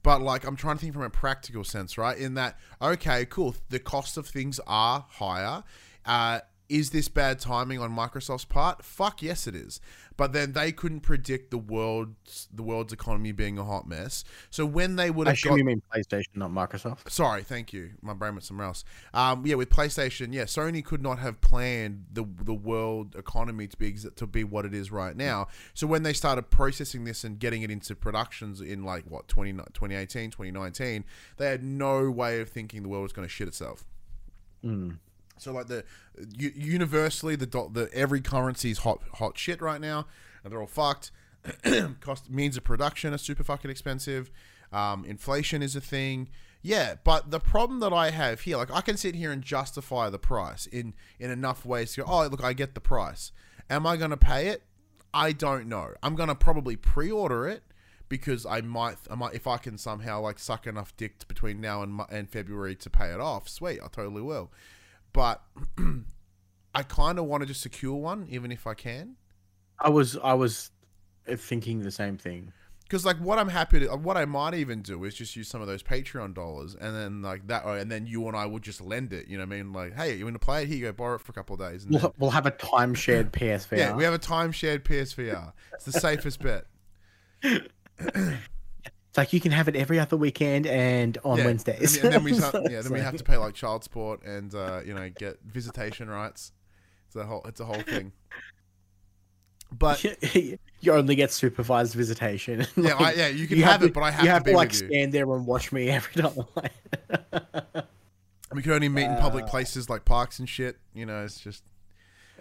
But 0.03 0.21
like 0.21 0.45
I'm 0.45 0.55
trying 0.55 0.77
to 0.77 0.81
think 0.81 0.93
from 0.93 1.03
a 1.03 1.09
practical 1.09 1.63
sense, 1.63 1.97
right? 1.97 2.17
In 2.17 2.35
that, 2.35 2.57
okay, 2.81 3.25
cool. 3.25 3.55
The 3.69 3.79
cost 3.79 4.17
of 4.17 4.27
things 4.27 4.59
are 4.65 5.05
higher. 5.09 5.63
Uh, 6.05 6.39
is 6.69 6.91
this 6.91 7.07
bad 7.07 7.39
timing 7.39 7.79
on 7.79 7.95
Microsoft's 7.95 8.45
part? 8.45 8.85
Fuck 8.85 9.21
yes, 9.23 9.47
it 9.47 9.55
is. 9.55 9.81
But 10.19 10.33
then 10.33 10.51
they 10.51 10.73
couldn't 10.73 10.99
predict 10.99 11.49
the 11.49 11.57
world's 11.57 12.49
the 12.53 12.61
world's 12.61 12.91
economy 12.91 13.31
being 13.31 13.57
a 13.57 13.63
hot 13.63 13.87
mess. 13.87 14.25
So 14.49 14.65
when 14.65 14.97
they 14.97 15.09
would 15.09 15.27
have, 15.27 15.31
I 15.31 15.35
assume 15.35 15.51
got 15.51 15.59
you 15.59 15.63
mean 15.63 15.81
PlayStation, 15.95 16.35
not 16.35 16.51
Microsoft. 16.51 17.09
Sorry, 17.09 17.41
thank 17.41 17.71
you. 17.71 17.91
My 18.01 18.13
brain 18.13 18.33
went 18.33 18.43
somewhere 18.43 18.67
else. 18.67 18.83
Um, 19.13 19.45
yeah, 19.45 19.55
with 19.55 19.69
PlayStation, 19.69 20.33
yeah, 20.33 20.43
Sony 20.43 20.83
could 20.83 21.01
not 21.01 21.19
have 21.19 21.39
planned 21.39 22.07
the 22.11 22.25
the 22.43 22.53
world 22.53 23.15
economy 23.15 23.67
to 23.67 23.77
be 23.77 23.95
to 24.13 24.27
be 24.27 24.43
what 24.43 24.65
it 24.65 24.73
is 24.73 24.91
right 24.91 25.15
now. 25.15 25.47
So 25.73 25.87
when 25.87 26.03
they 26.03 26.11
started 26.11 26.49
processing 26.49 27.05
this 27.05 27.23
and 27.23 27.39
getting 27.39 27.61
it 27.61 27.71
into 27.71 27.95
productions 27.95 28.59
in 28.59 28.83
like 28.83 29.05
what 29.07 29.29
20, 29.29 29.53
2018, 29.53 30.31
2019, 30.31 31.05
they 31.37 31.45
had 31.45 31.63
no 31.63 32.11
way 32.11 32.41
of 32.41 32.49
thinking 32.49 32.83
the 32.83 32.89
world 32.89 33.03
was 33.03 33.13
going 33.13 33.25
to 33.25 33.33
shit 33.33 33.47
itself. 33.47 33.85
Mm. 34.65 34.97
So 35.39 35.53
like 35.53 35.67
the 35.67 35.83
universally 36.37 37.35
the 37.35 37.45
the 37.45 37.89
every 37.93 38.21
currency 38.21 38.71
is 38.71 38.79
hot 38.79 39.01
hot 39.15 39.37
shit 39.37 39.61
right 39.61 39.81
now, 39.81 40.07
and 40.43 40.51
they're 40.51 40.61
all 40.61 40.67
fucked. 40.67 41.11
Cost 42.01 42.29
means 42.29 42.57
of 42.57 42.63
production 42.63 43.13
are 43.13 43.17
super 43.17 43.43
fucking 43.43 43.71
expensive. 43.71 44.29
Um, 44.71 45.05
inflation 45.05 45.63
is 45.63 45.75
a 45.75 45.81
thing. 45.81 46.29
Yeah, 46.61 46.95
but 47.03 47.31
the 47.31 47.39
problem 47.39 47.79
that 47.79 47.93
I 47.93 48.11
have 48.11 48.41
here, 48.41 48.57
like 48.57 48.71
I 48.71 48.81
can 48.81 48.97
sit 48.97 49.15
here 49.15 49.31
and 49.31 49.41
justify 49.41 50.09
the 50.09 50.19
price 50.19 50.65
in 50.65 50.93
in 51.19 51.31
enough 51.31 51.65
ways 51.65 51.93
to 51.93 52.01
go, 52.01 52.07
oh 52.07 52.27
look, 52.27 52.43
I 52.43 52.53
get 52.53 52.75
the 52.75 52.81
price. 52.81 53.31
Am 53.69 53.87
I 53.87 53.97
going 53.97 54.11
to 54.11 54.17
pay 54.17 54.47
it? 54.47 54.63
I 55.13 55.31
don't 55.31 55.67
know. 55.67 55.93
I'm 56.03 56.15
going 56.15 56.29
to 56.29 56.35
probably 56.35 56.75
pre-order 56.75 57.47
it 57.47 57.63
because 58.09 58.45
I 58.45 58.61
might, 58.61 58.97
I 59.09 59.15
might, 59.15 59.35
if 59.35 59.47
I 59.47 59.57
can 59.57 59.77
somehow 59.77 60.21
like 60.21 60.39
suck 60.39 60.67
enough 60.67 60.95
dick 60.97 61.27
between 61.27 61.61
now 61.61 61.81
and 61.81 62.01
and 62.11 62.29
February 62.29 62.75
to 62.75 62.89
pay 62.89 63.07
it 63.13 63.21
off. 63.21 63.47
Sweet, 63.47 63.79
I 63.81 63.87
totally 63.87 64.21
will 64.21 64.51
but 65.13 65.41
I 66.75 66.83
kind 66.83 67.19
of 67.19 67.25
want 67.25 67.41
to 67.41 67.47
just 67.47 67.61
secure 67.61 67.95
one, 67.95 68.27
even 68.29 68.51
if 68.51 68.67
I 68.67 68.73
can. 68.73 69.15
I 69.79 69.89
was 69.89 70.17
I 70.23 70.33
was 70.33 70.71
uh, 71.29 71.35
thinking 71.35 71.81
the 71.81 71.91
same 71.91 72.17
thing. 72.17 72.53
Because 72.83 73.05
like 73.05 73.17
what 73.17 73.37
I'm 73.37 73.49
happy 73.49 73.79
to, 73.81 73.87
what 73.97 74.17
I 74.17 74.25
might 74.25 74.55
even 74.55 74.81
do 74.81 75.03
is 75.03 75.13
just 75.13 75.35
use 75.35 75.47
some 75.47 75.61
of 75.61 75.67
those 75.67 75.83
Patreon 75.83 76.33
dollars, 76.33 76.73
and 76.73 76.95
then 76.95 77.21
like 77.21 77.45
that, 77.47 77.63
and 77.65 77.91
then 77.91 78.07
you 78.07 78.27
and 78.27 78.35
I 78.35 78.47
would 78.47 78.63
just 78.63 78.81
lend 78.81 79.13
it. 79.13 79.27
You 79.27 79.37
know 79.37 79.45
what 79.45 79.53
I 79.53 79.57
mean? 79.57 79.73
Like, 79.73 79.95
hey, 79.95 80.15
you 80.17 80.23
want 80.25 80.33
to 80.35 80.39
play 80.39 80.63
it? 80.63 80.69
Here 80.69 80.77
you 80.77 80.85
go, 80.85 80.91
borrow 80.93 81.15
it 81.15 81.21
for 81.21 81.31
a 81.31 81.35
couple 81.35 81.53
of 81.53 81.59
days. 81.59 81.83
And 81.85 81.93
We'll, 81.93 82.15
we'll 82.17 82.31
have 82.31 82.47
a 82.47 82.51
time 82.51 82.95
shared 82.95 83.31
PSVR. 83.33 83.77
yeah, 83.77 83.95
we 83.95 84.03
have 84.03 84.13
a 84.15 84.17
time 84.19 84.51
shared 84.51 84.83
PSVR. 84.85 85.53
It's 85.75 85.85
the 85.85 85.91
safest 85.93 86.41
bet. 86.41 86.65
Like 89.19 89.33
you 89.33 89.41
can 89.41 89.51
have 89.51 89.67
it 89.67 89.75
every 89.75 89.99
other 89.99 90.15
weekend 90.15 90.65
and 90.65 91.17
on 91.25 91.39
yeah. 91.39 91.45
Wednesdays. 91.45 92.01
And, 92.01 92.13
then 92.13 92.23
we, 92.23 92.37
have, 92.37 92.55
yeah, 92.71 92.79
then 92.79 92.93
we 92.93 93.01
have 93.01 93.17
to 93.17 93.23
pay 93.23 93.35
like 93.35 93.53
child 93.53 93.83
support 93.83 94.23
and 94.23 94.55
uh, 94.55 94.79
you 94.85 94.93
know 94.93 95.09
get 95.09 95.39
visitation 95.45 96.09
rights. 96.09 96.53
It's 97.07 97.17
a 97.17 97.25
whole, 97.25 97.41
it's 97.43 97.59
a 97.59 97.65
whole 97.65 97.81
thing. 97.81 98.13
But 99.77 100.01
you 100.33 100.57
only 100.89 101.15
get 101.15 101.33
supervised 101.33 101.95
visitation. 101.95 102.65
yeah, 102.77 102.95
I, 102.97 103.11
yeah, 103.11 103.27
you 103.27 103.45
can 103.45 103.57
you 103.57 103.65
have, 103.65 103.81
to- 103.81 103.87
it, 103.87 103.93
but 103.93 104.03
I 104.03 104.11
have, 104.11 104.23
you 104.23 104.29
have 104.29 104.43
to 104.43 104.45
be 104.45 104.51
to 104.51 104.57
like 104.57 104.73
stand 104.73 105.11
there 105.11 105.29
and 105.29 105.45
watch 105.45 105.73
me 105.73 105.89
every 105.89 106.23
time. 106.23 106.45
We 108.53 108.61
can 108.61 108.71
only 108.71 108.87
meet 108.87 109.03
in 109.03 109.17
public 109.17 109.43
Uh, 109.43 109.49
places 109.49 109.89
like 109.89 110.05
parks 110.05 110.39
and 110.39 110.47
shit. 110.47 110.77
You 110.93 111.05
know, 111.05 111.25
it's 111.25 111.41
just. 111.41 111.65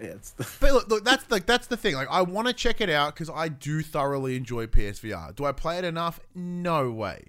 Yeah, 0.01 0.09
it's 0.09 0.31
the, 0.31 0.49
But 0.61 0.73
look, 0.73 0.89
look, 0.89 1.05
that's 1.05 1.31
like 1.31 1.47
that's 1.47 1.67
the 1.67 1.77
thing. 1.77 1.95
Like, 1.95 2.09
I 2.11 2.23
want 2.23 2.49
to 2.49 2.55
check 2.55 2.81
it 2.81 2.91
out 2.91 3.15
because 3.15 3.31
I 3.31 3.49
do 3.49 3.83
thoroughly 3.83 4.37
enjoy 4.37 4.67
PSVR. 4.67 5.35
Do 5.35 5.45
I 5.45 5.53
play 5.53 5.79
it 5.79 5.85
enough? 5.85 6.21
No 6.35 6.91
way, 6.91 7.27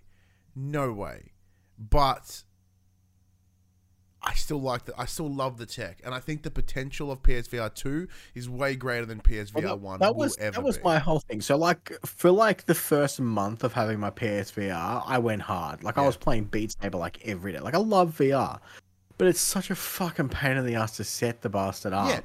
no 0.56 0.92
way. 0.92 1.32
But 1.78 2.44
I 4.22 4.34
still 4.34 4.60
like 4.62 4.84
the, 4.86 4.94
I 5.00 5.06
still 5.06 5.34
love 5.34 5.58
the 5.58 5.66
tech, 5.66 6.02
and 6.04 6.14
I 6.14 6.20
think 6.20 6.44
the 6.44 6.52
potential 6.52 7.10
of 7.10 7.24
PSVR 7.24 7.74
two 7.74 8.08
is 8.36 8.50
way 8.50 8.76
greater 8.76 9.06
than 9.06 9.22
PSVR 9.22 9.64
Well, 9.64 9.80
one 9.80 10.00
that 10.00 10.14
was 10.16 10.38
ever 10.40 10.56
that 10.56 10.64
was 10.64 10.78
be. 10.78 10.84
my 10.84 11.00
whole 11.00 11.22
thing. 11.22 11.40
So 11.40 11.56
like 11.56 11.94
for 12.06 12.30
like 12.30 12.66
the 12.66 12.76
first 12.76 13.22
month 13.22 13.64
of 13.64 13.72
having 13.72 13.98
my 14.00 14.10
PSVR, 14.12 15.04
I 15.06 15.18
went 15.20 15.42
hard. 15.42 15.84
Like 15.84 15.98
I 15.98 16.06
was 16.06 16.18
playing 16.18 16.46
Beat 16.46 16.76
Saber 16.82 16.98
like 16.98 17.26
every 17.26 17.54
day. 17.54 17.60
Like 17.60 17.76
I 17.76 17.80
love 17.80 18.18
VR, 18.18 18.60
but 19.18 19.28
it's 19.28 19.40
such 19.40 19.70
a 19.72 19.76
fucking 19.76 20.28
pain 20.30 20.58
in 20.58 20.66
the 20.66 20.76
ass 20.76 20.98
to 20.98 21.06
set 21.06 21.42
the 21.42 21.50
bastard 21.50 21.94
up. 21.94 22.10
yeah, 22.10 22.20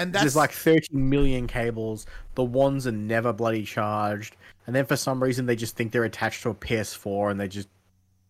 and 0.00 0.12
that's 0.12 0.22
There's 0.22 0.36
like 0.36 0.52
30 0.52 0.96
million 0.96 1.46
cables. 1.46 2.06
The 2.34 2.44
wands 2.44 2.86
are 2.86 2.92
never 2.92 3.32
bloody 3.32 3.64
charged, 3.64 4.36
and 4.66 4.74
then 4.74 4.86
for 4.86 4.96
some 4.96 5.22
reason 5.22 5.46
they 5.46 5.56
just 5.56 5.76
think 5.76 5.92
they're 5.92 6.04
attached 6.04 6.42
to 6.42 6.50
a 6.50 6.54
PS4, 6.54 7.30
and 7.30 7.40
they 7.40 7.48
just 7.48 7.68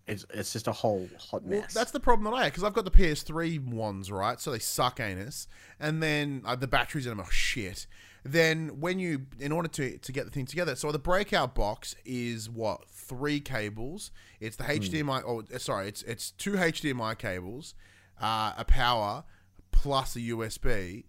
it's 0.06 0.26
it's 0.34 0.52
just 0.52 0.66
a 0.66 0.72
whole 0.72 1.08
hot 1.18 1.42
Well, 1.44 1.60
mess. 1.60 1.72
that's 1.72 1.92
the 1.92 2.00
problem 2.00 2.24
that 2.24 2.36
I 2.36 2.44
have 2.44 2.52
because 2.52 2.64
I've 2.64 2.72
got 2.72 2.84
the 2.84 2.90
PS3 2.90 3.72
ones, 3.72 4.10
right? 4.10 4.40
So 4.40 4.50
they 4.50 4.58
suck 4.58 4.98
anus, 5.00 5.46
and 5.78 6.02
then 6.02 6.42
uh, 6.44 6.56
the 6.56 6.66
batteries 6.66 7.06
in 7.06 7.10
them 7.10 7.20
are 7.20 7.30
shit. 7.30 7.86
Then 8.22 8.80
when 8.80 8.98
you, 8.98 9.26
in 9.38 9.52
order 9.52 9.68
to 9.68 9.96
to 9.98 10.12
get 10.12 10.24
the 10.24 10.30
thing 10.30 10.46
together, 10.46 10.74
so 10.74 10.92
the 10.92 10.98
breakout 10.98 11.54
box 11.54 11.94
is 12.04 12.50
what 12.50 12.86
three 12.88 13.40
cables. 13.40 14.10
It's 14.40 14.56
the 14.56 14.64
HDMI. 14.64 15.22
Oh, 15.26 15.42
uh, 15.54 15.58
sorry, 15.58 15.88
it's 15.88 16.02
it's 16.02 16.32
two 16.32 16.52
HDMI 16.52 17.16
cables, 17.16 17.74
uh, 18.20 18.52
a 18.58 18.64
power 18.64 19.24
plus 19.72 20.16
a 20.16 20.20
USB, 20.20 21.04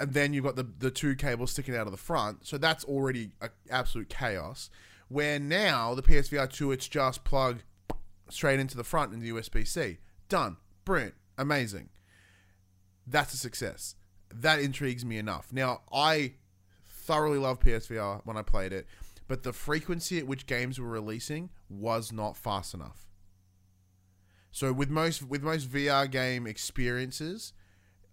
and 0.00 0.14
then 0.14 0.32
you've 0.32 0.44
got 0.44 0.56
the 0.56 0.66
the 0.78 0.90
two 0.90 1.14
cables 1.14 1.52
sticking 1.52 1.76
out 1.76 1.86
of 1.86 1.92
the 1.92 1.98
front. 1.98 2.46
So 2.46 2.58
that's 2.58 2.84
already 2.84 3.32
a, 3.40 3.50
absolute 3.70 4.08
chaos. 4.08 4.70
Where 5.08 5.38
now 5.38 5.94
the 5.94 6.02
PSVR 6.02 6.50
two, 6.50 6.72
it's 6.72 6.88
just 6.88 7.22
plug 7.22 7.58
straight 8.30 8.58
into 8.58 8.76
the 8.76 8.84
front 8.84 9.12
in 9.12 9.20
the 9.20 9.30
USB 9.30 9.66
C. 9.66 9.98
Done. 10.28 10.56
Brilliant. 10.84 11.14
Amazing. 11.36 11.90
That's 13.06 13.34
a 13.34 13.36
success. 13.36 13.96
That 14.32 14.60
intrigues 14.60 15.04
me 15.04 15.18
enough. 15.18 15.52
Now, 15.52 15.82
I 15.92 16.34
thoroughly 16.86 17.38
love 17.38 17.58
PSVR 17.58 18.20
when 18.24 18.36
I 18.36 18.42
played 18.42 18.72
it, 18.72 18.86
but 19.26 19.42
the 19.42 19.52
frequency 19.52 20.18
at 20.18 20.26
which 20.26 20.46
games 20.46 20.78
were 20.78 20.88
releasing 20.88 21.50
was 21.68 22.12
not 22.12 22.36
fast 22.36 22.72
enough. 22.72 23.08
So 24.52 24.72
with 24.72 24.88
most 24.88 25.22
with 25.22 25.42
most 25.42 25.68
VR 25.68 26.10
game 26.10 26.46
experiences 26.46 27.52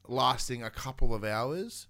lasting 0.08 0.64
a 0.64 0.70
couple 0.70 1.14
of 1.14 1.24
hours, 1.24 1.88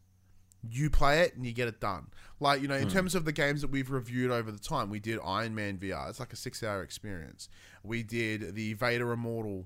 you 0.69 0.89
play 0.89 1.21
it 1.21 1.35
and 1.35 1.45
you 1.45 1.53
get 1.53 1.67
it 1.67 1.79
done. 1.79 2.07
Like, 2.39 2.61
you 2.61 2.67
know, 2.67 2.75
in 2.75 2.89
terms 2.89 3.15
of 3.15 3.25
the 3.25 3.31
games 3.31 3.61
that 3.61 3.71
we've 3.71 3.89
reviewed 3.89 4.31
over 4.31 4.51
the 4.51 4.59
time, 4.59 4.89
we 4.89 4.99
did 4.99 5.19
Iron 5.23 5.55
Man 5.55 5.77
VR. 5.77 6.09
It's 6.09 6.19
like 6.19 6.33
a 6.33 6.35
six 6.35 6.61
hour 6.61 6.83
experience. 6.83 7.49
We 7.83 8.03
did 8.03 8.55
the 8.55 8.73
Vader 8.73 9.11
Immortal 9.11 9.65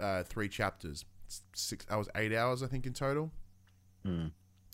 uh, 0.00 0.22
three 0.24 0.48
chapters. 0.48 1.04
It's 1.26 1.42
Six, 1.54 1.84
that 1.86 1.96
was 1.96 2.08
eight 2.16 2.34
hours, 2.34 2.62
I 2.62 2.66
think, 2.66 2.86
in 2.86 2.92
total. 2.92 3.30
Mm. 4.06 4.32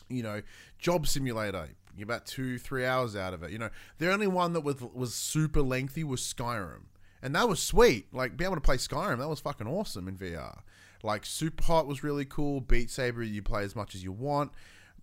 You 0.09 0.23
know, 0.23 0.43
Job 0.79 1.07
Simulator, 1.07 1.69
about 2.01 2.27
two, 2.27 2.59
three 2.59 2.87
hours 2.87 3.15
out 3.15 3.35
of 3.35 3.43
it. 3.43 3.51
You 3.51 3.59
know, 3.59 3.71
the 3.99 4.11
only 4.11 4.27
one 4.27 4.53
that 4.55 4.63
was, 4.63 4.77
was 4.81 5.15
super 5.15 5.61
lengthy 5.63 6.05
was 6.05 6.21
Skyrim. 6.21 6.85
And 7.23 7.35
that 7.35 7.49
was 7.49 7.63
sweet. 7.63 8.07
Like, 8.15 8.37
being 8.37 8.47
able 8.47 8.57
to 8.57 8.61
play 8.61 8.77
Skyrim, 8.77 9.19
that 9.19 9.29
was 9.29 9.41
fucking 9.41 9.67
awesome 9.67 10.09
in 10.09 10.17
VR. 10.17 10.61
Like, 11.03 11.25
Super 11.25 11.65
Hot 11.65 11.87
was 11.87 12.03
really 12.03 12.25
cool. 12.25 12.61
Beat 12.61 12.91
Saber, 12.91 13.23
you 13.23 13.43
play 13.43 13.63
as 13.63 13.77
much 13.77 13.95
as 13.95 14.03
you 14.03 14.13
want 14.13 14.53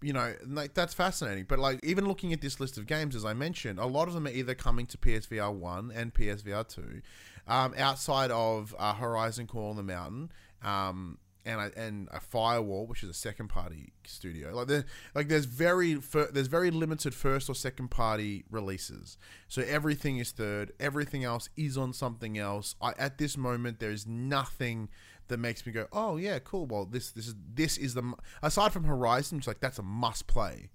you 0.04 0.14
know, 0.14 0.34
like 0.46 0.74
that's 0.74 0.94
fascinating. 0.94 1.46
But 1.48 1.60
like 1.60 1.80
even 1.84 2.08
looking 2.08 2.34
at 2.34 2.42
this 2.42 2.60
list 2.60 2.78
of 2.78 2.86
games, 2.86 3.16
as 3.16 3.26
I 3.26 3.34
mentioned, 3.34 3.80
a 3.80 3.86
lot 3.86 4.08
of 4.08 4.14
them 4.14 4.28
are 4.28 4.32
either 4.32 4.54
coming 4.54 4.86
to 4.88 4.98
PSVR 4.98 5.54
one 5.54 5.92
and 5.96 6.14
PSVR 6.14 6.68
two, 6.68 7.02
um, 7.48 7.74
outside 7.78 8.30
of 8.30 8.76
uh, 8.78 8.94
Horizon 8.94 9.48
Call 9.48 9.72
of 9.72 9.78
the 9.78 9.84
Mountain, 9.84 10.32
um, 10.64 11.18
and 11.46 11.60
a, 11.60 11.72
and 11.78 12.10
a 12.12 12.20
Firewall, 12.20 12.86
which 12.86 13.04
is 13.04 13.10
a 13.10 13.14
second 13.14 13.48
party 13.48 13.94
studio. 14.06 14.54
Like 14.54 14.68
there, 14.68 14.86
like 15.16 15.30
there's 15.30 15.46
very 15.46 15.96
fir- 15.96 16.30
there's 16.32 16.48
very 16.48 16.70
limited 16.70 17.14
first 17.14 17.50
or 17.50 17.56
second 17.56 17.90
party 17.90 18.44
releases. 18.52 19.18
So 19.48 19.62
everything 19.62 20.18
is 20.18 20.32
third. 20.32 20.74
Everything 20.80 21.24
else 21.24 21.50
is 21.56 21.78
on 21.78 21.94
something 21.94 22.38
else. 22.38 22.76
I, 22.82 22.94
at 22.98 23.18
this 23.18 23.38
moment, 23.38 23.80
there 23.80 23.92
is 23.92 24.06
nothing 24.06 24.90
that 25.28 25.40
makes 25.40 25.66
me 25.66 25.72
go, 25.72 25.88
oh 25.92 26.18
yeah, 26.18 26.40
cool. 26.40 26.66
Well, 26.66 26.86
this 26.86 27.12
this 27.12 27.28
is 27.28 27.36
this 27.54 27.78
is 27.78 27.94
the 27.94 28.14
aside 28.42 28.74
from 28.74 28.84
Horizon, 28.84 29.38
which 29.38 29.48
like 29.48 29.60
that's 29.60 29.80
a 29.80 29.84
must 29.84 30.28
play. 30.28 30.70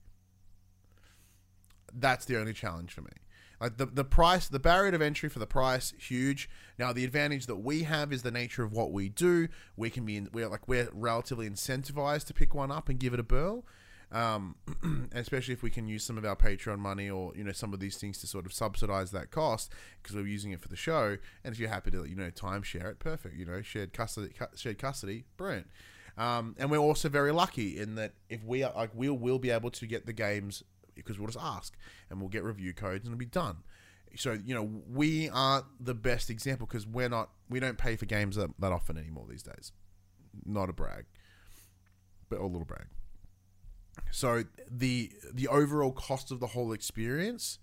That's 1.92 2.24
the 2.24 2.38
only 2.38 2.52
challenge 2.52 2.92
for 2.92 3.02
me. 3.02 3.12
Like 3.60 3.76
the 3.76 3.86
the 3.86 4.04
price, 4.04 4.48
the 4.48 4.60
barrier 4.60 4.94
of 4.94 5.02
entry 5.02 5.28
for 5.28 5.40
the 5.40 5.46
price, 5.46 5.92
huge. 5.98 6.48
Now 6.78 6.92
the 6.92 7.04
advantage 7.04 7.46
that 7.46 7.56
we 7.56 7.82
have 7.82 8.12
is 8.12 8.22
the 8.22 8.30
nature 8.30 8.62
of 8.62 8.72
what 8.72 8.92
we 8.92 9.08
do. 9.08 9.48
We 9.76 9.90
can 9.90 10.04
be 10.04 10.16
in, 10.16 10.28
we're 10.32 10.48
like 10.48 10.68
we're 10.68 10.88
relatively 10.92 11.48
incentivized 11.48 12.26
to 12.26 12.34
pick 12.34 12.54
one 12.54 12.70
up 12.70 12.88
and 12.88 12.98
give 13.00 13.14
it 13.14 13.20
a 13.20 13.24
burl. 13.24 13.64
Um, 14.10 14.54
especially 15.12 15.52
if 15.52 15.62
we 15.62 15.68
can 15.68 15.86
use 15.86 16.02
some 16.02 16.16
of 16.16 16.24
our 16.24 16.34
Patreon 16.34 16.78
money 16.78 17.10
or 17.10 17.32
you 17.36 17.44
know 17.44 17.52
some 17.52 17.74
of 17.74 17.80
these 17.80 17.98
things 17.98 18.18
to 18.20 18.26
sort 18.26 18.46
of 18.46 18.54
subsidize 18.54 19.10
that 19.10 19.30
cost 19.30 19.70
because 20.02 20.16
we're 20.16 20.26
using 20.26 20.52
it 20.52 20.60
for 20.60 20.68
the 20.68 20.76
show. 20.76 21.18
And 21.44 21.52
if 21.52 21.60
you're 21.60 21.68
happy 21.68 21.90
to 21.90 22.04
you 22.04 22.16
know 22.16 22.30
timeshare 22.30 22.90
it, 22.90 23.00
perfect. 23.00 23.36
You 23.36 23.44
know 23.44 23.60
shared 23.60 23.92
custody, 23.92 24.30
cu- 24.30 24.56
shared 24.56 24.78
custody, 24.78 25.24
brilliant. 25.36 25.66
Um, 26.16 26.56
and 26.58 26.70
we're 26.70 26.78
also 26.78 27.08
very 27.08 27.32
lucky 27.32 27.78
in 27.78 27.94
that 27.94 28.12
if 28.28 28.42
we 28.44 28.62
are 28.62 28.72
like 28.74 28.90
we'll 28.94 29.18
will 29.18 29.38
be 29.38 29.50
able 29.50 29.70
to 29.70 29.86
get 29.86 30.06
the 30.06 30.12
games 30.12 30.64
because 30.94 31.18
we'll 31.18 31.28
just 31.28 31.38
ask 31.38 31.76
and 32.10 32.18
we'll 32.18 32.28
get 32.28 32.42
review 32.42 32.72
codes 32.72 33.04
and 33.04 33.14
it'll 33.14 33.18
be 33.18 33.26
done. 33.26 33.58
So 34.16 34.32
you 34.32 34.54
know 34.54 34.68
we 34.90 35.28
aren't 35.28 35.66
the 35.78 35.94
best 35.94 36.30
example 36.30 36.66
because 36.66 36.86
we're 36.86 37.08
not 37.08 37.30
we 37.48 37.60
don't 37.60 37.78
pay 37.78 37.94
for 37.96 38.06
games 38.06 38.36
that, 38.36 38.50
that 38.58 38.72
often 38.72 38.96
anymore 38.96 39.26
these 39.28 39.42
days. 39.42 39.72
Not 40.44 40.70
a 40.70 40.72
brag, 40.72 41.04
but 42.28 42.40
a 42.40 42.46
little 42.46 42.64
brag. 42.64 42.86
So 44.10 44.44
the 44.70 45.12
the 45.32 45.48
overall 45.48 45.92
cost 45.92 46.30
of 46.30 46.40
the 46.40 46.48
whole 46.48 46.72
experience 46.72 47.58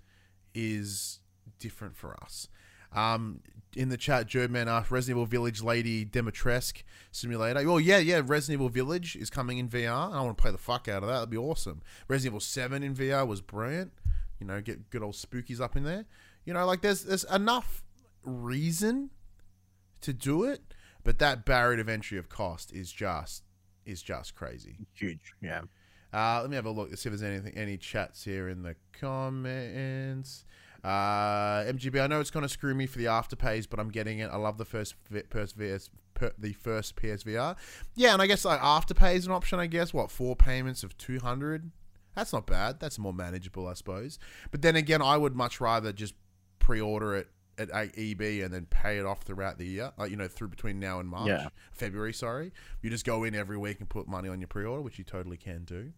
is 0.53 1.19
different 1.59 1.95
for 1.95 2.15
us. 2.21 2.47
Um, 2.93 3.41
in 3.75 3.89
the 3.89 3.97
chat, 3.97 4.27
Jerdman 4.27 4.67
asked 4.67 4.89
Resident 4.89 5.17
Evil 5.17 5.25
Village 5.25 5.61
Lady 5.61 6.05
Dimitrescu 6.05 6.83
simulator. 7.11 7.65
Well, 7.67 7.79
yeah, 7.79 7.97
yeah, 7.97 8.21
Resident 8.25 8.61
Evil 8.61 8.69
Village 8.69 9.17
is 9.17 9.29
coming 9.29 9.57
in 9.57 9.67
VR. 9.67 10.13
I 10.13 10.21
want 10.21 10.37
to 10.37 10.41
play 10.41 10.51
the 10.51 10.57
fuck 10.57 10.87
out 10.87 11.03
of 11.03 11.09
that. 11.09 11.15
That'd 11.15 11.29
be 11.29 11.37
awesome. 11.37 11.81
Resident 12.07 12.31
Evil 12.31 12.39
Seven 12.39 12.83
in 12.83 12.95
VR 12.95 13.27
was 13.27 13.41
brilliant. 13.41 13.91
You 14.39 14.47
know, 14.47 14.61
get 14.61 14.89
good 14.89 15.03
old 15.03 15.15
spookies 15.15 15.59
up 15.59 15.75
in 15.75 15.83
there. 15.83 16.05
You 16.45 16.53
know, 16.53 16.65
like 16.65 16.81
there's 16.81 17.03
there's 17.03 17.25
enough 17.25 17.83
reason 18.23 19.09
to 20.01 20.13
do 20.13 20.43
it, 20.43 20.61
but 21.03 21.19
that 21.19 21.45
barrier 21.45 21.81
of 21.81 21.89
entry 21.89 22.17
of 22.17 22.29
cost 22.29 22.71
is 22.71 22.91
just 22.91 23.43
is 23.85 24.01
just 24.01 24.35
crazy. 24.35 24.87
huge. 24.93 25.33
Yeah. 25.41 25.61
Uh, 26.13 26.39
let 26.41 26.49
me 26.49 26.55
have 26.55 26.65
a 26.65 26.71
look. 26.71 26.89
See 26.95 27.09
if 27.09 27.17
there's 27.17 27.23
anything, 27.23 27.57
any 27.57 27.77
chats 27.77 28.23
here 28.23 28.47
in 28.47 28.63
the 28.63 28.75
comments. 28.99 30.45
Uh, 30.83 31.63
MGB, 31.63 31.99
I 32.01 32.07
know 32.07 32.19
it's 32.19 32.29
to 32.43 32.49
screw 32.49 32.75
me 32.75 32.85
for 32.85 32.99
the 32.99 33.05
afterpays, 33.05 33.67
but 33.67 33.79
I'm 33.79 33.89
getting 33.89 34.19
it. 34.19 34.29
I 34.31 34.37
love 34.37 34.57
the 34.57 34.65
first 34.65 34.95
first 35.29 35.55
VS, 35.55 35.89
per, 36.13 36.31
the 36.37 36.53
first 36.53 36.95
PSVR. 36.95 37.55
Yeah, 37.95 38.13
and 38.13 38.21
I 38.21 38.27
guess 38.27 38.45
like 38.45 38.59
afterpay 38.59 39.15
is 39.15 39.25
an 39.25 39.31
option. 39.31 39.59
I 39.59 39.65
guess 39.65 39.93
what 39.93 40.11
four 40.11 40.35
payments 40.35 40.83
of 40.83 40.97
two 40.97 41.19
hundred. 41.19 41.71
That's 42.15 42.31
not 42.31 42.45
bad. 42.45 42.79
That's 42.79 42.97
more 42.99 43.13
manageable, 43.13 43.67
I 43.67 43.73
suppose. 43.73 44.19
But 44.51 44.61
then 44.61 44.75
again, 44.75 45.01
I 45.01 45.17
would 45.17 45.35
much 45.35 45.59
rather 45.59 45.91
just 45.91 46.13
pre-order 46.59 47.15
it 47.15 47.27
at 47.57 47.69
EB 47.73 48.21
and 48.21 48.53
then 48.53 48.65
pay 48.69 48.97
it 48.97 49.05
off 49.05 49.21
throughout 49.23 49.57
the 49.57 49.65
year. 49.65 49.91
Like 49.97 50.11
you 50.11 50.17
know, 50.17 50.27
through 50.27 50.49
between 50.49 50.79
now 50.79 50.99
and 50.99 51.07
March, 51.09 51.27
Yeah. 51.27 51.49
February. 51.71 52.13
Sorry, 52.13 52.51
you 52.81 52.89
just 52.89 53.05
go 53.05 53.23
in 53.23 53.33
every 53.35 53.57
week 53.57 53.79
and 53.79 53.89
put 53.89 54.07
money 54.07 54.29
on 54.29 54.39
your 54.41 54.47
pre-order, 54.47 54.81
which 54.81 54.97
you 54.97 55.03
totally 55.03 55.37
can 55.37 55.63
do. 55.63 55.91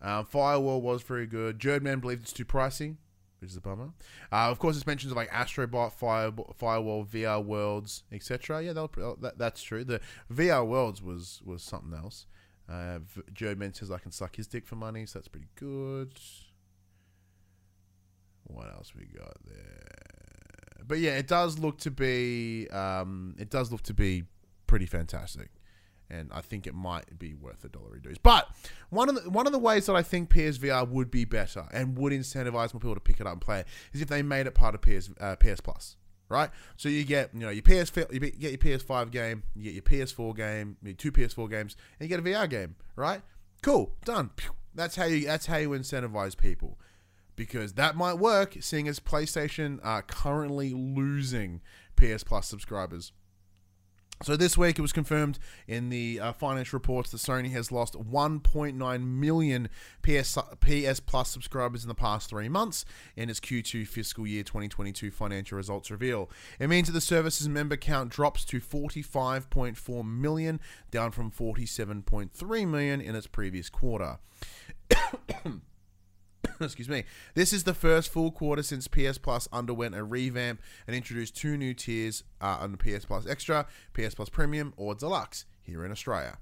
Um, 0.00 0.24
Firewall 0.26 0.80
was 0.80 1.02
very 1.02 1.26
good. 1.26 1.58
Jerdman 1.58 2.00
believed 2.00 2.22
it's 2.22 2.32
too 2.32 2.44
pricey, 2.44 2.96
which 3.40 3.50
is 3.50 3.56
a 3.56 3.60
bummer. 3.60 3.90
Uh, 4.30 4.48
of 4.50 4.60
course, 4.60 4.76
it's 4.76 4.86
mentions 4.86 5.12
like 5.12 5.28
Astrobot, 5.30 5.92
Fire, 5.92 6.30
Firewall, 6.56 7.04
VR 7.04 7.44
Worlds, 7.44 8.04
etc. 8.12 8.62
Yeah, 8.62 8.72
that, 8.74 9.34
that's 9.36 9.62
true. 9.62 9.82
The 9.82 10.00
VR 10.32 10.64
Worlds 10.64 11.02
was 11.02 11.40
was 11.44 11.62
something 11.64 11.92
else. 11.98 12.26
Uh, 12.68 12.98
Jerdman 13.32 13.74
says 13.74 13.90
I 13.90 13.98
can 13.98 14.12
suck 14.12 14.36
his 14.36 14.46
dick 14.46 14.66
for 14.66 14.76
money, 14.76 15.06
so 15.06 15.18
that's 15.18 15.26
pretty 15.28 15.48
good. 15.56 16.12
What 18.44 18.68
else 18.72 18.92
we 18.94 19.06
got 19.06 19.36
there? 19.46 20.17
But 20.86 20.98
yeah, 20.98 21.16
it 21.16 21.26
does 21.26 21.58
look 21.58 21.78
to 21.80 21.90
be 21.90 22.68
um, 22.70 23.34
it 23.38 23.50
does 23.50 23.70
look 23.72 23.82
to 23.82 23.94
be 23.94 24.24
pretty 24.66 24.86
fantastic 24.86 25.50
and 26.10 26.30
I 26.32 26.40
think 26.40 26.66
it 26.66 26.74
might 26.74 27.18
be 27.18 27.34
worth 27.34 27.64
a 27.64 27.68
dollar 27.68 27.90
reduce. 27.90 28.18
But 28.18 28.48
one 28.90 29.08
of 29.08 29.22
the 29.22 29.30
one 29.30 29.46
of 29.46 29.52
the 29.52 29.58
ways 29.58 29.86
that 29.86 29.96
I 29.96 30.02
think 30.02 30.30
PSVR 30.30 30.88
would 30.88 31.10
be 31.10 31.24
better 31.24 31.66
and 31.72 31.96
would 31.98 32.12
incentivize 32.12 32.72
more 32.72 32.80
people 32.80 32.94
to 32.94 33.00
pick 33.00 33.20
it 33.20 33.26
up 33.26 33.32
and 33.32 33.40
play 33.40 33.60
it 33.60 33.66
is 33.92 34.00
if 34.00 34.08
they 34.08 34.22
made 34.22 34.46
it 34.46 34.54
part 34.54 34.74
of 34.74 34.82
PS 34.82 35.10
uh, 35.20 35.36
PS 35.36 35.60
Plus, 35.60 35.96
right? 36.28 36.50
So 36.76 36.88
you 36.88 37.04
get 37.04 37.34
you 37.34 37.40
know 37.40 37.50
your 37.50 37.62
PS 37.62 37.92
you 38.10 38.20
get 38.20 38.36
your 38.38 38.78
PS5 38.78 39.10
game, 39.10 39.42
you 39.54 39.64
get 39.64 39.74
your 39.74 39.82
PS4 39.82 40.36
game, 40.36 40.76
your 40.82 40.94
two 40.94 41.12
PS4 41.12 41.50
games, 41.50 41.76
and 41.98 42.08
you 42.08 42.16
get 42.16 42.26
a 42.26 42.30
VR 42.30 42.48
game, 42.48 42.76
right? 42.96 43.22
Cool, 43.62 43.94
done. 44.04 44.30
That's 44.74 44.96
how 44.96 45.04
you. 45.04 45.26
That's 45.26 45.46
how 45.46 45.56
you 45.56 45.70
incentivize 45.70 46.36
people, 46.36 46.78
because 47.38 47.74
that 47.74 47.96
might 47.96 48.14
work. 48.14 48.56
Seeing 48.60 48.88
as 48.88 48.98
PlayStation 49.00 49.78
are 49.82 50.02
currently 50.02 50.74
losing 50.74 51.62
PS 51.96 52.24
Plus 52.24 52.48
subscribers. 52.48 53.12
So 54.24 54.36
this 54.36 54.58
week 54.58 54.80
it 54.80 54.82
was 54.82 54.92
confirmed 54.92 55.38
in 55.68 55.90
the 55.90 56.18
uh, 56.18 56.32
financial 56.32 56.76
reports 56.76 57.12
that 57.12 57.18
Sony 57.18 57.52
has 57.52 57.70
lost 57.70 57.94
1.9 57.94 59.06
million 59.06 59.68
PS 60.02 60.36
PS 60.60 60.98
Plus 60.98 61.30
subscribers 61.30 61.84
in 61.84 61.88
the 61.88 61.94
past 61.94 62.28
three 62.28 62.48
months 62.48 62.84
in 63.14 63.30
its 63.30 63.38
Q2 63.38 63.86
fiscal 63.86 64.26
year 64.26 64.42
2022 64.42 65.12
financial 65.12 65.56
results 65.56 65.92
reveal. 65.92 66.28
It 66.58 66.66
means 66.66 66.88
that 66.88 66.94
the 66.94 67.00
service's 67.00 67.48
member 67.48 67.76
count 67.76 68.10
drops 68.10 68.44
to 68.46 68.60
45.4 68.60 70.04
million, 70.04 70.60
down 70.90 71.12
from 71.12 71.30
47.3 71.30 72.68
million 72.68 73.00
in 73.00 73.14
its 73.14 73.28
previous 73.28 73.70
quarter. 73.70 74.18
excuse 76.60 76.88
me. 76.88 77.04
This 77.34 77.52
is 77.52 77.64
the 77.64 77.74
first 77.74 78.12
full 78.12 78.30
quarter 78.30 78.62
since 78.62 78.88
PS 78.88 79.18
Plus 79.18 79.48
underwent 79.52 79.94
a 79.94 80.04
revamp 80.04 80.60
and 80.86 80.94
introduced 80.94 81.36
two 81.36 81.56
new 81.56 81.74
tiers 81.74 82.24
uh, 82.40 82.58
under 82.60 82.76
PS 82.76 83.04
Plus 83.04 83.26
Extra, 83.26 83.66
PS 83.94 84.14
Plus 84.14 84.28
Premium, 84.28 84.72
or 84.76 84.94
Deluxe 84.94 85.44
here 85.62 85.84
in 85.84 85.92
Australia. 85.92 86.38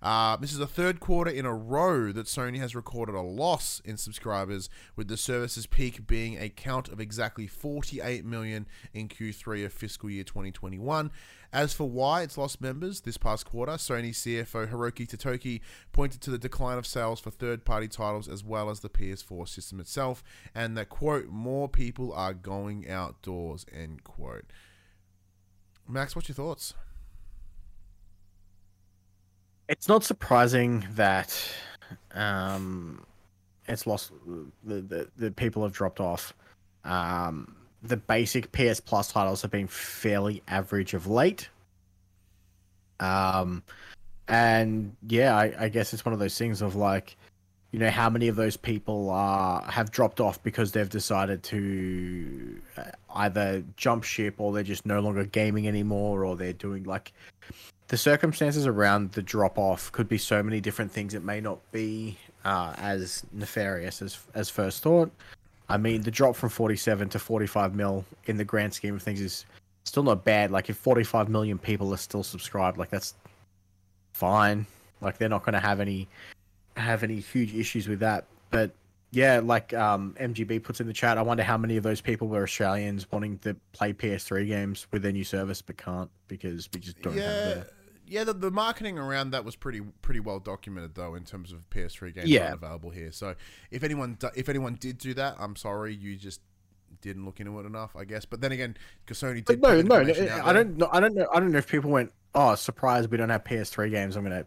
Uh, 0.00 0.36
this 0.36 0.52
is 0.52 0.58
the 0.58 0.66
third 0.66 1.00
quarter 1.00 1.30
in 1.30 1.44
a 1.44 1.54
row 1.54 2.12
that 2.12 2.26
Sony 2.26 2.58
has 2.58 2.74
recorded 2.74 3.14
a 3.14 3.20
loss 3.20 3.82
in 3.84 3.96
subscribers, 3.96 4.68
with 4.94 5.08
the 5.08 5.16
service's 5.16 5.66
peak 5.66 6.06
being 6.06 6.38
a 6.38 6.48
count 6.48 6.88
of 6.88 7.00
exactly 7.00 7.46
48 7.46 8.24
million 8.24 8.66
in 8.94 9.08
Q3 9.08 9.66
of 9.66 9.72
fiscal 9.72 10.08
year 10.08 10.24
2021. 10.24 11.10
As 11.52 11.72
for 11.72 11.88
why 11.88 12.22
it's 12.22 12.36
lost 12.36 12.60
members 12.60 13.00
this 13.00 13.16
past 13.16 13.46
quarter, 13.46 13.72
Sony 13.72 14.10
CFO 14.10 14.70
Hiroki 14.70 15.08
Totoki 15.08 15.60
pointed 15.92 16.20
to 16.20 16.30
the 16.30 16.36
decline 16.36 16.76
of 16.76 16.86
sales 16.86 17.20
for 17.20 17.30
third 17.30 17.64
party 17.64 17.88
titles 17.88 18.28
as 18.28 18.44
well 18.44 18.68
as 18.68 18.80
the 18.80 18.90
PS4 18.90 19.48
system 19.48 19.80
itself, 19.80 20.22
and 20.54 20.76
that, 20.76 20.90
quote, 20.90 21.28
more 21.28 21.66
people 21.66 22.12
are 22.12 22.34
going 22.34 22.88
outdoors, 22.88 23.64
end 23.72 24.04
quote. 24.04 24.44
Max, 25.88 26.14
what's 26.14 26.28
your 26.28 26.34
thoughts? 26.34 26.74
It's 29.70 29.88
not 29.88 30.04
surprising 30.04 30.86
that 30.92 31.34
um, 32.12 33.06
it's 33.66 33.86
lost. 33.86 34.12
The, 34.64 34.80
the 34.82 35.08
the 35.16 35.30
people 35.30 35.62
have 35.62 35.72
dropped 35.72 36.00
off. 36.00 36.34
Um, 36.84 37.54
the 37.82 37.96
basic 37.96 38.52
PS 38.52 38.80
Plus 38.80 39.12
titles 39.12 39.42
have 39.42 39.50
been 39.50 39.68
fairly 39.68 40.42
average 40.48 40.94
of 40.94 41.06
late. 41.06 41.48
Um, 43.00 43.62
and 44.26 44.96
yeah, 45.06 45.36
I, 45.36 45.54
I 45.58 45.68
guess 45.68 45.92
it's 45.92 46.04
one 46.04 46.12
of 46.12 46.18
those 46.18 46.36
things 46.36 46.62
of 46.62 46.74
like, 46.74 47.16
you 47.70 47.78
know, 47.78 47.90
how 47.90 48.10
many 48.10 48.28
of 48.28 48.36
those 48.36 48.56
people 48.56 49.10
are 49.10 49.62
have 49.62 49.90
dropped 49.90 50.20
off 50.20 50.42
because 50.42 50.72
they've 50.72 50.88
decided 50.88 51.42
to 51.44 52.60
uh, 52.76 52.84
either 53.16 53.62
jump 53.76 54.04
ship 54.04 54.36
or 54.38 54.52
they're 54.52 54.62
just 54.62 54.86
no 54.86 55.00
longer 55.00 55.24
gaming 55.24 55.68
anymore 55.68 56.24
or 56.24 56.34
they're 56.34 56.52
doing 56.52 56.84
like 56.84 57.12
the 57.88 57.96
circumstances 57.96 58.66
around 58.66 59.12
the 59.12 59.22
drop 59.22 59.58
off 59.58 59.92
could 59.92 60.08
be 60.08 60.18
so 60.18 60.42
many 60.42 60.60
different 60.60 60.90
things. 60.92 61.14
It 61.14 61.24
may 61.24 61.40
not 61.40 61.58
be 61.72 62.18
uh, 62.44 62.74
as 62.78 63.24
nefarious 63.32 64.02
as 64.02 64.18
as 64.34 64.48
first 64.48 64.82
thought. 64.82 65.10
I 65.68 65.76
mean, 65.76 66.02
the 66.02 66.10
drop 66.10 66.34
from 66.34 66.48
47 66.48 67.10
to 67.10 67.18
45 67.18 67.74
mil 67.74 68.04
in 68.24 68.36
the 68.36 68.44
grand 68.44 68.72
scheme 68.72 68.94
of 68.94 69.02
things 69.02 69.20
is 69.20 69.44
still 69.84 70.02
not 70.02 70.24
bad. 70.24 70.50
Like, 70.50 70.70
if 70.70 70.76
45 70.76 71.28
million 71.28 71.58
people 71.58 71.92
are 71.92 71.98
still 71.98 72.22
subscribed, 72.22 72.78
like 72.78 72.90
that's 72.90 73.14
fine. 74.12 74.66
Like, 75.00 75.18
they're 75.18 75.28
not 75.28 75.44
going 75.44 75.52
to 75.54 75.60
have 75.60 75.80
any 75.80 76.08
have 76.76 77.02
any 77.02 77.20
huge 77.20 77.54
issues 77.54 77.88
with 77.88 78.00
that. 78.00 78.24
But 78.50 78.70
yeah, 79.10 79.40
like 79.42 79.74
um, 79.74 80.14
MGB 80.20 80.62
puts 80.62 80.80
in 80.80 80.86
the 80.86 80.92
chat, 80.92 81.18
I 81.18 81.22
wonder 81.22 81.42
how 81.42 81.56
many 81.56 81.76
of 81.76 81.82
those 81.82 82.00
people 82.00 82.28
were 82.28 82.42
Australians 82.42 83.10
wanting 83.10 83.38
to 83.38 83.56
play 83.72 83.92
PS3 83.92 84.46
games 84.46 84.86
with 84.92 85.02
their 85.02 85.12
new 85.12 85.24
service 85.24 85.62
but 85.62 85.76
can't 85.76 86.10
because 86.28 86.68
we 86.72 86.80
just 86.80 87.00
don't 87.00 87.16
yeah. 87.16 87.22
have 87.22 87.54
the 87.56 87.66
yeah, 88.08 88.24
the, 88.24 88.32
the 88.32 88.50
marketing 88.50 88.98
around 88.98 89.30
that 89.30 89.44
was 89.44 89.56
pretty 89.56 89.80
pretty 90.02 90.20
well 90.20 90.38
documented 90.40 90.94
though 90.94 91.14
in 91.14 91.24
terms 91.24 91.52
of 91.52 91.68
PS3 91.70 92.14
games 92.14 92.28
Yeah. 92.28 92.52
available 92.52 92.90
here. 92.90 93.12
So 93.12 93.34
if 93.70 93.82
anyone 93.84 94.18
if 94.36 94.48
anyone 94.48 94.74
did 94.80 94.98
do 94.98 95.14
that, 95.14 95.36
I'm 95.38 95.56
sorry, 95.56 95.94
you 95.94 96.16
just 96.16 96.40
didn't 97.00 97.24
look 97.24 97.38
into 97.40 97.58
it 97.60 97.66
enough, 97.66 97.94
I 97.96 98.04
guess. 98.04 98.24
But 98.24 98.40
then 98.40 98.52
again, 98.52 98.76
because 99.04 99.18
Sony 99.20 99.44
did 99.44 99.60
But 99.60 99.84
no, 99.84 100.02
no, 100.02 100.12
I 100.44 100.52
don't 100.52 100.76
know. 100.76 100.88
I 100.92 101.00
don't 101.00 101.14
know. 101.14 101.28
I 101.32 101.38
don't 101.40 101.52
know 101.52 101.58
if 101.58 101.68
people 101.68 101.90
went, 101.90 102.12
"Oh, 102.34 102.54
surprise! 102.54 103.06
We 103.08 103.16
don't 103.16 103.28
have 103.30 103.44
PS3 103.44 103.90
games." 103.90 104.16
I'm 104.16 104.22
gonna, 104.24 104.46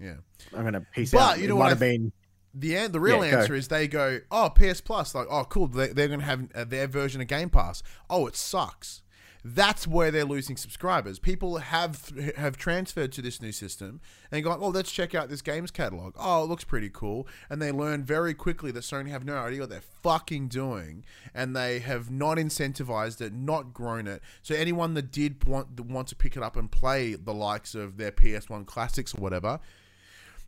Yeah. 0.00 0.14
I'm 0.56 0.64
gonna 0.64 0.80
piece 0.94 1.10
But 1.12 1.20
out. 1.20 1.38
you 1.38 1.44
It 1.44 1.48
know 1.48 1.54
might 1.56 1.58
what 1.60 1.66
I 1.66 1.70
have 1.70 1.80
been. 1.80 2.12
The 2.54 2.74
an- 2.76 2.92
the 2.92 2.98
real 3.00 3.24
Yeah, 3.24 3.30
go. 3.30 3.38
answer 3.40 3.54
is 3.54 3.68
they 3.68 3.86
go, 3.86 4.18
oh, 4.32 4.50
PS 4.50 4.80
Plus, 4.80 5.14
like, 5.14 5.28
oh, 5.30 5.44
cool, 5.44 5.68
they, 5.68 5.88
they're 5.92 6.08
going 6.08 6.18
to 6.18 6.26
have 6.26 6.48
uh, 6.52 6.64
their 6.64 6.88
version 6.88 7.20
of 7.20 7.28
Game 7.28 7.48
Pass. 7.48 7.84
Oh, 8.08 8.26
it 8.26 8.34
sucks. 8.34 9.02
That's 9.44 9.86
where 9.86 10.10
they're 10.10 10.24
losing 10.24 10.56
subscribers. 10.56 11.18
People 11.18 11.58
have 11.58 12.12
have 12.36 12.56
transferred 12.56 13.12
to 13.12 13.22
this 13.22 13.40
new 13.40 13.52
system 13.52 14.00
and 14.30 14.44
go, 14.44 14.56
oh, 14.60 14.68
let's 14.68 14.92
check 14.92 15.14
out 15.14 15.28
this 15.28 15.42
games 15.42 15.70
catalog. 15.70 16.14
Oh, 16.18 16.44
it 16.44 16.46
looks 16.46 16.64
pretty 16.64 16.90
cool, 16.90 17.26
and 17.48 17.60
they 17.60 17.72
learn 17.72 18.04
very 18.04 18.34
quickly 18.34 18.70
that 18.72 18.80
Sony 18.80 19.08
have 19.10 19.24
no 19.24 19.36
idea 19.36 19.60
what 19.60 19.70
they're 19.70 19.80
fucking 19.80 20.48
doing, 20.48 21.04
and 21.34 21.56
they 21.56 21.78
have 21.78 22.10
not 22.10 22.36
incentivized 22.36 23.20
it, 23.20 23.32
not 23.32 23.72
grown 23.72 24.06
it. 24.06 24.22
So 24.42 24.54
anyone 24.54 24.94
that 24.94 25.10
did 25.10 25.44
want 25.44 25.80
want 25.80 26.08
to 26.08 26.16
pick 26.16 26.36
it 26.36 26.42
up 26.42 26.56
and 26.56 26.70
play 26.70 27.14
the 27.14 27.34
likes 27.34 27.74
of 27.74 27.96
their 27.96 28.12
PS1 28.12 28.66
classics 28.66 29.14
or 29.14 29.20
whatever, 29.20 29.60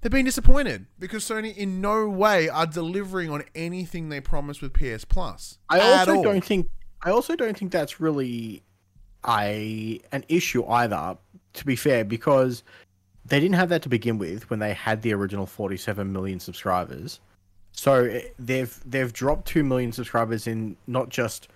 They've 0.02 0.10
been 0.10 0.24
disappointed 0.24 0.86
because 0.98 1.24
Sony 1.24 1.56
in 1.56 1.80
no 1.80 2.08
way 2.08 2.48
are 2.48 2.66
delivering 2.66 3.30
on 3.30 3.44
anything 3.54 4.08
they 4.08 4.20
promised 4.20 4.60
with 4.60 4.72
PS 4.72 5.04
Plus. 5.04 5.58
I 5.68 5.78
also 5.78 6.24
don't 6.24 6.44
think. 6.44 6.68
I 7.04 7.10
also 7.10 7.36
don't 7.36 7.56
think 7.56 7.70
that's 7.70 8.00
really 8.00 8.64
a 9.26 10.00
an 10.12 10.24
issue 10.28 10.64
either. 10.66 11.16
To 11.54 11.66
be 11.66 11.76
fair, 11.76 12.02
because 12.02 12.62
they 13.26 13.38
didn't 13.38 13.56
have 13.56 13.68
that 13.68 13.82
to 13.82 13.88
begin 13.88 14.16
with 14.18 14.48
when 14.48 14.58
they 14.58 14.72
had 14.72 15.02
the 15.02 15.12
original 15.12 15.46
47 15.46 16.10
million 16.10 16.40
subscribers. 16.40 17.20
So 17.72 18.04
eh, 18.04 18.22
they've 18.38 18.80
they've 18.86 19.12
dropped 19.12 19.46
two 19.46 19.64
million 19.64 19.92
subscribers 19.92 20.46
in 20.46 20.76
not 20.86 21.08
just 21.08 21.48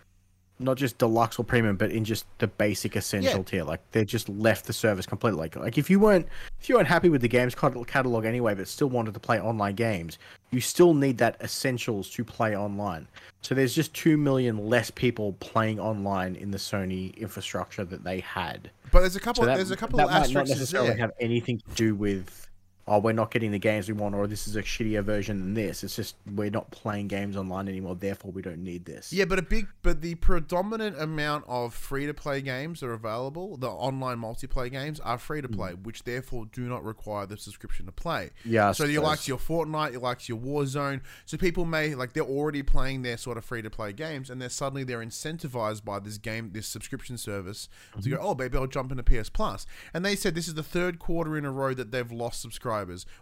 not 0.58 0.76
just 0.76 0.98
deluxe 0.98 1.38
or 1.38 1.44
premium, 1.44 1.76
but 1.76 1.90
in 1.90 2.04
just 2.04 2.24
the 2.38 2.46
basic 2.46 2.96
essential 2.96 3.38
Yeah. 3.38 3.42
tier. 3.44 3.64
Like 3.64 3.80
they 3.92 4.04
just 4.04 4.28
left 4.28 4.66
the 4.66 4.72
service 4.72 5.04
completely. 5.06 5.38
Like, 5.40 5.56
like 5.56 5.78
if 5.78 5.90
you 5.90 6.00
weren't 6.00 6.26
if 6.60 6.68
you 6.68 6.76
weren't 6.76 6.88
happy 6.88 7.08
with 7.08 7.20
the 7.20 7.28
games 7.28 7.54
catalog 7.54 8.24
anyway, 8.24 8.54
but 8.54 8.66
still 8.68 8.88
wanted 8.88 9.14
to 9.14 9.20
play 9.20 9.40
online 9.40 9.74
games, 9.74 10.18
you 10.50 10.60
still 10.60 10.94
need 10.94 11.18
that 11.18 11.36
essentials 11.42 12.08
to 12.10 12.24
play 12.24 12.56
online. 12.56 13.06
So 13.42 13.54
there's 13.54 13.74
just 13.74 13.92
two 13.94 14.16
million 14.16 14.58
less 14.68 14.90
people 14.90 15.34
playing 15.40 15.78
online 15.78 16.36
in 16.36 16.50
the 16.50 16.58
Sony 16.58 17.14
infrastructure 17.16 17.84
that 17.84 18.02
they 18.02 18.20
had. 18.20 18.70
But 18.90 19.00
there's 19.00 19.16
a 19.16 19.20
couple. 19.20 19.42
So 19.42 19.46
that, 19.46 19.56
there's 19.56 19.70
a 19.70 19.76
couple 19.76 19.98
that 19.98 20.04
of 20.04 20.10
might 20.10 20.16
not 20.18 20.24
asterisks 20.24 20.50
necessarily 20.50 20.88
there. 20.90 20.98
have 20.98 21.12
anything 21.20 21.58
to 21.58 21.74
do 21.74 21.94
with 21.94 22.48
oh 22.88 22.98
we're 22.98 23.12
not 23.12 23.30
getting 23.30 23.50
the 23.50 23.58
games 23.58 23.88
we 23.88 23.94
want 23.94 24.14
or 24.14 24.26
this 24.26 24.46
is 24.46 24.54
a 24.54 24.62
shittier 24.62 25.02
version 25.02 25.40
than 25.40 25.54
this. 25.54 25.82
It's 25.82 25.96
just 25.96 26.14
we're 26.34 26.50
not 26.50 26.70
playing 26.70 27.08
games 27.08 27.36
online 27.36 27.68
anymore, 27.68 27.96
therefore 27.96 28.30
we 28.30 28.42
don't 28.42 28.62
need 28.62 28.84
this. 28.84 29.12
Yeah, 29.12 29.24
but 29.24 29.38
a 29.38 29.42
big, 29.42 29.66
but 29.82 30.00
the 30.02 30.14
predominant 30.16 31.00
amount 31.00 31.44
of 31.48 31.74
free 31.74 32.06
to 32.06 32.14
play 32.14 32.40
games 32.40 32.82
are 32.82 32.92
available. 32.92 33.56
The 33.56 33.68
online 33.68 34.18
multiplayer 34.18 34.70
games 34.70 35.00
are 35.00 35.18
free 35.18 35.42
to 35.42 35.48
play, 35.48 35.72
mm. 35.72 35.82
which 35.84 36.04
therefore 36.04 36.46
do 36.52 36.62
not 36.62 36.84
require 36.84 37.26
the 37.26 37.36
subscription 37.36 37.86
to 37.86 37.92
play. 37.92 38.30
Yeah, 38.44 38.68
I 38.68 38.72
So 38.72 38.84
you 38.84 39.00
likes 39.00 39.26
your 39.26 39.38
Fortnite, 39.38 39.92
you 39.92 39.98
likes 39.98 40.28
your 40.28 40.38
Warzone. 40.38 41.00
So 41.24 41.36
people 41.36 41.64
may 41.64 41.94
like 41.94 42.12
they're 42.12 42.22
already 42.22 42.62
playing 42.62 43.02
their 43.02 43.16
sort 43.16 43.36
of 43.36 43.44
free 43.44 43.62
to 43.62 43.70
play 43.70 43.92
games, 43.92 44.30
and 44.30 44.40
they're 44.40 44.48
suddenly 44.48 44.84
they're 44.84 45.00
incentivized 45.00 45.84
by 45.84 45.98
this 45.98 46.18
game, 46.18 46.50
this 46.52 46.68
subscription 46.68 47.18
service 47.18 47.68
to 48.00 48.08
go. 48.08 48.16
Mm-hmm. 48.16 48.26
Oh, 48.26 48.34
baby, 48.34 48.56
I'll 48.58 48.66
jump 48.66 48.92
into 48.92 49.02
PS 49.02 49.28
Plus. 49.28 49.66
And 49.92 50.04
they 50.04 50.14
said 50.14 50.34
this 50.34 50.46
is 50.46 50.54
the 50.54 50.62
third 50.62 51.00
quarter 51.00 51.36
in 51.36 51.44
a 51.44 51.50
row 51.50 51.74
that 51.74 51.90
they've 51.90 52.12
lost 52.12 52.40
subscribers. 52.40 52.75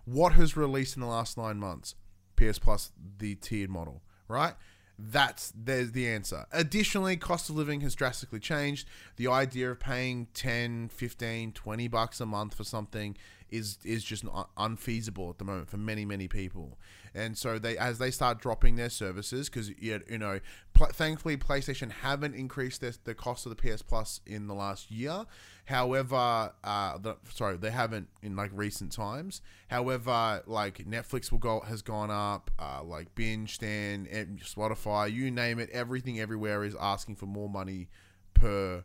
What 0.05 0.33
has 0.35 0.57
released 0.57 0.97
in 0.97 1.01
the 1.01 1.07
last 1.09 1.37
nine 1.37 1.59
months? 1.59 1.95
PS 2.37 2.59
Plus, 2.59 2.91
the 3.19 3.35
tiered 3.37 3.71
model, 3.71 4.03
right? 4.29 4.55
That's 4.99 5.53
there's 5.57 5.93
the 5.93 6.09
answer. 6.09 6.47
Additionally, 6.53 7.17
cost 7.17 7.51
of 7.51 7.57
living 7.57 7.81
has 7.81 7.95
drastically 7.95 8.39
changed. 8.39 8.87
The 9.17 9.27
idea 9.27 9.71
of 9.71 9.81
paying 9.81 10.29
10, 10.35 10.89
15, 10.89 11.53
20 11.53 11.89
bucks 11.89 12.21
a 12.21 12.27
month 12.27 12.55
for 12.55 12.65
something 12.65 13.17
is 13.55 13.79
is 13.85 14.03
just 14.03 14.25
un- 14.25 14.47
unfeasible 14.57 15.31
at 15.31 15.39
the 15.39 15.45
moment 15.45 15.69
for 15.69 15.77
many 15.77 16.05
many 16.05 16.29
people. 16.29 16.79
And 17.15 17.39
so 17.39 17.59
they 17.59 17.79
as 17.79 17.99
they 17.99 18.11
start 18.11 18.41
dropping 18.41 18.77
their 18.77 18.91
services 18.91 19.49
because 19.49 19.71
you 19.79 20.01
know 20.11 20.41
pl- 20.73 20.89
thankfully 20.89 21.37
PlayStation 21.37 21.91
haven't 21.91 22.35
increased 22.35 22.81
their, 22.81 22.93
the 23.05 23.15
cost 23.15 23.47
of 23.47 23.57
the 23.57 23.57
PS 23.57 23.83
Plus 23.83 24.21
in 24.27 24.47
the 24.49 24.55
last 24.55 24.91
year. 24.91 25.25
However, 25.67 26.53
uh, 26.63 26.99
the, 26.99 27.17
sorry, 27.33 27.57
they 27.57 27.71
haven't 27.71 28.09
in 28.23 28.37
like 28.37 28.51
recent 28.53 28.93
times. 28.93 29.41
However, 29.69 30.43
like 30.47 30.79
Netflix 30.79 31.31
will 31.31 31.39
go 31.39 31.61
has 31.61 31.81
gone 31.81 32.11
up, 32.11 32.51
uh, 32.59 32.83
like 32.83 33.15
Binge, 33.15 33.55
Stan, 33.55 34.07
em- 34.11 34.39
Spotify, 34.43 35.11
you 35.11 35.31
name 35.31 35.59
it, 35.59 35.71
everything 35.71 36.21
everywhere 36.21 36.65
is 36.65 36.77
asking 36.79 37.17
for 37.17 37.27
more 37.27 37.49
money 37.49 37.89
per 38.35 38.85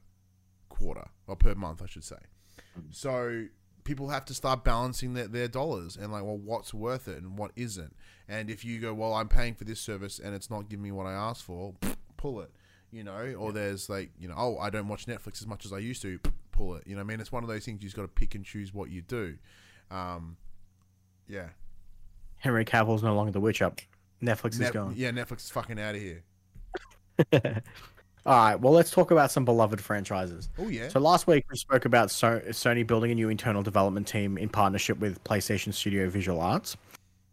quarter 0.69 1.07
or 1.27 1.35
per 1.35 1.55
month, 1.55 1.81
I 1.81 1.87
should 1.87 2.05
say. 2.05 2.15
So 2.91 3.45
people 3.89 4.09
have 4.09 4.23
to 4.23 4.35
start 4.35 4.63
balancing 4.63 5.15
their, 5.15 5.27
their 5.27 5.47
dollars 5.47 5.97
and 5.97 6.11
like, 6.11 6.21
well, 6.21 6.37
what's 6.37 6.75
worth 6.75 7.07
it 7.07 7.17
and 7.17 7.39
what 7.39 7.49
isn't. 7.55 7.95
And 8.27 8.47
if 8.47 8.63
you 8.63 8.79
go, 8.79 8.93
well, 8.93 9.15
I'm 9.15 9.27
paying 9.27 9.55
for 9.55 9.63
this 9.63 9.79
service 9.79 10.19
and 10.19 10.35
it's 10.35 10.47
not 10.47 10.69
giving 10.69 10.83
me 10.83 10.91
what 10.91 11.07
I 11.07 11.13
asked 11.13 11.41
for, 11.41 11.73
pull 12.15 12.39
it. 12.41 12.51
You 12.91 13.03
know, 13.03 13.33
or 13.33 13.51
there's 13.51 13.89
like, 13.89 14.11
you 14.19 14.27
know, 14.27 14.35
oh, 14.37 14.59
I 14.59 14.69
don't 14.69 14.87
watch 14.87 15.07
Netflix 15.07 15.41
as 15.41 15.47
much 15.47 15.65
as 15.65 15.73
I 15.73 15.79
used 15.79 16.03
to, 16.03 16.19
pull 16.51 16.75
it. 16.75 16.83
You 16.85 16.93
know, 16.93 16.99
what 16.99 17.05
I 17.05 17.07
mean, 17.07 17.19
it's 17.19 17.31
one 17.31 17.41
of 17.41 17.49
those 17.49 17.65
things 17.65 17.81
you 17.81 17.87
just 17.87 17.95
got 17.95 18.03
to 18.03 18.07
pick 18.07 18.35
and 18.35 18.45
choose 18.45 18.71
what 18.71 18.91
you 18.91 19.01
do. 19.01 19.37
Um, 19.89 20.37
yeah, 21.27 21.49
Henry 22.37 22.65
Cavill's 22.65 23.01
no 23.01 23.15
longer 23.15 23.31
the 23.31 23.39
witch 23.39 23.63
up 23.63 23.81
Netflix 24.21 24.61
is 24.61 24.69
gone. 24.69 24.93
yeah, 24.95 25.09
Netflix 25.09 25.45
is 25.45 25.49
fucking 25.49 25.79
out 25.79 25.95
of 25.95 26.01
here. 26.01 26.23
All 28.25 28.35
right, 28.37 28.55
well, 28.55 28.73
let's 28.73 28.91
talk 28.91 29.11
about 29.11 29.31
some 29.31 29.45
beloved 29.45 29.79
franchises. 29.81 30.49
Oh 30.59 30.67
yeah, 30.67 30.89
So 30.89 30.99
last 30.99 31.25
week 31.25 31.45
we 31.49 31.57
spoke 31.57 31.85
about 31.85 32.11
so- 32.11 32.41
Sony 32.49 32.85
building 32.85 33.11
a 33.11 33.15
new 33.15 33.29
internal 33.29 33.63
development 33.63 34.07
team 34.07 34.37
in 34.37 34.49
partnership 34.49 34.99
with 34.99 35.23
PlayStation 35.23 35.73
Studio 35.73 36.09
Visual 36.09 36.39
Arts. 36.39 36.75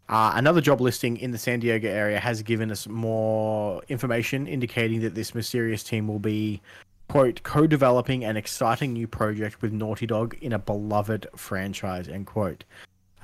Uh, 0.08 0.32
another 0.36 0.60
job 0.60 0.80
listing 0.80 1.16
in 1.16 1.32
the 1.32 1.38
San 1.38 1.58
Diego 1.58 1.88
area 1.88 2.20
has 2.20 2.40
given 2.42 2.70
us 2.70 2.86
more 2.86 3.82
information 3.88 4.46
indicating 4.46 5.00
that 5.00 5.16
this 5.16 5.34
mysterious 5.34 5.82
team 5.82 6.06
will 6.06 6.20
be, 6.20 6.62
quote, 7.08 7.42
co-developing 7.42 8.24
an 8.24 8.36
exciting 8.36 8.92
new 8.92 9.08
project 9.08 9.60
with 9.62 9.72
Naughty 9.72 10.06
Dog 10.06 10.36
in 10.40 10.52
a 10.52 10.58
beloved 10.60 11.26
franchise, 11.34 12.06
end 12.06 12.26
quote. 12.26 12.62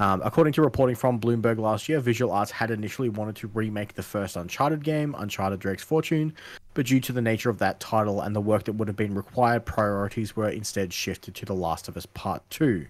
Um, 0.03 0.21
according 0.25 0.53
to 0.55 0.63
reporting 0.63 0.97
from 0.97 1.21
Bloomberg 1.21 1.61
last 1.61 1.89
year, 1.89 2.01
Visual 2.01 2.33
Arts 2.33 2.51
had 2.51 2.73
initially 2.73 3.09
wanted 3.09 3.37
to 3.37 3.47
remake 3.47 3.95
the 3.95 4.03
first 4.03 4.35
Uncharted 4.35 4.83
game, 4.83 5.15
Uncharted 5.17 5.61
Drake's 5.61 5.85
Fortune, 5.85 6.35
but 6.75 6.87
due 6.87 6.99
to 6.99 7.13
the 7.13 7.23
nature 7.23 7.51
of 7.51 7.59
that 7.59 7.79
title 7.79 8.21
and 8.21 8.35
the 8.35 8.41
work 8.41 8.65
that 8.65 8.73
would 8.73 8.89
have 8.89 8.97
been 8.97 9.15
required, 9.15 9.65
priorities 9.65 10.35
were 10.35 10.49
instead 10.49 10.93
shifted 10.93 11.37
to 11.37 11.47
The 11.47 11.55
Last 11.55 11.87
of 11.87 11.97
Us 11.97 12.05
Part 12.05 12.43
2. 12.51 12.85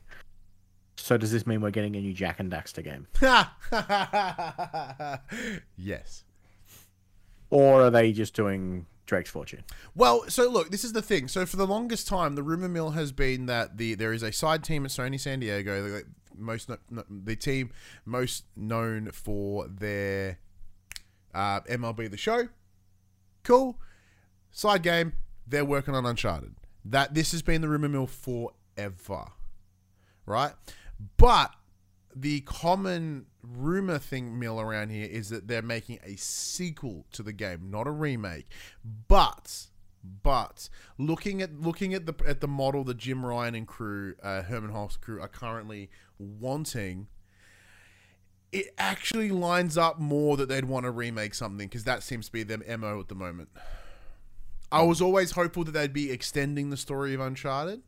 So 0.96 1.18
does 1.18 1.30
this 1.30 1.46
mean 1.46 1.60
we're 1.60 1.70
getting 1.70 1.96
a 1.96 2.00
new 2.00 2.14
Jak 2.14 2.40
and 2.40 2.50
Daxter 2.50 2.82
game? 2.82 3.06
yes. 5.76 6.24
Or 7.50 7.82
are 7.82 7.90
they 7.90 8.12
just 8.12 8.34
doing 8.34 8.86
Drake's 9.04 9.28
Fortune? 9.28 9.64
Well, 9.94 10.30
so 10.30 10.48
look, 10.48 10.70
this 10.70 10.82
is 10.82 10.94
the 10.94 11.02
thing. 11.02 11.28
So 11.28 11.44
for 11.44 11.58
the 11.58 11.66
longest 11.66 12.08
time, 12.08 12.36
the 12.36 12.42
rumor 12.42 12.70
mill 12.70 12.92
has 12.92 13.12
been 13.12 13.44
that 13.46 13.76
the 13.76 13.96
there 13.96 14.14
is 14.14 14.22
a 14.22 14.32
side 14.32 14.64
team 14.64 14.86
at 14.86 14.92
Sony 14.92 15.20
San 15.20 15.40
Diego, 15.40 16.00
most 16.36 16.68
kno- 16.68 16.78
kno- 16.90 17.04
the 17.08 17.36
team 17.36 17.70
most 18.04 18.44
known 18.56 19.10
for 19.10 19.66
their 19.68 20.38
uh, 21.34 21.60
MLB 21.62 22.10
The 22.10 22.16
Show. 22.16 22.48
Cool. 23.42 23.78
Side 24.50 24.82
game. 24.82 25.14
They're 25.46 25.64
working 25.64 25.94
on 25.94 26.06
Uncharted. 26.06 26.54
That 26.84 27.14
this 27.14 27.32
has 27.32 27.42
been 27.42 27.60
the 27.60 27.68
rumor 27.68 27.88
mill 27.88 28.06
forever, 28.06 29.26
right? 30.26 30.52
But 31.16 31.54
the 32.14 32.40
common 32.40 33.26
rumor 33.42 33.98
thing 33.98 34.38
mill 34.38 34.60
around 34.60 34.90
here 34.90 35.08
is 35.08 35.28
that 35.30 35.48
they're 35.48 35.62
making 35.62 35.98
a 36.04 36.16
sequel 36.16 37.06
to 37.12 37.22
the 37.22 37.32
game, 37.32 37.70
not 37.70 37.86
a 37.86 37.90
remake. 37.90 38.46
But 39.08 39.66
but 40.22 40.68
looking 40.98 41.42
at 41.42 41.60
looking 41.60 41.94
at 41.94 42.06
the 42.06 42.14
at 42.26 42.40
the 42.40 42.48
model 42.48 42.84
that 42.84 42.96
Jim 42.96 43.24
Ryan 43.24 43.54
and 43.54 43.66
crew, 43.66 44.14
uh, 44.22 44.42
Hermen 44.42 44.72
Hulst 44.72 45.00
crew 45.00 45.20
are 45.20 45.28
currently 45.28 45.90
wanting, 46.22 47.08
it 48.52 48.66
actually 48.76 49.30
lines 49.30 49.78
up 49.78 49.98
more 49.98 50.36
that 50.36 50.48
they'd 50.48 50.66
want 50.66 50.84
to 50.84 50.90
remake 50.90 51.34
something 51.34 51.66
because 51.66 51.84
that 51.84 52.02
seems 52.02 52.26
to 52.26 52.32
be 52.32 52.42
their 52.42 52.78
mo 52.78 53.00
at 53.00 53.08
the 53.08 53.14
moment. 53.14 53.48
I 54.70 54.82
was 54.82 55.02
always 55.02 55.32
hopeful 55.32 55.64
that 55.64 55.72
they'd 55.72 55.92
be 55.92 56.10
extending 56.10 56.70
the 56.70 56.76
story 56.76 57.14
of 57.14 57.20
Uncharted, 57.20 57.82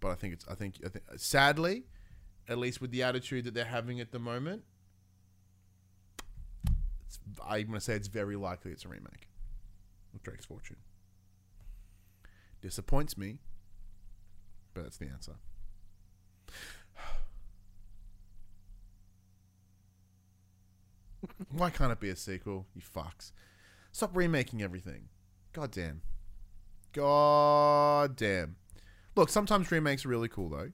but 0.00 0.10
I 0.10 0.14
think 0.14 0.34
it's 0.34 0.46
I 0.48 0.54
think 0.54 0.76
I 0.84 0.88
think 0.88 1.04
sadly, 1.16 1.84
at 2.48 2.58
least 2.58 2.80
with 2.80 2.90
the 2.90 3.02
attitude 3.02 3.44
that 3.44 3.54
they're 3.54 3.64
having 3.64 4.00
at 4.00 4.12
the 4.12 4.18
moment, 4.18 4.62
I'm 7.44 7.66
going 7.66 7.74
to 7.74 7.80
say 7.80 7.94
it's 7.94 8.08
very 8.08 8.36
likely 8.36 8.72
it's 8.72 8.84
a 8.84 8.88
remake 8.88 9.28
of 10.14 10.22
Drake's 10.22 10.46
Fortune. 10.46 10.76
Disappoints 12.60 13.18
me, 13.18 13.38
but 14.74 14.84
that's 14.84 14.98
the 14.98 15.06
answer. 15.06 15.34
Why 21.50 21.70
can't 21.70 21.92
it 21.92 22.00
be 22.00 22.10
a 22.10 22.16
sequel, 22.16 22.66
you 22.74 22.82
fucks? 22.82 23.32
Stop 23.92 24.10
remaking 24.14 24.62
everything. 24.62 25.08
God 25.52 25.70
damn. 25.70 26.02
God 26.92 28.16
damn. 28.16 28.56
Look, 29.14 29.28
sometimes 29.28 29.70
remakes 29.70 30.04
are 30.06 30.08
really 30.08 30.28
cool 30.28 30.48
though. 30.48 30.70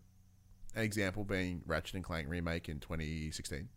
An 0.75 0.85
example 0.85 1.25
being 1.25 1.63
Ratchet 1.67 1.95
and 1.95 2.05
Clank 2.05 2.29
remake 2.29 2.69
in 2.69 2.79
2016. 2.79 3.69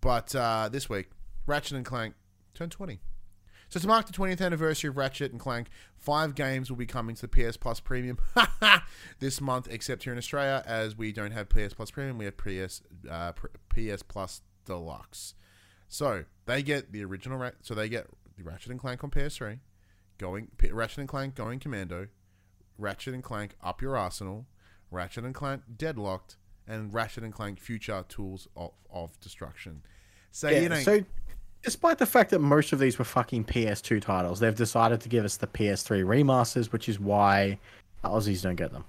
But 0.00 0.34
uh, 0.34 0.68
this 0.70 0.88
week, 0.88 1.10
Ratchet 1.46 1.76
and 1.76 1.84
Clank 1.84 2.14
turned 2.54 2.70
20. 2.72 3.00
So 3.72 3.80
to 3.80 3.86
mark 3.86 4.04
the 4.04 4.12
20th 4.12 4.42
anniversary 4.42 4.88
of 4.88 4.98
Ratchet 4.98 5.32
and 5.32 5.40
Clank, 5.40 5.68
five 5.96 6.34
games 6.34 6.68
will 6.68 6.76
be 6.76 6.84
coming 6.84 7.16
to 7.16 7.26
the 7.26 7.28
PS 7.28 7.56
Plus 7.56 7.80
Premium 7.80 8.18
this 9.18 9.40
month, 9.40 9.66
except 9.70 10.04
here 10.04 10.12
in 10.12 10.18
Australia, 10.18 10.62
as 10.66 10.98
we 10.98 11.10
don't 11.10 11.30
have 11.30 11.48
PS 11.48 11.72
Plus 11.72 11.90
Premium, 11.90 12.18
we 12.18 12.26
have 12.26 12.36
PS 12.36 12.82
uh, 13.10 13.32
PS 13.70 14.02
Plus 14.02 14.42
Deluxe. 14.66 15.32
So 15.88 16.24
they 16.44 16.62
get 16.62 16.92
the 16.92 17.02
original, 17.02 17.38
Ra- 17.38 17.52
so 17.62 17.74
they 17.74 17.88
get 17.88 18.08
the 18.36 18.44
Ratchet 18.44 18.72
and 18.72 18.78
Clank 18.78 19.04
on 19.04 19.10
PS3, 19.10 19.60
going 20.18 20.48
P- 20.58 20.70
Ratchet 20.70 20.98
and 20.98 21.08
Clank 21.08 21.34
going 21.34 21.58
Commando, 21.58 22.08
Ratchet 22.76 23.14
and 23.14 23.22
Clank 23.22 23.54
Up 23.62 23.80
Your 23.80 23.96
Arsenal, 23.96 24.44
Ratchet 24.90 25.24
and 25.24 25.34
Clank 25.34 25.62
Deadlocked, 25.78 26.36
and 26.68 26.92
Ratchet 26.92 27.24
and 27.24 27.32
Clank 27.32 27.58
Future 27.58 28.04
Tools 28.06 28.48
of, 28.54 28.72
of 28.92 29.18
Destruction. 29.20 29.80
So 30.30 30.48
you 30.48 30.68
know, 30.68 30.80
so 30.80 31.04
despite 31.62 31.98
the 31.98 32.06
fact 32.06 32.30
that 32.30 32.40
most 32.40 32.72
of 32.72 32.78
these 32.78 32.98
were 32.98 33.04
fucking 33.04 33.44
PS2 33.44 34.00
titles, 34.00 34.40
they've 34.40 34.54
decided 34.54 35.00
to 35.00 35.08
give 35.08 35.24
us 35.24 35.36
the 35.36 35.46
PS3 35.46 36.04
remasters, 36.04 36.72
which 36.72 36.88
is 36.88 36.98
why 36.98 37.58
Aussies 38.04 38.42
don't 38.42 38.56
get 38.56 38.72
them. 38.72 38.84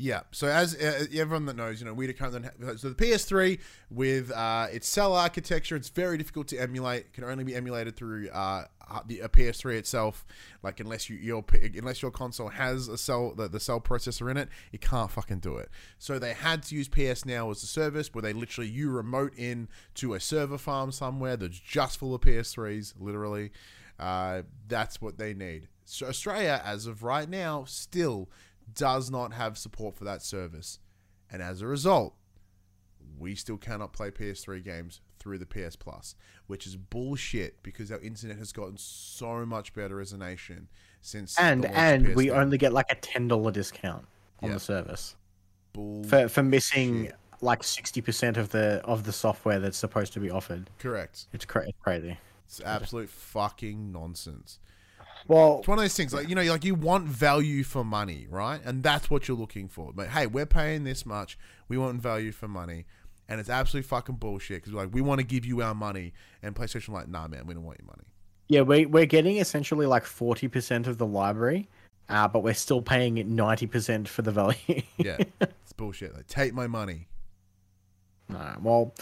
Yeah. 0.00 0.20
So 0.30 0.46
as 0.46 0.76
uh, 0.76 1.06
everyone 1.12 1.46
that 1.46 1.56
knows, 1.56 1.80
you 1.80 1.86
know, 1.86 1.92
we 1.92 2.10
currently 2.12 2.48
so 2.76 2.88
the 2.88 2.94
PS3 2.94 3.58
with 3.90 4.30
uh, 4.30 4.68
its 4.70 4.86
cell 4.86 5.12
architecture, 5.14 5.74
it's 5.74 5.88
very 5.88 6.16
difficult 6.16 6.46
to 6.48 6.56
emulate. 6.56 7.06
It 7.06 7.12
can 7.14 7.24
only 7.24 7.42
be 7.42 7.56
emulated 7.56 7.96
through 7.96 8.28
uh, 8.30 8.66
the 9.06 9.20
a 9.20 9.28
PS3 9.28 9.76
itself. 9.76 10.24
Like 10.62 10.78
unless 10.78 11.10
you 11.10 11.16
your 11.16 11.44
unless 11.74 12.00
your 12.00 12.12
console 12.12 12.48
has 12.48 12.86
a 12.86 12.96
cell 12.96 13.34
the, 13.34 13.48
the 13.48 13.58
cell 13.58 13.80
processor 13.80 14.30
in 14.30 14.36
it, 14.36 14.48
you 14.70 14.78
can't 14.78 15.10
fucking 15.10 15.40
do 15.40 15.56
it. 15.56 15.68
So 15.98 16.20
they 16.20 16.32
had 16.32 16.62
to 16.64 16.76
use 16.76 16.86
PS 16.86 17.24
Now 17.24 17.50
as 17.50 17.64
a 17.64 17.66
service 17.66 18.14
where 18.14 18.22
they 18.22 18.32
literally 18.32 18.70
you 18.70 18.90
remote 18.90 19.32
in 19.36 19.68
to 19.96 20.14
a 20.14 20.20
server 20.20 20.58
farm 20.58 20.92
somewhere 20.92 21.36
that's 21.36 21.58
just 21.58 21.98
full 21.98 22.14
of 22.14 22.20
PS3s, 22.20 22.94
literally. 23.00 23.50
Uh, 23.98 24.42
that's 24.68 25.02
what 25.02 25.18
they 25.18 25.34
need. 25.34 25.66
So 25.84 26.06
Australia, 26.06 26.62
as 26.64 26.86
of 26.86 27.02
right 27.02 27.28
now, 27.28 27.64
still 27.64 28.28
does 28.74 29.10
not 29.10 29.32
have 29.32 29.56
support 29.58 29.94
for 29.96 30.04
that 30.04 30.22
service. 30.22 30.78
And 31.30 31.42
as 31.42 31.60
a 31.62 31.66
result, 31.66 32.14
we 33.18 33.34
still 33.34 33.56
cannot 33.56 33.92
play 33.92 34.10
PS3 34.10 34.62
games 34.64 35.00
through 35.18 35.38
the 35.38 35.46
PS 35.46 35.76
Plus, 35.76 36.14
which 36.46 36.66
is 36.66 36.76
bullshit 36.76 37.62
because 37.62 37.90
our 37.90 37.98
internet 38.00 38.38
has 38.38 38.52
gotten 38.52 38.76
so 38.78 39.44
much 39.44 39.74
better 39.74 40.00
as 40.00 40.12
a 40.12 40.18
nation 40.18 40.68
since 41.00 41.36
And 41.38 41.64
and 41.66 42.14
we 42.14 42.26
PS3. 42.28 42.36
only 42.40 42.58
get 42.58 42.72
like 42.72 42.86
a 42.90 42.94
ten 42.94 43.28
dollar 43.28 43.50
discount 43.50 44.06
on 44.42 44.48
Yeah. 44.50 44.54
the 44.54 44.60
service 44.60 45.16
Bull- 45.72 46.04
for 46.04 46.28
for 46.28 46.42
missing 46.42 47.06
Shit. 47.06 47.16
like 47.40 47.64
sixty 47.64 48.00
percent 48.00 48.36
of 48.36 48.50
the 48.50 48.80
of 48.84 49.04
the 49.04 49.12
software 49.12 49.58
that's 49.58 49.76
supposed 49.78 50.12
to 50.14 50.20
be 50.20 50.30
offered. 50.30 50.70
correct. 50.78 51.26
It's, 51.32 51.44
cra- 51.44 51.68
it's 51.68 51.78
crazy. 51.82 52.16
It's 52.46 52.60
absolute 52.60 53.10
fucking 53.10 53.90
nonsense. 53.92 54.60
Well, 55.28 55.58
It's 55.60 55.68
one 55.68 55.78
of 55.78 55.84
those 55.84 55.94
things 55.94 56.12
like 56.12 56.28
you 56.28 56.34
know, 56.34 56.42
like 56.42 56.64
you 56.64 56.74
want 56.74 57.06
value 57.06 57.62
for 57.62 57.84
money, 57.84 58.26
right? 58.30 58.60
And 58.64 58.82
that's 58.82 59.10
what 59.10 59.28
you're 59.28 59.36
looking 59.36 59.68
for. 59.68 59.92
But 59.94 60.08
hey, 60.08 60.26
we're 60.26 60.46
paying 60.46 60.84
this 60.84 61.04
much. 61.06 61.38
We 61.68 61.76
want 61.78 62.00
value 62.00 62.32
for 62.32 62.48
money, 62.48 62.86
and 63.28 63.38
it's 63.38 63.50
absolute 63.50 63.84
fucking 63.84 64.16
bullshit 64.16 64.62
because 64.62 64.72
like 64.72 64.88
we 64.92 65.02
want 65.02 65.20
to 65.20 65.26
give 65.26 65.44
you 65.44 65.60
our 65.62 65.74
money, 65.74 66.14
and 66.42 66.54
PlayStation 66.54 66.88
like, 66.94 67.08
nah, 67.08 67.28
man, 67.28 67.46
we 67.46 67.52
don't 67.54 67.64
want 67.64 67.78
your 67.78 67.86
money. 67.86 68.04
yeah, 68.48 68.62
we 68.62 68.86
we're 68.86 69.04
getting 69.06 69.36
essentially 69.36 69.84
like 69.86 70.04
forty 70.04 70.48
percent 70.48 70.86
of 70.86 70.96
the 70.96 71.06
library, 71.06 71.68
uh, 72.08 72.26
but 72.26 72.42
we're 72.42 72.54
still 72.54 72.80
paying 72.80 73.22
ninety 73.36 73.66
percent 73.66 74.08
for 74.08 74.22
the 74.22 74.32
value. 74.32 74.56
Yeah, 74.96 75.18
it's 75.42 75.74
bullshit. 75.74 76.14
Like, 76.14 76.26
take 76.26 76.54
my 76.54 76.66
money. 76.66 77.06
Alright, 78.32 78.62
well, 78.62 78.94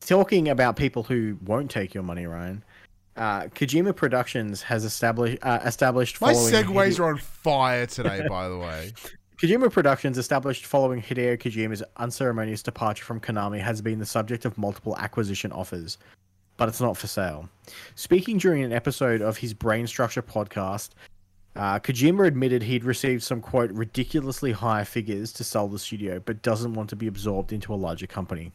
talking 0.00 0.48
about 0.48 0.76
people 0.76 1.02
who 1.02 1.38
won't 1.44 1.70
take 1.70 1.94
your 1.94 2.02
money, 2.02 2.26
Ryan. 2.26 2.64
Uh, 3.16 3.42
Kojima 3.48 3.94
Productions 3.94 4.62
has 4.62 4.84
established 4.84 5.38
uh, 5.42 5.60
established 5.64 6.20
My 6.20 6.32
segues 6.32 6.72
Hide- 6.74 7.00
are 7.00 7.10
on 7.10 7.18
fire 7.18 7.86
today, 7.86 8.26
by 8.28 8.48
the 8.48 8.56
way. 8.58 8.92
Kojima 9.38 9.70
Productions, 9.72 10.18
established 10.18 10.66
following 10.66 11.02
Hideo 11.02 11.36
Kojima's 11.36 11.82
unceremonious 11.96 12.62
departure 12.62 13.04
from 13.04 13.20
Konami, 13.20 13.60
has 13.60 13.82
been 13.82 13.98
the 13.98 14.06
subject 14.06 14.44
of 14.44 14.56
multiple 14.56 14.96
acquisition 14.98 15.50
offers, 15.52 15.98
but 16.56 16.68
it's 16.68 16.80
not 16.80 16.96
for 16.96 17.06
sale. 17.08 17.48
Speaking 17.96 18.38
during 18.38 18.62
an 18.62 18.72
episode 18.72 19.20
of 19.20 19.36
his 19.38 19.52
Brain 19.52 19.86
Structure 19.86 20.22
podcast, 20.22 20.90
Uh, 21.54 21.78
Kojima 21.78 22.26
admitted 22.26 22.62
he'd 22.62 22.84
received 22.84 23.22
some 23.22 23.42
quote 23.42 23.70
ridiculously 23.72 24.52
high 24.52 24.84
figures 24.84 25.32
to 25.34 25.44
sell 25.44 25.68
the 25.68 25.78
studio, 25.78 26.18
but 26.24 26.40
doesn't 26.40 26.72
want 26.72 26.88
to 26.88 26.96
be 26.96 27.06
absorbed 27.06 27.52
into 27.52 27.74
a 27.74 27.76
larger 27.76 28.06
company. 28.06 28.52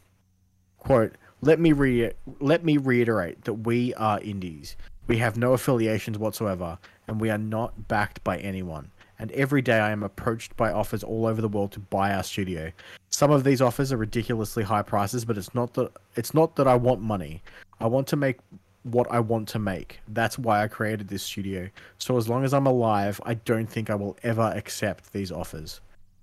Quote: 0.78 1.12
Let 1.40 1.60
me 1.60 1.72
re- 1.72 2.12
let 2.40 2.64
me 2.64 2.76
reiterate 2.76 3.44
that 3.44 3.54
we 3.54 3.94
are 3.94 4.20
indies. 4.20 4.76
We 5.06 5.18
have 5.18 5.36
no 5.36 5.52
affiliations 5.52 6.18
whatsoever, 6.18 6.78
and 7.06 7.20
we 7.20 7.30
are 7.30 7.38
not 7.38 7.88
backed 7.88 8.22
by 8.24 8.38
anyone. 8.38 8.90
And 9.20 9.32
every 9.32 9.62
day 9.62 9.78
I 9.78 9.90
am 9.90 10.02
approached 10.02 10.56
by 10.56 10.72
offers 10.72 11.02
all 11.02 11.26
over 11.26 11.40
the 11.40 11.48
world 11.48 11.72
to 11.72 11.80
buy 11.80 12.12
our 12.12 12.22
studio. 12.22 12.70
Some 13.10 13.30
of 13.30 13.42
these 13.42 13.60
offers 13.60 13.92
are 13.92 13.96
ridiculously 13.96 14.62
high 14.62 14.82
prices, 14.82 15.24
but 15.24 15.38
it's 15.38 15.54
not 15.54 15.74
that 15.74 15.92
it's 16.16 16.34
not 16.34 16.56
that 16.56 16.68
I 16.68 16.74
want 16.74 17.00
money. 17.00 17.42
I 17.80 17.86
want 17.86 18.06
to 18.08 18.16
make 18.16 18.38
what 18.82 19.06
I 19.10 19.20
want 19.20 19.48
to 19.48 19.58
make. 19.58 20.00
That's 20.08 20.38
why 20.38 20.62
I 20.62 20.68
created 20.68 21.08
this 21.08 21.22
studio. 21.22 21.68
So 21.98 22.16
as 22.16 22.28
long 22.28 22.44
as 22.44 22.54
I'm 22.54 22.66
alive, 22.66 23.20
I 23.24 23.34
don't 23.34 23.68
think 23.68 23.90
I 23.90 23.94
will 23.94 24.16
ever 24.22 24.52
accept 24.54 25.12
these 25.12 25.32
offers. 25.32 25.80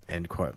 End 0.10 0.30
quote. 0.30 0.56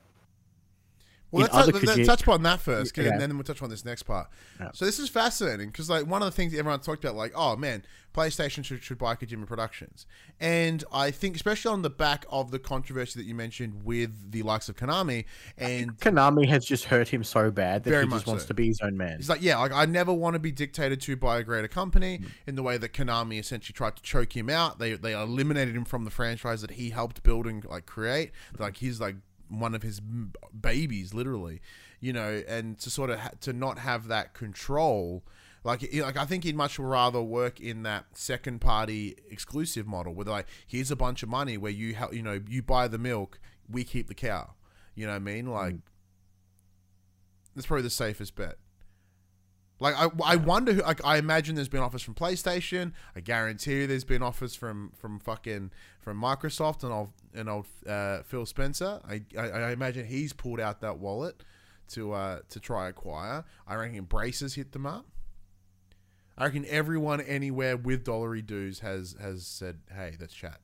Well, 1.30 1.42
let's, 1.52 1.54
touch- 1.72 1.82
let's 1.84 2.06
touch 2.06 2.22
upon 2.22 2.42
that 2.44 2.60
first, 2.60 2.96
Yeah. 2.96 3.04
and 3.10 3.20
then 3.20 3.34
we'll 3.36 3.44
touch 3.44 3.62
on 3.62 3.68
this 3.70 3.84
next 3.84 4.04
part. 4.04 4.28
Yeah. 4.58 4.70
So 4.72 4.84
this 4.86 4.98
is 4.98 5.08
fascinating 5.10 5.68
because, 5.68 5.90
like, 5.90 6.06
one 6.06 6.22
of 6.22 6.26
the 6.26 6.32
things 6.32 6.54
everyone 6.54 6.80
talked 6.80 7.04
about, 7.04 7.16
like, 7.16 7.32
oh 7.34 7.54
man, 7.56 7.82
PlayStation 8.14 8.64
should, 8.64 8.82
should 8.82 8.96
buy 8.98 9.14
Kojima 9.14 9.46
Productions, 9.46 10.06
and 10.40 10.82
I 10.90 11.10
think, 11.10 11.36
especially 11.36 11.70
on 11.72 11.82
the 11.82 11.90
back 11.90 12.24
of 12.30 12.50
the 12.50 12.58
controversy 12.58 13.20
that 13.20 13.26
you 13.26 13.34
mentioned 13.34 13.84
with 13.84 14.32
the 14.32 14.42
likes 14.42 14.68
of 14.70 14.76
Konami, 14.76 15.26
and 15.58 15.96
Konami 15.98 16.48
has 16.48 16.64
just 16.64 16.84
hurt 16.84 17.08
him 17.08 17.22
so 17.22 17.50
bad 17.50 17.84
that 17.84 18.04
he 18.04 18.08
just 18.10 18.26
wants 18.26 18.44
so. 18.44 18.48
to 18.48 18.54
be 18.54 18.68
his 18.68 18.80
own 18.80 18.96
man. 18.96 19.18
He's 19.18 19.28
like, 19.28 19.42
yeah, 19.42 19.58
like 19.58 19.72
I 19.72 19.84
never 19.84 20.12
want 20.12 20.34
to 20.34 20.40
be 20.40 20.50
dictated 20.50 21.00
to 21.02 21.16
by 21.16 21.38
a 21.38 21.42
greater 21.44 21.68
company 21.68 22.18
Mm. 22.18 22.26
in 22.46 22.54
the 22.54 22.62
way 22.62 22.78
that 22.78 22.92
Konami 22.94 23.38
essentially 23.38 23.74
tried 23.74 23.96
to 23.96 24.02
choke 24.02 24.34
him 24.34 24.48
out. 24.48 24.78
They 24.78 24.94
they 24.94 25.12
eliminated 25.12 25.76
him 25.76 25.84
from 25.84 26.04
the 26.04 26.10
franchise 26.10 26.62
that 26.62 26.72
he 26.72 26.90
helped 26.90 27.22
build 27.22 27.46
and 27.46 27.64
like 27.66 27.84
create. 27.86 28.32
Like 28.58 28.78
he's 28.78 28.98
like 29.00 29.16
one 29.48 29.74
of 29.74 29.82
his 29.82 30.00
babies, 30.00 31.14
literally, 31.14 31.60
you 32.00 32.12
know. 32.12 32.42
And 32.48 32.78
to 32.80 32.90
sort 32.90 33.10
of 33.10 33.20
ha- 33.20 33.30
to 33.40 33.52
not 33.52 33.78
have 33.78 34.08
that 34.08 34.34
control, 34.34 35.24
like 35.64 35.88
like 35.94 36.16
I 36.16 36.24
think 36.24 36.44
he'd 36.44 36.56
much 36.56 36.78
rather 36.78 37.22
work 37.22 37.60
in 37.60 37.82
that 37.84 38.06
second 38.14 38.60
party 38.60 39.16
exclusive 39.30 39.86
model 39.86 40.14
where 40.14 40.24
they're 40.24 40.34
like, 40.34 40.48
here's 40.66 40.90
a 40.90 40.96
bunch 40.96 41.22
of 41.22 41.28
money 41.28 41.56
where 41.56 41.72
you 41.72 41.94
help, 41.94 42.14
you 42.14 42.22
know, 42.22 42.40
you 42.48 42.62
buy 42.62 42.88
the 42.88 42.98
milk, 42.98 43.38
we 43.68 43.84
keep 43.84 44.08
the 44.08 44.14
cow. 44.14 44.54
You 44.94 45.06
know 45.06 45.12
what 45.12 45.16
I 45.16 45.20
mean? 45.20 45.46
Like. 45.46 45.74
Mm. 45.74 45.82
That's 47.54 47.66
probably 47.66 47.82
the 47.82 47.90
safest 47.90 48.36
bet. 48.36 48.56
Like 49.80 49.94
I, 49.96 50.08
I 50.24 50.36
wonder 50.36 50.72
who. 50.72 50.82
Like 50.82 51.04
I 51.04 51.18
imagine 51.18 51.54
there's 51.54 51.68
been 51.68 51.80
offers 51.80 52.02
from 52.02 52.14
PlayStation. 52.14 52.92
I 53.14 53.20
guarantee 53.20 53.80
you 53.80 53.86
there's 53.86 54.04
been 54.04 54.22
offers 54.22 54.54
from 54.54 54.92
from 54.96 55.20
fucking 55.20 55.70
from 56.00 56.20
Microsoft 56.20 56.82
and 56.82 56.92
old 56.92 57.10
and 57.34 57.48
old 57.48 57.66
uh, 57.86 58.22
Phil 58.22 58.44
Spencer. 58.44 59.00
I, 59.08 59.22
I 59.38 59.48
I 59.48 59.70
imagine 59.70 60.06
he's 60.06 60.32
pulled 60.32 60.60
out 60.60 60.80
that 60.80 60.98
wallet 60.98 61.44
to 61.90 62.12
uh 62.12 62.40
to 62.48 62.60
try 62.60 62.88
acquire. 62.88 63.44
I 63.66 63.76
reckon 63.76 64.04
Braces 64.04 64.54
hit 64.54 64.72
them 64.72 64.86
up. 64.86 65.06
I 66.36 66.44
reckon 66.44 66.66
everyone 66.68 67.20
anywhere 67.20 67.76
with 67.76 68.04
dollary 68.04 68.42
dues 68.42 68.80
has 68.80 69.14
has 69.20 69.46
said, 69.46 69.78
"Hey, 69.92 70.16
let's 70.20 70.34
chat." 70.34 70.60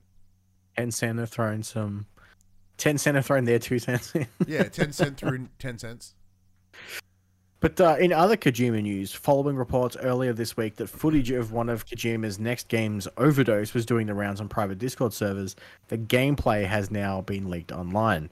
Tencent 0.77 1.19
have 1.21 1.31
thrown 1.31 1.63
some. 1.63 2.07
Tencent 2.79 3.15
have 3.15 3.27
thrown 3.27 3.45
their 3.45 3.61
two 3.61 3.79
cents 3.79 4.13
in. 4.15 4.27
Yeah, 4.47 4.65
ten 4.65 4.93
cent 4.93 5.17
through 5.19 5.49
ten 5.59 5.79
cents. 5.79 6.15
But 7.65 7.81
uh, 7.81 7.97
in 7.99 8.13
other 8.13 8.37
Kojima 8.37 8.83
news, 8.83 9.15
following 9.15 9.57
reports 9.57 9.97
earlier 9.97 10.35
this 10.35 10.55
week 10.55 10.77
that 10.77 10.89
footage 10.89 11.31
of 11.31 11.51
one 11.51 11.71
of 11.71 11.87
Kojima's 11.87 12.39
next 12.39 12.69
games, 12.69 13.09
Overdose, 13.17 13.73
was 13.73 13.87
doing 13.87 14.07
the 14.07 14.13
rounds 14.13 14.39
on 14.39 14.51
private 14.51 14.77
Discord 14.79 15.15
servers, 15.15 15.57
the 15.89 15.97
gameplay 15.97 16.67
has 16.67 16.91
now 16.91 17.23
been 17.23 17.49
leaked 17.49 17.73
online. 17.73 18.29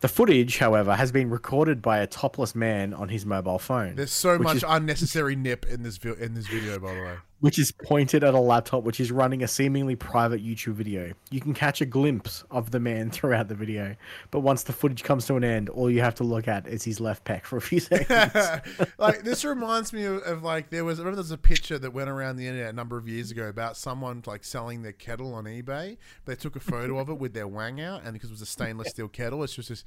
The 0.00 0.08
footage, 0.08 0.58
however, 0.58 0.96
has 0.96 1.12
been 1.12 1.30
recorded 1.30 1.82
by 1.82 1.98
a 1.98 2.08
topless 2.08 2.56
man 2.56 2.92
on 2.92 3.10
his 3.10 3.24
mobile 3.24 3.60
phone, 3.60 3.94
There's 3.94 4.12
so 4.12 4.40
much 4.40 4.56
is- 4.56 4.64
unnecessary 4.66 5.36
nip 5.36 5.66
in 5.66 5.84
this 5.84 5.96
vi- 5.98 6.20
in 6.20 6.34
this 6.34 6.48
video, 6.48 6.80
by 6.80 6.94
the 6.96 7.00
way. 7.00 7.14
Which 7.44 7.58
is 7.58 7.70
pointed 7.70 8.24
at 8.24 8.32
a 8.32 8.40
laptop 8.40 8.84
which 8.84 8.98
is 8.98 9.12
running 9.12 9.42
a 9.42 9.46
seemingly 9.46 9.94
private 9.94 10.42
YouTube 10.42 10.72
video. 10.72 11.12
You 11.30 11.42
can 11.42 11.52
catch 11.52 11.82
a 11.82 11.84
glimpse 11.84 12.42
of 12.50 12.70
the 12.70 12.80
man 12.80 13.10
throughout 13.10 13.48
the 13.48 13.54
video, 13.54 13.96
but 14.30 14.40
once 14.40 14.62
the 14.62 14.72
footage 14.72 15.02
comes 15.02 15.26
to 15.26 15.36
an 15.36 15.44
end, 15.44 15.68
all 15.68 15.90
you 15.90 16.00
have 16.00 16.14
to 16.14 16.24
look 16.24 16.48
at 16.48 16.66
is 16.66 16.84
his 16.84 17.00
left 17.00 17.26
pec 17.26 17.44
for 17.44 17.58
a 17.58 17.60
few 17.60 17.80
seconds. 17.80 18.62
like 18.98 19.24
this 19.24 19.44
reminds 19.44 19.92
me 19.92 20.04
of, 20.04 20.22
of 20.22 20.42
like 20.42 20.70
there 20.70 20.86
was 20.86 20.98
I 20.98 21.02
remember 21.02 21.16
there's 21.16 21.32
a 21.32 21.36
picture 21.36 21.78
that 21.78 21.92
went 21.92 22.08
around 22.08 22.36
the 22.36 22.46
internet 22.46 22.70
a 22.70 22.72
number 22.72 22.96
of 22.96 23.06
years 23.06 23.30
ago 23.30 23.46
about 23.46 23.76
someone 23.76 24.22
like 24.24 24.42
selling 24.42 24.80
their 24.80 24.92
kettle 24.92 25.34
on 25.34 25.44
eBay. 25.44 25.98
They 26.24 26.36
took 26.36 26.56
a 26.56 26.60
photo 26.60 26.98
of 26.98 27.10
it 27.10 27.18
with 27.18 27.34
their 27.34 27.46
wang 27.46 27.78
out, 27.78 28.04
and 28.04 28.14
because 28.14 28.30
it 28.30 28.32
was 28.32 28.40
a 28.40 28.46
stainless 28.46 28.88
steel 28.88 29.08
kettle, 29.08 29.44
it's 29.44 29.54
just 29.54 29.68
this 29.68 29.84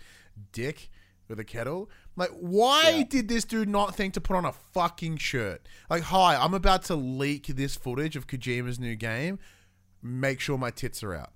dick 0.52 0.92
with 1.28 1.40
a 1.40 1.44
kettle. 1.44 1.90
Like, 2.16 2.30
why 2.32 2.90
Yeah. 2.90 3.04
did 3.04 3.28
this 3.28 3.44
dude 3.46 3.70
not 3.70 3.96
think 3.96 4.14
to 4.16 4.22
put 4.22 4.36
on 4.36 4.46
a 4.46 4.52
fucking 4.54 5.18
shirt? 5.18 5.68
Like, 5.90 6.04
hi, 6.04 6.36
I'm 6.36 6.54
about 6.54 6.84
to 6.86 6.96
leak 6.96 7.48
this 7.48 7.76
footage 7.76 8.16
of 8.16 8.28
Kojima's 8.28 8.80
new 8.80 8.96
game. 8.96 9.40
Make 10.02 10.40
sure 10.40 10.58
my 10.58 10.72
tits 10.72 11.04
are 11.04 11.14
out. 11.14 11.34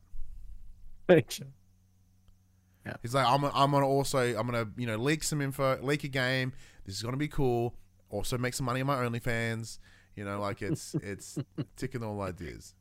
Make 1.09 1.29
sure. 1.31 1.47
Yeah. 2.85 2.95
He's 3.01 3.13
like, 3.13 3.27
I'm, 3.27 3.43
I'm 3.45 3.71
gonna 3.71 3.87
also, 3.87 4.19
I'm 4.19 4.45
gonna, 4.47 4.67
you 4.77 4.87
know, 4.87 4.97
leak 4.97 5.23
some 5.23 5.41
info, 5.41 5.79
leak 5.83 6.03
a 6.03 6.07
game. 6.07 6.53
This 6.85 6.95
is 6.95 7.03
gonna 7.03 7.17
be 7.17 7.27
cool. 7.27 7.75
Also, 8.09 8.37
make 8.37 8.53
some 8.53 8.65
money 8.65 8.81
on 8.81 8.87
my 8.87 8.95
OnlyFans. 8.97 9.77
You 10.15 10.25
know, 10.25 10.39
like 10.39 10.61
it's, 10.61 10.93
it's 11.03 11.37
ticking 11.75 12.03
all 12.03 12.21
ideas. 12.21 12.73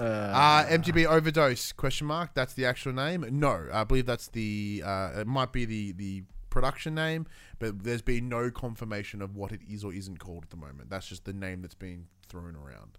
uh, 0.00 0.04
Uh, 0.04 0.66
MTB 0.66 1.06
overdose 1.06 1.72
question 1.72 2.06
mark. 2.06 2.34
That's 2.34 2.54
the 2.54 2.64
actual 2.66 2.92
name. 2.92 3.24
No, 3.30 3.68
I 3.72 3.84
believe 3.84 4.06
that's 4.06 4.28
the. 4.28 4.82
Uh, 4.84 5.10
it 5.20 5.26
might 5.26 5.52
be 5.52 5.64
the 5.64 5.92
the 5.92 6.24
production 6.58 6.94
name, 6.94 7.26
but 7.60 7.84
there's 7.84 8.02
been 8.02 8.28
no 8.28 8.50
confirmation 8.50 9.22
of 9.22 9.36
what 9.36 9.52
it 9.52 9.60
is 9.70 9.84
or 9.84 9.92
isn't 9.92 10.18
called 10.18 10.42
at 10.44 10.50
the 10.50 10.56
moment. 10.56 10.90
That's 10.90 11.06
just 11.06 11.24
the 11.24 11.32
name 11.32 11.62
that's 11.62 11.74
being 11.74 12.06
thrown 12.28 12.56
around. 12.56 12.98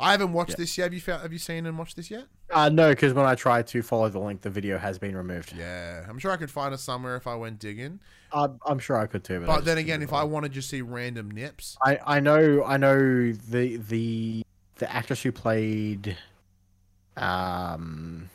I 0.00 0.10
haven't 0.10 0.32
watched 0.32 0.50
Yeah. 0.50 0.56
this 0.56 0.76
yet. 0.78 0.84
Have 0.84 0.94
you 0.94 1.00
found, 1.00 1.22
Have 1.22 1.32
you 1.32 1.38
seen 1.38 1.64
and 1.64 1.78
watched 1.78 1.94
this 1.96 2.10
yet? 2.10 2.24
uh, 2.50 2.68
no, 2.68 2.88
because 2.90 3.12
when 3.14 3.24
I 3.24 3.36
tried 3.36 3.68
to 3.68 3.82
follow 3.82 4.08
the 4.08 4.18
link, 4.18 4.40
the 4.40 4.50
video 4.50 4.78
has 4.78 4.98
been 4.98 5.14
removed. 5.14 5.52
Yeah, 5.56 6.04
I'm 6.08 6.18
sure 6.18 6.32
I 6.32 6.36
could 6.36 6.50
find 6.50 6.74
it 6.74 6.78
somewhere 6.78 7.14
if 7.14 7.28
I 7.28 7.36
went 7.36 7.60
digging. 7.60 8.00
Uh, 8.32 8.48
I'm 8.66 8.80
sure 8.80 8.96
I 8.96 9.06
could 9.06 9.22
too. 9.22 9.38
But, 9.40 9.46
But 9.46 9.64
then 9.64 9.78
again, 9.78 10.02
if 10.02 10.12
I 10.12 10.24
want 10.24 10.42
to 10.44 10.48
just 10.48 10.68
see 10.68 10.82
random 10.82 11.30
nips, 11.30 11.76
I 11.82 11.98
I 12.04 12.20
know 12.20 12.64
I 12.64 12.78
know 12.78 13.30
the 13.32 13.76
the 13.76 14.42
the 14.76 14.92
actress 14.92 15.22
who 15.22 15.30
played, 15.30 16.16
um, 17.16 18.28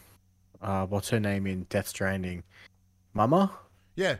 uh, 0.62 0.86
what's 0.86 1.10
her 1.10 1.20
name 1.20 1.46
in 1.48 1.64
Death 1.70 1.88
Stranding, 1.90 2.44
Mama. 3.18 3.52
yeah, 3.96 4.18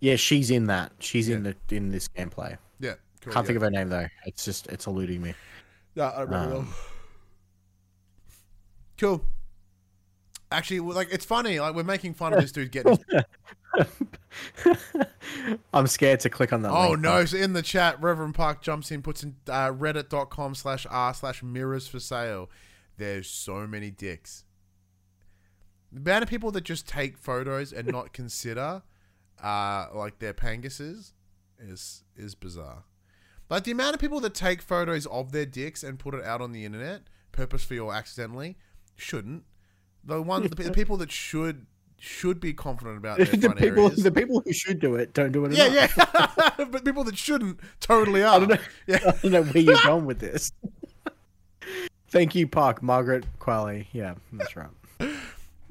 Yeah, 0.00 0.16
she's 0.16 0.50
in 0.50 0.66
that. 0.66 0.92
She's 0.98 1.28
in 1.28 1.44
Yeah. 1.44 1.52
the 1.68 1.76
in 1.76 1.90
this 1.90 2.08
gameplay. 2.08 2.56
yeah, 2.80 2.94
cool, 3.20 3.32
Can't 3.32 3.44
yeah. 3.44 3.46
think 3.46 3.56
of 3.56 3.62
her 3.62 3.70
name 3.70 3.88
though. 3.90 4.06
It's 4.24 4.44
just 4.44 4.66
it's 4.68 4.86
eluding 4.86 5.22
me. 5.22 5.34
Yeah, 5.94 6.08
I 6.10 6.22
remember. 6.22 6.56
Um, 6.56 6.74
Cool. 8.98 9.22
Actually, 10.50 10.80
like 10.80 11.08
it's 11.12 11.24
funny. 11.26 11.60
Like 11.60 11.74
we're 11.74 11.82
making 11.84 12.14
fun 12.14 12.32
of 12.32 12.40
this 12.40 12.52
dude 12.52 12.70
getting. 12.72 12.98
I'm 15.72 15.86
scared 15.86 16.20
to 16.20 16.30
click 16.30 16.52
on 16.52 16.62
that. 16.62 16.70
oh 16.72 16.90
link, 16.90 17.00
no! 17.00 17.20
but- 17.20 17.28
So 17.28 17.36
in 17.36 17.52
the 17.52 17.62
chat, 17.62 18.00
Reverend 18.00 18.34
Park 18.34 18.62
jumps 18.62 18.90
in, 18.90 19.02
puts 19.02 19.22
in 19.22 19.36
uh, 19.48 19.70
reddit.com 19.72 20.54
slash 20.54 20.86
r 20.88 21.12
slash 21.14 21.42
mirrors 21.42 21.86
for 21.88 22.00
sale. 22.00 22.48
There's 22.96 23.28
so 23.28 23.66
many 23.66 23.90
dicks. 23.90 24.44
The 25.92 26.00
amount 26.00 26.24
of 26.24 26.28
people 26.30 26.50
that 26.52 26.64
just 26.64 26.88
take 26.88 27.16
photos 27.16 27.72
and 27.72 27.88
not 27.88 28.12
consider, 28.12 28.82
uh, 29.42 29.86
like 29.94 30.18
their 30.18 30.34
panguses, 30.34 31.12
is 31.58 32.04
is 32.16 32.34
bizarre. 32.34 32.84
Like 33.48 33.64
the 33.64 33.70
amount 33.70 33.94
of 33.94 34.00
people 34.00 34.20
that 34.20 34.34
take 34.34 34.60
photos 34.60 35.06
of 35.06 35.32
their 35.32 35.46
dicks 35.46 35.82
and 35.82 35.98
put 35.98 36.14
it 36.14 36.24
out 36.24 36.40
on 36.40 36.52
the 36.52 36.64
internet, 36.64 37.02
purposefully 37.32 37.78
or 37.78 37.94
accidentally, 37.94 38.56
shouldn't. 38.96 39.44
The 40.04 40.20
one, 40.20 40.42
the, 40.42 40.48
the 40.48 40.72
people 40.72 40.96
that 40.98 41.12
should 41.12 41.66
should 41.98 42.40
be 42.40 42.52
confident 42.52 42.98
about 42.98 43.16
their 43.18 43.26
the 43.26 43.38
front 43.38 43.58
people 43.58 43.84
areas. 43.86 44.02
the 44.02 44.10
people 44.10 44.40
who 44.44 44.52
should 44.52 44.80
do 44.80 44.96
it 44.96 45.14
don't 45.14 45.32
do 45.32 45.44
it. 45.44 45.52
Yeah, 45.52 45.66
enough. 45.66 45.96
yeah. 45.96 46.64
but 46.70 46.84
people 46.84 47.04
that 47.04 47.16
shouldn't 47.16 47.60
totally 47.80 48.22
are. 48.22 48.36
I 48.36 48.38
don't 48.38 48.48
know. 48.48 48.58
Yeah. 48.86 48.98
I 49.06 49.10
don't 49.22 49.32
know 49.32 49.42
where 49.44 49.62
you're 49.62 49.82
going 49.82 50.06
with 50.06 50.18
this. 50.18 50.52
Thank 52.08 52.34
you, 52.34 52.46
Park 52.46 52.82
Margaret 52.82 53.24
Qualley. 53.38 53.86
Yeah, 53.92 54.14
that's 54.32 54.56
right. 54.56 54.70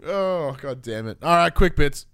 Oh 0.06 0.56
god 0.62 0.82
damn 0.82 1.08
it! 1.08 1.18
All 1.24 1.36
right, 1.36 1.54
quick 1.54 1.76
bits. 1.76 2.06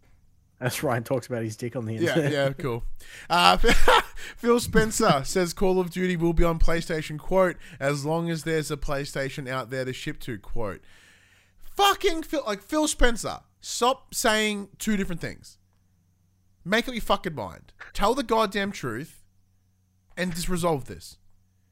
That's 0.59 0.83
Ryan 0.83 1.03
talks 1.03 1.25
about 1.27 1.41
his 1.43 1.57
dick 1.57 1.75
on 1.75 1.85
the 1.85 1.95
Yeah, 1.95 2.09
internet. 2.09 2.31
yeah, 2.31 2.53
cool. 2.53 2.83
Uh, 3.29 3.57
Phil 4.37 4.59
Spencer 4.59 5.23
says 5.25 5.53
Call 5.53 5.79
of 5.79 5.89
Duty 5.89 6.15
will 6.15 6.33
be 6.33 6.43
on 6.43 6.59
PlayStation. 6.59 7.17
Quote: 7.17 7.57
As 7.79 8.05
long 8.05 8.29
as 8.29 8.43
there's 8.43 8.69
a 8.69 8.77
PlayStation 8.77 9.49
out 9.49 9.71
there 9.71 9.85
to 9.85 9.91
ship 9.93 10.19
to. 10.21 10.37
Quote: 10.37 10.81
Fucking 11.75 12.23
Phil, 12.23 12.43
like 12.45 12.61
Phil 12.61 12.87
Spencer. 12.87 13.39
Stop 13.59 14.13
saying 14.13 14.69
two 14.79 14.97
different 14.97 15.21
things. 15.21 15.57
Make 16.63 16.87
up 16.87 16.93
your 16.93 17.01
fucking 17.01 17.33
mind. 17.35 17.73
Tell 17.93 18.13
the 18.13 18.23
goddamn 18.23 18.71
truth, 18.71 19.23
and 20.15 20.33
just 20.35 20.47
resolve 20.49 20.85
this. 20.85 21.17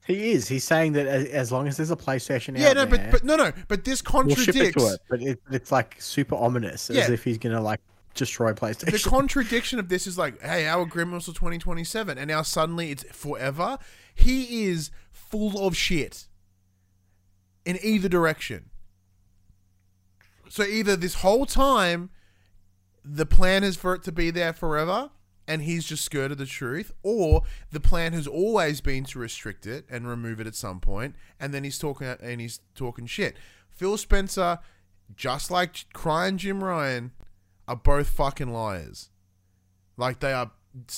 He 0.09 0.31
is. 0.31 0.47
He's 0.47 0.63
saying 0.63 0.93
that 0.93 1.05
as, 1.05 1.51
long 1.51 1.67
as 1.67 1.77
there's 1.77 1.91
a 1.91 1.95
PlayStation 1.95 2.57
Yeah, 2.57 2.69
out 2.69 2.75
no, 2.75 2.85
there, 2.85 3.11
but 3.11 3.11
but 3.11 3.23
no, 3.23 3.35
no, 3.35 3.51
but 3.67 3.85
this 3.85 4.01
we'll 4.11 4.29
ship 4.29 4.55
it 4.55 4.73
contradicts 4.73 4.83
to 4.83 4.93
it. 4.93 4.99
But 5.07 5.21
it, 5.21 5.39
it's 5.51 5.71
like 5.71 5.97
super 5.99 6.33
ominous, 6.33 6.89
as 6.89 7.11
if 7.11 7.23
he's 7.23 7.37
gonna 7.37 7.61
like 7.61 7.79
destroy 8.15 8.53
PlayStation. 8.53 8.91
the 8.91 8.99
contradiction 9.09 9.77
of 9.77 9.87
this 9.87 10.07
is 10.07 10.17
like, 10.17 10.41
hey, 10.41 10.67
our 10.67 10.81
agreement 10.81 11.13
was 11.13 11.25
till 11.25 11.35
2027, 11.35 12.17
and 12.17 12.27
now 12.27 12.41
suddenly 12.41 12.89
it's 12.89 13.03
forever. 13.11 13.77
He 14.15 14.65
is 14.65 14.89
full 15.11 15.63
of 15.65 15.77
shit 15.77 16.27
in 17.63 17.77
either 17.83 18.09
direction. 18.09 18.71
So 20.49 20.63
either 20.63 20.95
this 20.95 21.15
whole 21.15 21.45
time 21.45 22.09
the 23.05 23.27
plan 23.27 23.63
is 23.63 23.77
for 23.77 23.93
it 23.93 24.03
to 24.03 24.11
be 24.11 24.31
there 24.31 24.53
forever 24.53 25.11
and 25.49 25.63
he's 25.63 25.83
just 25.83 26.05
scared 26.05 26.31
of 26.31 26.37
the 26.37 26.45
truth, 26.45 26.93
or 27.01 27.41
the 27.71 27.79
plan 27.79 28.13
has 28.13 28.27
always 28.27 28.81
been 28.81 29.03
to 29.05 29.17
restrict 29.17 29.65
it 29.65 29.83
and 29.89 30.07
remove 30.07 30.39
it 30.39 30.45
at 30.45 30.53
some 30.53 30.79
point, 30.79 31.15
and 31.39 31.51
then 31.53 31.63
he's 31.63 31.79
talking 31.79 32.07
and 32.07 32.39
he's 32.39 32.59
talking 32.75 33.07
shit. 33.07 33.35
Phil 33.67 33.97
Spencer, 33.97 34.59
just 35.15 35.49
like 35.49 35.85
crying 35.91 36.37
Jim 36.37 36.63
Ryan, 36.63 37.11
are 37.67 37.75
both 37.75 38.09
fucking 38.09 38.53
liars. 38.53 39.09
Like 39.97 40.19
they 40.19 40.33
are, 40.33 40.51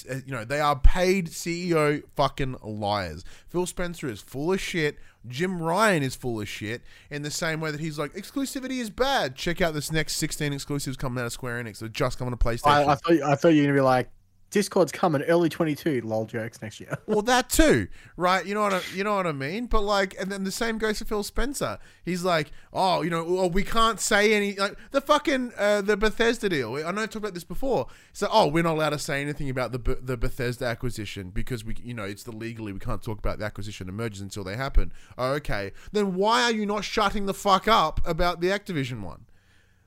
you 0.05 0.33
know, 0.33 0.43
they 0.43 0.59
are 0.59 0.77
paid 0.77 1.29
CEO 1.29 2.03
fucking 2.17 2.57
liars. 2.61 3.23
Phil 3.47 3.65
Spencer 3.65 4.09
is 4.09 4.19
full 4.19 4.51
of 4.51 4.59
shit. 4.59 4.97
Jim 5.27 5.61
Ryan 5.61 6.03
is 6.03 6.15
full 6.15 6.41
of 6.41 6.49
shit. 6.49 6.81
In 7.09 7.21
the 7.21 7.31
same 7.31 7.61
way 7.61 7.71
that 7.71 7.79
he's 7.79 7.97
like, 7.97 8.13
exclusivity 8.15 8.79
is 8.79 8.89
bad. 8.89 9.37
Check 9.37 9.61
out 9.61 9.73
this 9.73 9.93
next 9.93 10.17
16 10.17 10.51
exclusives 10.51 10.97
coming 10.97 11.21
out 11.21 11.27
of 11.27 11.31
Square 11.31 11.63
Enix. 11.63 11.79
They're 11.79 11.87
just 11.87 12.17
coming 12.19 12.33
to 12.33 12.37
PlayStation. 12.37 12.67
I, 12.67 12.83
I 12.83 12.95
thought 12.95 13.21
I 13.23 13.35
thought 13.35 13.49
you 13.49 13.61
were 13.61 13.67
gonna 13.67 13.77
be 13.77 13.81
like, 13.81 14.09
Discord's 14.51 14.91
coming 14.91 15.21
early 15.23 15.47
22. 15.47 16.01
Lol 16.03 16.25
jokes 16.25 16.61
next 16.61 16.81
year. 16.81 16.97
well, 17.07 17.21
that 17.23 17.49
too, 17.49 17.87
right? 18.17 18.45
You 18.45 18.53
know 18.53 18.61
what 18.61 18.73
I, 18.73 18.81
you 18.93 19.03
know 19.03 19.15
what 19.15 19.25
I 19.25 19.31
mean. 19.31 19.65
But 19.65 19.81
like, 19.81 20.13
and 20.19 20.29
then 20.29 20.43
the 20.43 20.51
same 20.51 20.77
goes 20.77 20.99
for 20.99 21.05
Phil 21.05 21.23
Spencer. 21.23 21.79
He's 22.03 22.23
like, 22.23 22.51
oh, 22.73 23.01
you 23.01 23.09
know, 23.09 23.23
well, 23.23 23.49
we 23.49 23.63
can't 23.63 23.99
say 23.99 24.33
any 24.33 24.55
like 24.55 24.77
the 24.91 24.99
fucking 24.99 25.53
uh, 25.57 25.81
the 25.81 25.95
Bethesda 25.95 26.49
deal. 26.49 26.75
I 26.75 26.91
know 26.91 27.01
I 27.01 27.05
talked 27.05 27.15
about 27.15 27.33
this 27.33 27.45
before. 27.45 27.87
So, 28.11 28.27
oh, 28.29 28.47
we're 28.47 28.63
not 28.63 28.75
allowed 28.75 28.89
to 28.89 28.99
say 28.99 29.21
anything 29.21 29.49
about 29.49 29.71
the 29.71 29.97
the 30.01 30.17
Bethesda 30.17 30.65
acquisition 30.65 31.29
because 31.29 31.63
we, 31.63 31.77
you 31.81 31.93
know, 31.93 32.03
it's 32.03 32.23
the 32.23 32.33
legally 32.33 32.73
we 32.73 32.79
can't 32.79 33.01
talk 33.01 33.19
about 33.19 33.39
the 33.39 33.45
acquisition 33.45 33.87
and 33.87 33.95
mergers 33.95 34.19
until 34.19 34.43
they 34.43 34.57
happen. 34.57 34.91
Oh, 35.17 35.31
okay. 35.33 35.71
Then 35.93 36.15
why 36.15 36.43
are 36.43 36.51
you 36.51 36.65
not 36.65 36.83
shutting 36.83 37.25
the 37.25 37.33
fuck 37.33 37.69
up 37.69 38.01
about 38.05 38.41
the 38.41 38.47
Activision 38.47 39.01
one? 39.01 39.25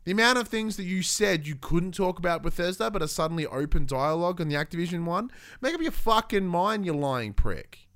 The 0.05 0.13
amount 0.13 0.39
of 0.39 0.49
things 0.49 0.77
that 0.77 0.85
you 0.85 1.03
said 1.03 1.47
you 1.47 1.55
couldn't 1.57 1.93
talk 1.93 2.19
about 2.19 2.43
Bethesda, 2.43 2.91
but 2.91 3.01
are 3.03 3.07
suddenly 3.09 3.47
open 3.47 3.87
dialogue 3.87 4.41
on 4.41 4.49
the 4.49 4.55
Activision 4.55 5.05
one, 5.05 5.31
make 5.63 5.75
up 5.75 5.81
your 5.81 5.93
fucking 5.93 6.47
mind, 6.47 6.85
you 6.85 6.93
lying 6.93 7.33
prick. 7.33 7.89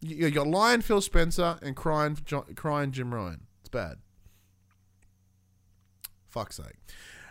You- 0.00 0.26
You're 0.28 0.44
lying 0.44 0.82
Phil 0.82 1.00
Spencer 1.00 1.58
and 1.62 1.74
crying, 1.74 2.18
crying 2.54 2.92
Jim 2.92 3.14
Ryan. 3.14 3.46
It's 3.60 3.70
bad. 3.70 3.96
Fuck's 6.28 6.56
sake. 6.56 6.76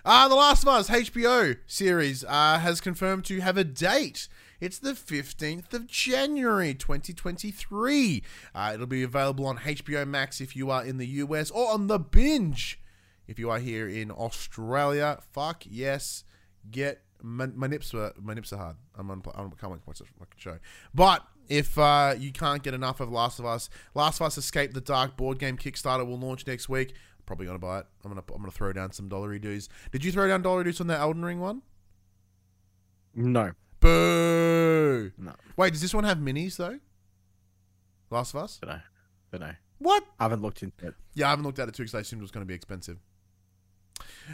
Uh, 0.03 0.27
the 0.27 0.35
Last 0.35 0.63
of 0.63 0.69
Us 0.69 0.89
HBO 0.89 1.57
series 1.67 2.23
uh, 2.23 2.59
has 2.59 2.79
confirmed 2.81 3.25
to 3.25 3.39
have 3.41 3.57
a 3.57 3.63
date. 3.63 4.27
It's 4.59 4.79
the 4.79 4.93
15th 4.93 5.73
of 5.73 5.85
January 5.85 6.73
2023. 6.73 8.23
Uh, 8.55 8.71
it'll 8.73 8.87
be 8.87 9.03
available 9.03 9.45
on 9.45 9.57
HBO 9.59 10.07
Max 10.07 10.41
if 10.41 10.55
you 10.55 10.71
are 10.71 10.83
in 10.83 10.97
the 10.97 11.05
US 11.07 11.51
or 11.51 11.71
on 11.71 11.87
The 11.87 11.99
Binge 11.99 12.79
if 13.27 13.39
you 13.39 13.49
are 13.49 13.59
here 13.59 13.87
in 13.87 14.11
Australia. 14.11 15.19
Fuck 15.31 15.63
yes. 15.69 16.23
Get 16.69 17.01
my, 17.21 17.47
my 17.47 17.67
nips 17.67 17.93
were 17.93 18.13
my 18.21 18.33
nips 18.33 18.53
are 18.53 18.57
hard. 18.57 18.75
I'm 18.95 19.09
on. 19.11 19.21
I'm 19.35 19.51
can't 19.51 19.71
watch 19.87 19.99
this 19.99 20.07
fucking 20.19 20.37
show. 20.37 20.57
But 20.93 21.25
if 21.47 21.77
uh, 21.77 22.15
you 22.17 22.31
can't 22.31 22.61
get 22.61 22.73
enough 22.73 22.99
of 22.99 23.11
Last 23.11 23.39
of 23.39 23.45
Us, 23.45 23.69
Last 23.95 24.19
of 24.19 24.27
Us 24.27 24.37
Escape 24.37 24.73
the 24.73 24.81
Dark 24.81 25.17
board 25.17 25.39
game 25.39 25.57
Kickstarter 25.57 26.05
will 26.05 26.19
launch 26.19 26.45
next 26.45 26.69
week. 26.69 26.93
Probably 27.25 27.45
gonna 27.45 27.59
buy 27.59 27.79
it. 27.79 27.85
I'm 28.03 28.11
gonna 28.11 28.23
I'm 28.33 28.39
gonna 28.39 28.51
throw 28.51 28.71
down 28.73 28.91
some 28.91 29.09
dollary 29.09 29.39
dues. 29.39 29.69
Did 29.91 30.03
you 30.03 30.11
throw 30.11 30.27
down 30.27 30.41
dollary 30.41 30.65
dues 30.65 30.79
on 30.81 30.87
that 30.87 30.99
Elden 30.99 31.23
Ring 31.25 31.39
one? 31.39 31.61
No, 33.15 33.51
Boo! 33.79 35.11
no, 35.17 35.33
Wait, 35.55 35.71
does 35.73 35.81
this 35.81 35.93
one 35.93 36.03
have 36.03 36.19
minis 36.19 36.57
though? 36.57 36.79
Last 38.09 38.33
of 38.33 38.43
Us? 38.43 38.57
but 38.59 38.69
no, 38.69 38.79
but 39.31 39.41
no. 39.41 39.51
What? 39.79 40.03
I 40.19 40.23
haven't 40.23 40.41
looked 40.41 40.63
into 40.63 40.87
it. 40.87 40.93
Yeah, 41.13 41.27
I 41.27 41.29
haven't 41.31 41.45
looked 41.45 41.59
at 41.59 41.67
it 41.67 41.75
too 41.75 41.83
because 41.83 41.95
I 41.95 41.99
assumed 41.99 42.21
it 42.21 42.23
was 42.23 42.31
going 42.31 42.45
to 42.45 42.47
be 42.47 42.53
expensive. 42.53 42.97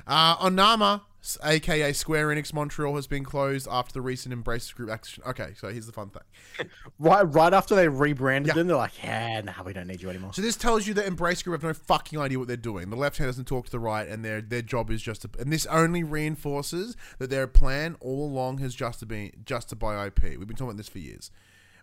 Uh, 0.08 0.38
Onoma, 0.38 1.02
aka 1.44 1.94
Square 1.94 2.28
Enix 2.30 2.54
Montreal, 2.54 2.96
has 2.96 3.08
been 3.08 3.24
closed 3.24 3.68
after 3.72 3.94
the 3.94 4.02
recent 4.02 4.34
Embracer 4.36 4.74
Group 4.76 4.90
action. 4.90 5.24
Okay, 5.28 5.54
so 5.58 5.70
here's 5.70 5.86
the 5.86 5.92
fun 5.92 6.10
thing. 6.10 6.68
Right, 7.00 7.24
right 7.24 7.54
after 7.54 7.76
they 7.76 7.88
rebranded 7.88 8.50
Yeah. 8.50 8.54
them, 8.54 8.68
they're 8.68 8.78
like, 8.78 9.04
yeah, 9.04 9.42
nah, 9.42 9.64
we 9.66 9.74
don't 9.74 9.88
need 9.88 10.02
you 10.02 10.10
anymore. 10.10 10.32
So 10.34 10.42
this 10.42 10.56
tells 10.56 10.86
you 10.88 10.94
that 10.94 11.06
Embracer 11.06 11.44
Group 11.46 11.62
have 11.62 11.68
no 11.68 11.74
fucking 11.74 12.18
idea 12.20 12.40
what 12.40 12.48
they're 12.48 12.56
doing. 12.58 12.90
The 12.90 12.96
left 12.96 13.18
hand 13.18 13.28
doesn't 13.30 13.46
talk 13.46 13.66
to 13.66 13.72
the 13.72 13.80
right, 13.80 14.08
and 14.08 14.24
their 14.24 14.42
their 14.42 14.62
job 14.62 14.90
is 14.92 15.02
just 15.02 15.24
to. 15.24 15.30
And 15.40 15.52
this 15.52 15.66
only 15.68 16.04
reinforces 16.04 16.96
that 17.20 17.30
their 17.30 17.48
plan 17.48 17.96
all 18.00 18.26
along 18.26 18.60
has 18.60 18.74
just 18.76 19.00
to 19.00 19.06
be 19.06 19.34
just 19.46 19.70
to 19.70 19.76
buy 19.76 20.06
IP. 20.06 20.24
We've 20.24 20.40
been 20.48 20.56
talking 20.56 20.68
about 20.70 20.78
this 20.78 20.90
for 20.90 21.00
years. 21.00 21.32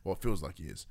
Well, 0.05 0.15
it 0.15 0.23
feels 0.23 0.43
like 0.43 0.59
years. 0.59 0.87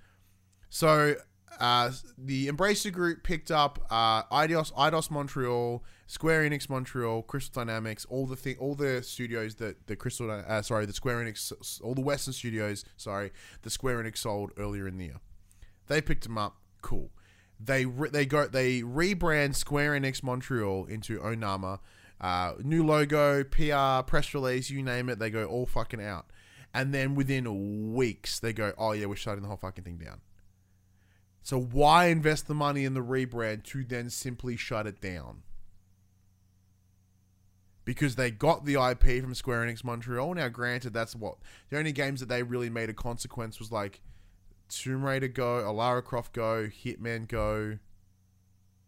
So 0.69 1.15
uh, 1.59 1.91
the 2.17 2.47
Embracer 2.47 2.91
Group 2.91 3.23
picked 3.23 3.49
up 3.51 3.79
uh, 3.89 4.23
Eidos, 4.25 4.71
Eidos 4.73 5.09
Montreal, 5.09 5.83
Square 6.09 6.49
Enix 6.49 6.67
Montreal, 6.67 7.21
Crystal 7.21 7.63
Dynamics, 7.63 8.03
all 8.09 8.25
the 8.25 8.35
thing, 8.35 8.55
all 8.59 8.73
the 8.73 9.03
studios 9.03 9.53
that 9.57 9.85
the 9.85 9.95
Crystal, 9.95 10.31
uh, 10.31 10.61
sorry, 10.63 10.87
the 10.87 10.91
Square 10.91 11.23
Enix, 11.23 11.79
all 11.83 11.93
the 11.93 12.01
Western 12.01 12.33
studios, 12.33 12.83
sorry, 12.97 13.29
the 13.61 13.69
Square 13.69 14.03
Enix 14.03 14.17
sold 14.17 14.51
earlier 14.57 14.87
in 14.87 14.97
the 14.97 15.05
year. 15.05 15.19
They 15.85 16.01
picked 16.01 16.23
them 16.23 16.35
up. 16.35 16.55
Cool. 16.81 17.11
They 17.59 17.85
re- 17.85 18.09
they 18.09 18.25
go 18.25 18.47
they 18.47 18.81
rebrand 18.81 19.53
Square 19.53 19.99
Enix 19.99 20.23
Montreal 20.23 20.85
into 20.85 21.19
Onoma. 21.19 21.77
Uh, 22.19 22.53
new 22.63 22.83
logo, 22.83 23.43
PR, 23.43 24.01
press 24.01 24.33
release, 24.33 24.71
you 24.71 24.81
name 24.81 25.09
it. 25.09 25.19
They 25.19 25.29
go 25.29 25.45
all 25.45 25.67
fucking 25.67 26.03
out, 26.03 26.25
and 26.73 26.91
then 26.91 27.13
within 27.13 27.93
weeks 27.93 28.39
they 28.39 28.51
go, 28.51 28.73
oh 28.79 28.93
yeah, 28.93 29.05
we're 29.05 29.15
shutting 29.15 29.43
the 29.43 29.47
whole 29.47 29.57
fucking 29.57 29.83
thing 29.83 29.97
down. 29.97 30.21
So 31.43 31.61
why 31.61 32.07
invest 32.07 32.47
the 32.47 32.55
money 32.55 32.83
in 32.83 32.95
the 32.95 33.03
rebrand 33.03 33.63
to 33.65 33.83
then 33.83 34.09
simply 34.09 34.57
shut 34.57 34.87
it 34.87 34.99
down? 34.99 35.43
Because 37.89 38.15
they 38.17 38.29
got 38.29 38.65
the 38.65 38.75
IP 38.75 39.19
from 39.19 39.33
Square 39.33 39.65
Enix 39.65 39.83
Montreal. 39.83 40.35
Now, 40.35 40.47
granted, 40.47 40.93
that's 40.93 41.15
what 41.15 41.37
the 41.71 41.79
only 41.79 41.91
games 41.91 42.19
that 42.19 42.29
they 42.29 42.43
really 42.43 42.69
made 42.69 42.87
a 42.87 42.93
consequence 42.93 43.57
was 43.57 43.71
like 43.71 43.99
Tomb 44.69 45.03
Raider 45.03 45.27
Go, 45.27 45.67
a 45.67 45.71
Lara 45.71 46.03
Croft 46.03 46.33
Go, 46.33 46.67
Hitman 46.67 47.27
Go, 47.27 47.79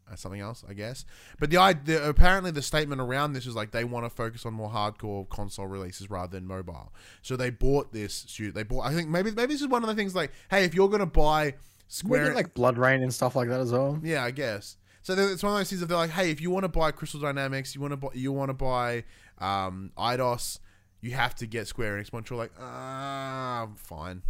uh, 0.08 0.16
something 0.16 0.40
else, 0.40 0.64
I 0.70 0.74
guess. 0.74 1.04
But 1.40 1.50
the, 1.50 1.80
the 1.84 2.08
apparently 2.08 2.52
the 2.52 2.62
statement 2.62 3.02
around 3.02 3.34
this 3.34 3.48
is 3.48 3.56
like 3.56 3.72
they 3.72 3.84
want 3.84 4.06
to 4.06 4.10
focus 4.12 4.46
on 4.46 4.54
more 4.54 4.70
hardcore 4.70 5.28
console 5.30 5.66
releases 5.66 6.12
rather 6.12 6.38
than 6.38 6.46
mobile. 6.46 6.94
So 7.24 7.36
they 7.36 7.50
bought 7.50 7.92
this 7.92 8.14
studio. 8.14 8.52
They 8.52 8.62
bought. 8.62 8.86
I 8.86 8.94
think 8.94 9.10
maybe 9.10 9.32
maybe 9.32 9.54
this 9.54 9.62
is 9.62 9.68
one 9.68 9.82
of 9.82 9.90
the 9.90 9.96
things 9.96 10.14
like, 10.14 10.32
hey, 10.52 10.64
if 10.64 10.76
you're 10.76 10.90
gonna 10.90 11.08
buy 11.08 11.56
Square, 11.88 12.26
get 12.28 12.36
like 12.36 12.54
Blood 12.54 12.78
Rain 12.78 13.02
and 13.02 13.12
stuff 13.12 13.36
like 13.36 13.50
that 13.50 13.62
as 13.62 13.72
well. 13.72 14.00
yeah, 14.04 14.24
I 14.24 14.30
guess. 14.30 14.78
So 15.02 15.14
it's 15.14 15.42
one 15.42 15.54
of 15.54 15.60
those 15.60 15.70
things 15.70 15.80
that 15.80 15.88
they're 15.88 15.98
like, 15.98 16.12
hey, 16.12 16.30
if 16.30 16.40
you 16.40 16.52
want 16.52 16.64
to 16.64 16.70
buy 16.70 16.92
Crystal 16.92 17.20
Dynamics, 17.20 17.74
you 17.74 17.82
want 17.82 17.94
to 17.94 17.98
buy, 17.98 18.10
you 18.14 18.32
want 18.32 18.50
to 18.50 18.54
buy 18.54 19.04
um, 19.40 19.92
Eidos, 19.98 20.60
you 21.02 21.12
have 21.12 21.34
to 21.36 21.48
get 21.48 21.68
Square 21.68 21.98
Enix 21.98 22.14
Montreal. 22.14 22.40
Like, 22.40 22.52
ah, 22.60 23.68
fine. 23.76 24.22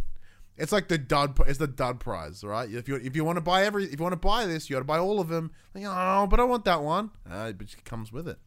It's 0.56 0.72
like 0.72 0.88
the 0.88 0.98
dud. 0.98 1.38
It's 1.46 1.58
the 1.58 1.66
dud 1.66 2.00
prize, 2.00 2.44
right? 2.44 2.70
If 2.70 2.88
you 2.88 2.96
if 2.96 3.16
you 3.16 3.24
want 3.24 3.36
to 3.36 3.42
buy 3.42 3.64
every, 3.64 3.84
if 3.84 3.98
you 3.98 4.02
want 4.02 4.12
to 4.12 4.16
buy 4.16 4.46
this, 4.46 4.68
you 4.68 4.74
got 4.74 4.80
to 4.80 4.84
buy 4.84 4.98
all 4.98 5.20
of 5.20 5.28
them. 5.28 5.50
Like, 5.74 5.84
oh, 5.86 6.26
but 6.26 6.40
I 6.40 6.44
want 6.44 6.64
that 6.66 6.82
one. 6.82 7.10
Uh, 7.28 7.52
but 7.52 7.72
it 7.72 7.84
comes 7.84 8.12
with 8.12 8.28
it. 8.28 8.38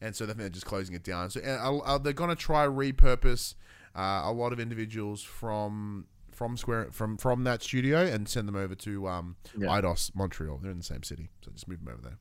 And 0.00 0.16
so 0.16 0.24
they're 0.26 0.48
just 0.48 0.66
closing 0.66 0.94
it 0.94 1.02
down. 1.02 1.30
So 1.30 1.40
uh, 1.40 1.78
uh, 1.78 1.98
they're 1.98 2.12
gonna 2.12 2.36
try 2.36 2.66
repurpose 2.66 3.54
uh, 3.94 4.22
a 4.24 4.32
lot 4.32 4.52
of 4.52 4.60
individuals 4.60 5.22
from 5.22 6.06
from 6.40 6.56
Square 6.56 6.88
from 6.90 7.18
from 7.18 7.44
that 7.44 7.62
studio 7.62 7.98
and 8.02 8.26
send 8.26 8.48
them 8.48 8.56
over 8.56 8.74
to 8.74 9.06
um, 9.06 9.36
Yeah. 9.58 9.68
Eidos 9.68 10.10
Montreal. 10.14 10.56
They're 10.62 10.70
in 10.70 10.78
the 10.78 10.82
same 10.82 11.02
city, 11.02 11.28
so 11.44 11.50
just 11.50 11.68
move 11.68 11.84
them 11.84 11.92
over 11.92 12.00
there. 12.02 12.18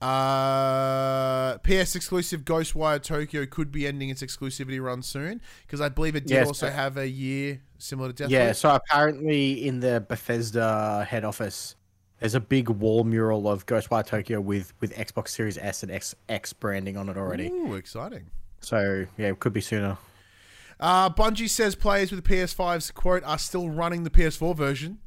Uh, 0.00 1.58
PS 1.58 1.94
exclusive 1.94 2.46
Ghostwire 2.46 3.02
Tokyo 3.02 3.44
could 3.44 3.70
be 3.70 3.86
ending 3.86 4.08
its 4.08 4.22
exclusivity 4.22 4.82
run 4.82 5.02
soon 5.02 5.42
because 5.66 5.82
I 5.82 5.90
believe 5.90 6.16
it 6.16 6.20
did 6.26 6.30
Yes, 6.36 6.46
also 6.46 6.66
but- 6.68 6.72
have 6.72 6.96
a 6.96 7.06
year 7.06 7.60
similar 7.76 8.10
to 8.14 8.24
Deathloop. 8.24 8.30
Yeah, 8.30 8.52
so 8.52 8.74
apparently 8.74 9.66
in 9.68 9.80
the 9.80 10.02
Bethesda 10.08 11.04
head 11.06 11.26
office, 11.26 11.76
there's 12.18 12.34
a 12.34 12.40
big 12.40 12.70
wall 12.70 13.04
mural 13.04 13.46
of 13.46 13.66
Ghostwire 13.66 14.06
Tokyo 14.06 14.40
with 14.40 14.72
with 14.80 14.94
Xbox 14.96 15.28
Series 15.28 15.58
S 15.58 15.82
and 15.82 15.92
X 15.92 16.14
X 16.30 16.54
branding 16.54 16.96
on 16.96 17.10
it 17.10 17.18
already. 17.18 17.48
Ooh, 17.48 17.74
exciting. 17.74 18.30
So 18.60 19.04
yeah, 19.18 19.26
it 19.28 19.38
could 19.38 19.52
be 19.52 19.60
sooner. 19.60 19.98
Uh, 20.80 21.10
Bungie 21.10 21.48
says 21.48 21.74
players 21.74 22.10
with 22.10 22.24
PS5's 22.24 22.90
quote 22.90 23.22
are 23.24 23.38
still 23.38 23.68
running 23.68 24.02
the 24.04 24.10
PS4 24.10 24.56
version. 24.56 24.98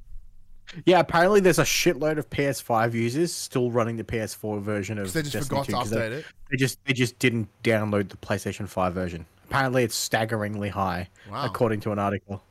Yeah, 0.86 1.00
apparently 1.00 1.40
there's 1.40 1.60
a 1.60 1.64
shitload 1.64 2.18
of 2.18 2.30
PS5 2.30 2.94
users 2.94 3.34
still 3.34 3.70
running 3.70 3.98
the 3.98 4.04
PS4 4.04 4.62
version 4.62 4.98
of 4.98 5.12
they 5.12 5.22
just 5.22 5.34
Destiny 5.34 5.64
forgot 5.66 5.86
to 5.88 5.96
update 5.96 6.10
they, 6.10 6.16
it. 6.18 6.26
they 6.52 6.58
just 6.58 6.86
they 6.86 6.94
just 6.94 7.20
didn't 7.20 7.50
download 7.64 8.10
the 8.10 8.18
PlayStation 8.18 8.68
5 8.68 8.94
version. 8.94 9.26
Apparently 9.46 9.84
it's 9.84 9.94
staggeringly 9.96 10.70
high, 10.70 11.10
Wow. 11.30 11.46
according 11.46 11.82
to 11.82 11.92
an 11.92 12.00
article. 12.00 12.42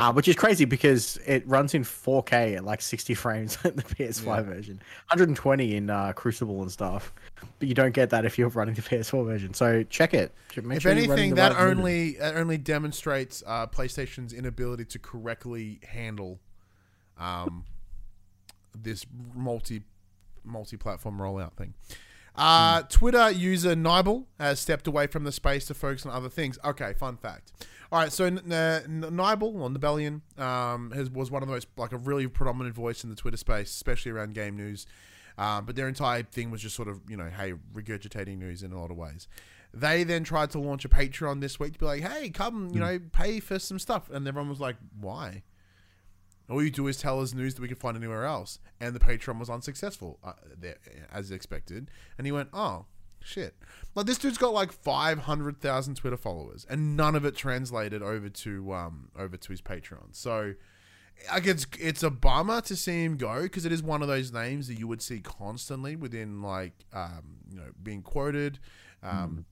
Uh, 0.00 0.12
which 0.12 0.26
is 0.28 0.34
crazy 0.34 0.64
because 0.64 1.18
it 1.26 1.46
runs 1.46 1.74
in 1.74 1.82
4K 1.84 2.56
at 2.56 2.64
like 2.64 2.80
60 2.80 3.12
frames 3.14 3.58
in 3.64 3.76
the 3.76 3.82
PS5 3.82 4.24
Yeah. 4.26 4.40
version, 4.42 4.76
120 5.08 5.74
in 5.76 5.90
uh, 5.90 6.12
Crucible 6.14 6.62
and 6.62 6.72
stuff. 6.72 7.12
But 7.58 7.68
you 7.68 7.74
don't 7.74 7.92
get 7.92 8.08
that 8.10 8.24
if 8.24 8.38
you're 8.38 8.48
running 8.48 8.74
the 8.74 8.82
PS4 8.82 9.26
version. 9.26 9.52
So 9.54 9.82
check 9.84 10.14
it. 10.14 10.34
Make 10.62 10.76
if 10.78 10.82
sure 10.84 10.92
anything, 10.92 11.34
that 11.34 11.52
right 11.52 11.60
only 11.68 12.12
that 12.14 12.36
only 12.36 12.56
demonstrates 12.56 13.42
uh, 13.46 13.66
PlayStation's 13.66 14.32
inability 14.32 14.86
to 14.86 14.98
correctly 14.98 15.80
handle 15.86 16.40
um, 17.18 17.64
this 18.76 19.04
multi 19.34 19.82
multi 20.44 20.76
platform 20.78 21.18
rollout 21.18 21.52
thing. 21.52 21.74
Uh, 22.36 22.82
Twitter 22.82 23.30
user 23.30 23.74
Nibel 23.74 24.24
has 24.38 24.60
stepped 24.60 24.86
away 24.86 25.06
from 25.06 25.24
the 25.24 25.32
space 25.32 25.66
to 25.66 25.74
focus 25.74 26.06
on 26.06 26.12
other 26.12 26.28
things. 26.28 26.58
Okay, 26.64 26.92
fun 26.94 27.16
fact. 27.16 27.52
All 27.92 27.98
right, 27.98 28.12
so 28.12 28.24
N- 28.26 28.38
N- 28.52 29.04
Nibel 29.10 29.54
or 29.60 29.68
Nibelian 29.68 30.22
um, 30.38 30.92
has, 30.92 31.10
was 31.10 31.30
one 31.30 31.42
of 31.42 31.48
the 31.48 31.54
most 31.54 31.66
like 31.76 31.92
a 31.92 31.96
really 31.96 32.28
predominant 32.28 32.74
voice 32.74 33.02
in 33.02 33.10
the 33.10 33.16
Twitter 33.16 33.36
space, 33.36 33.70
especially 33.70 34.12
around 34.12 34.34
game 34.34 34.56
news. 34.56 34.86
Um, 35.36 35.64
but 35.64 35.74
their 35.74 35.88
entire 35.88 36.22
thing 36.22 36.50
was 36.50 36.60
just 36.60 36.76
sort 36.76 36.88
of 36.88 37.00
you 37.08 37.16
know, 37.16 37.28
hey, 37.28 37.54
regurgitating 37.74 38.38
news 38.38 38.62
in 38.62 38.72
a 38.72 38.80
lot 38.80 38.90
of 38.90 38.96
ways. 38.96 39.26
They 39.72 40.04
then 40.04 40.24
tried 40.24 40.50
to 40.50 40.58
launch 40.58 40.84
a 40.84 40.88
Patreon 40.88 41.40
this 41.40 41.58
week 41.60 41.74
to 41.74 41.78
be 41.78 41.86
like, 41.86 42.02
hey, 42.02 42.30
come, 42.30 42.70
you 42.72 42.80
know, 42.80 42.98
pay 43.12 43.38
for 43.40 43.58
some 43.58 43.78
stuff, 43.78 44.10
and 44.10 44.26
everyone 44.26 44.48
was 44.50 44.60
like, 44.60 44.76
why? 45.00 45.42
All 46.50 46.62
you 46.62 46.70
do 46.70 46.86
is 46.88 46.96
tell 46.98 47.20
us 47.20 47.32
news 47.32 47.54
that 47.54 47.62
we 47.62 47.68
can 47.68 47.76
find 47.76 47.96
anywhere 47.96 48.24
else. 48.24 48.58
And 48.80 48.94
the 48.94 49.00
Patreon 49.00 49.38
was 49.38 49.48
unsuccessful, 49.48 50.18
uh, 50.24 50.32
there, 50.58 50.76
as 51.12 51.30
expected. 51.30 51.90
And 52.18 52.26
he 52.26 52.32
went, 52.32 52.48
oh, 52.52 52.86
shit. 53.22 53.54
Like, 53.94 54.06
this 54.06 54.18
dude's 54.18 54.38
got 54.38 54.52
like 54.52 54.72
500,000 54.72 55.94
Twitter 55.94 56.16
followers, 56.16 56.66
and 56.68 56.96
none 56.96 57.14
of 57.14 57.24
it 57.24 57.36
translated 57.36 58.02
over 58.02 58.28
to 58.28 58.72
um 58.72 59.10
over 59.16 59.36
to 59.36 59.48
his 59.52 59.60
Patreon. 59.60 60.08
So, 60.12 60.54
like, 61.32 61.46
it's, 61.46 61.66
it's 61.78 62.02
a 62.02 62.10
bummer 62.10 62.62
to 62.62 62.74
see 62.74 63.04
him 63.04 63.16
go 63.16 63.42
because 63.42 63.64
it 63.66 63.72
is 63.72 63.82
one 63.82 64.00
of 64.02 64.08
those 64.08 64.32
names 64.32 64.68
that 64.68 64.78
you 64.78 64.88
would 64.88 65.02
see 65.02 65.20
constantly 65.20 65.94
within, 65.96 66.40
like, 66.42 66.72
um, 66.92 67.36
you 67.50 67.56
know, 67.58 67.70
being 67.82 68.02
quoted. 68.02 68.58
Um, 69.02 69.44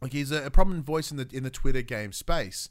Like, 0.00 0.12
he's 0.12 0.32
a, 0.32 0.46
a 0.46 0.50
prominent 0.50 0.84
voice 0.84 1.10
in 1.12 1.16
the 1.16 1.28
in 1.32 1.44
the 1.44 1.50
Twitter 1.50 1.82
game 1.82 2.12
space. 2.12 2.68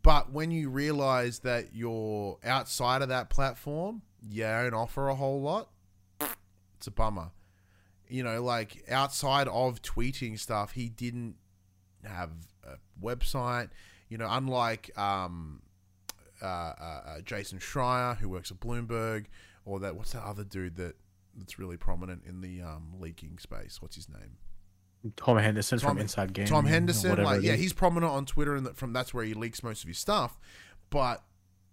But 0.00 0.32
when 0.32 0.50
you 0.50 0.70
realize 0.70 1.40
that 1.40 1.74
you're 1.74 2.38
outside 2.44 3.02
of 3.02 3.08
that 3.08 3.28
platform, 3.28 4.02
you 4.26 4.44
don't 4.44 4.74
offer 4.74 5.08
a 5.08 5.14
whole 5.14 5.42
lot. 5.42 5.68
It's 6.78 6.86
a 6.86 6.90
bummer. 6.90 7.30
You 8.08 8.22
know, 8.22 8.42
like 8.42 8.84
outside 8.90 9.48
of 9.48 9.82
tweeting 9.82 10.38
stuff, 10.38 10.72
he 10.72 10.88
didn't 10.88 11.36
have 12.04 12.30
a 12.64 12.76
website. 13.02 13.68
You 14.08 14.18
know, 14.18 14.28
unlike 14.28 14.96
um, 14.98 15.62
uh, 16.42 16.46
uh, 16.46 17.02
uh, 17.06 17.20
Jason 17.20 17.58
Schreier, 17.58 18.16
who 18.16 18.28
works 18.28 18.50
at 18.50 18.60
Bloomberg, 18.60 19.26
or 19.64 19.80
that 19.80 19.96
what's 19.96 20.12
that 20.12 20.24
other 20.24 20.44
dude 20.44 20.76
that 20.76 20.96
that's 21.36 21.58
really 21.58 21.76
prominent 21.76 22.22
in 22.26 22.40
the 22.40 22.62
um, 22.62 22.94
leaking 22.98 23.38
space? 23.38 23.80
What's 23.80 23.96
his 23.96 24.08
name? 24.08 24.38
Tom 25.16 25.36
Henderson 25.38 25.78
Tom- 25.78 25.90
from 25.90 25.98
Inside 25.98 26.32
Game. 26.32 26.46
Tom 26.46 26.64
Henderson, 26.64 27.22
like 27.22 27.42
yeah, 27.42 27.56
he's 27.56 27.72
prominent 27.72 28.12
on 28.12 28.26
Twitter, 28.26 28.54
and 28.54 28.76
from 28.76 28.92
that's 28.92 29.12
where 29.12 29.24
he 29.24 29.34
leaks 29.34 29.62
most 29.62 29.82
of 29.82 29.88
his 29.88 29.98
stuff. 29.98 30.38
But 30.90 31.22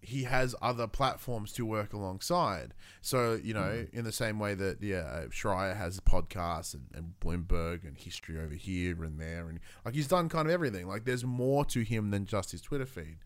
he 0.01 0.23
has 0.23 0.55
other 0.61 0.87
platforms 0.87 1.51
to 1.53 1.65
work 1.65 1.93
alongside. 1.93 2.73
So 3.01 3.39
you 3.41 3.53
know, 3.53 3.85
in 3.91 4.03
the 4.03 4.11
same 4.11 4.39
way 4.39 4.55
that 4.55 4.81
yeah, 4.81 5.25
Schreier 5.29 5.75
has 5.75 5.99
podcasts 5.99 6.73
and, 6.73 6.87
and 6.93 7.13
Bloomberg 7.19 7.85
and 7.85 7.97
history 7.97 8.39
over 8.39 8.55
here 8.55 9.03
and 9.03 9.19
there, 9.19 9.47
and 9.49 9.59
like 9.85 9.93
he's 9.93 10.07
done 10.07 10.29
kind 10.29 10.47
of 10.47 10.53
everything. 10.53 10.87
Like 10.87 11.05
there's 11.05 11.25
more 11.25 11.65
to 11.65 11.83
him 11.83 12.11
than 12.11 12.25
just 12.25 12.51
his 12.51 12.61
Twitter 12.61 12.85
feed. 12.85 13.17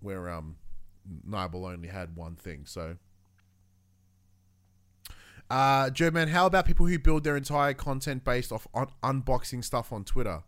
Where 0.00 0.30
um, 0.30 0.56
Nibel 1.28 1.70
only 1.70 1.88
had 1.88 2.16
one 2.16 2.36
thing, 2.36 2.62
so 2.64 2.96
uh, 5.50 5.90
Joe 5.90 6.10
man, 6.10 6.28
how 6.28 6.46
about 6.46 6.64
people 6.64 6.86
who 6.86 6.98
build 6.98 7.24
their 7.24 7.36
entire 7.36 7.74
content 7.74 8.24
based 8.24 8.52
off 8.52 8.66
un- 8.74 8.86
unboxing 9.02 9.64
stuff 9.64 9.92
on 9.92 10.04
Twitter? 10.04 10.44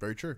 Very 0.00 0.14
true. 0.14 0.36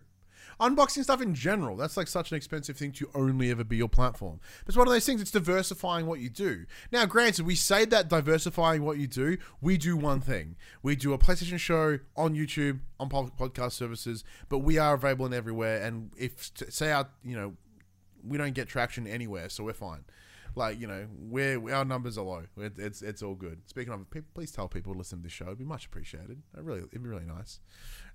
Unboxing 0.61 1.03
stuff 1.05 1.23
in 1.23 1.35
general, 1.35 1.75
that's 1.77 1.97
like 1.97 2.07
such 2.07 2.31
an 2.31 2.37
expensive 2.37 2.77
thing 2.77 2.93
to 2.93 3.09
only 3.15 3.51
ever 3.51 3.65
be 3.65 3.79
your 3.79 3.89
platform. 3.89 4.41
It's 4.67 4.77
one 4.77 4.87
of 4.87 4.93
those 4.93 5.07
things, 5.07 5.23
it's 5.23 5.31
diversifying 5.31 6.05
what 6.05 6.21
you 6.21 6.29
do. 6.29 6.67
Now, 6.93 7.07
granted, 7.07 7.47
we 7.47 7.55
say 7.55 7.87
that 7.87 8.09
diversifying 8.09 8.83
what 8.83 8.99
you 8.99 9.07
do, 9.07 9.39
we 9.63 9.79
do 9.79 9.97
one 9.97 10.21
thing. 10.21 10.57
We 10.83 10.97
do 10.97 11.15
a 11.15 11.19
PlayStation 11.19 11.59
show 11.59 12.01
on 12.15 12.35
YouTube, 12.35 12.81
on 12.99 13.09
pod- 13.09 13.39
podcast 13.39 13.73
services, 13.73 14.23
but 14.51 14.59
we 14.59 14.77
are 14.77 14.95
available 14.95 15.25
in 15.25 15.33
everywhere. 15.33 15.83
And 15.83 16.11
if, 16.19 16.51
say, 16.69 16.93
our, 16.93 17.09
you 17.25 17.37
know, 17.37 17.55
we 18.23 18.37
don't 18.37 18.55
get 18.55 18.69
traction 18.69 19.07
anywhere, 19.07 19.49
so 19.49 19.65
we're 19.65 19.73
fine. 19.73 20.05
Like 20.57 20.81
you 20.81 20.87
know, 20.87 21.07
we're 21.19 21.73
our 21.73 21.85
numbers 21.85 22.19
are 22.19 22.25
low. 22.25 22.43
It, 22.57 22.79
it's 22.79 23.03
it's 23.03 23.23
all 23.23 23.35
good. 23.35 23.61
Speaking 23.67 23.93
of, 23.93 24.07
please 24.35 24.53
tell 24.53 24.69
people 24.69 24.93
to 24.93 24.99
listen 24.99 25.19
to 25.19 25.23
this 25.25 25.33
show. 25.33 25.47
It'd 25.47 25.59
be 25.59 25.65
much 25.65 25.87
appreciated. 25.87 26.43
It 26.57 26.63
really, 26.63 26.81
it'd 26.81 27.03
be 27.03 27.09
really 27.09 27.25
nice. 27.25 27.61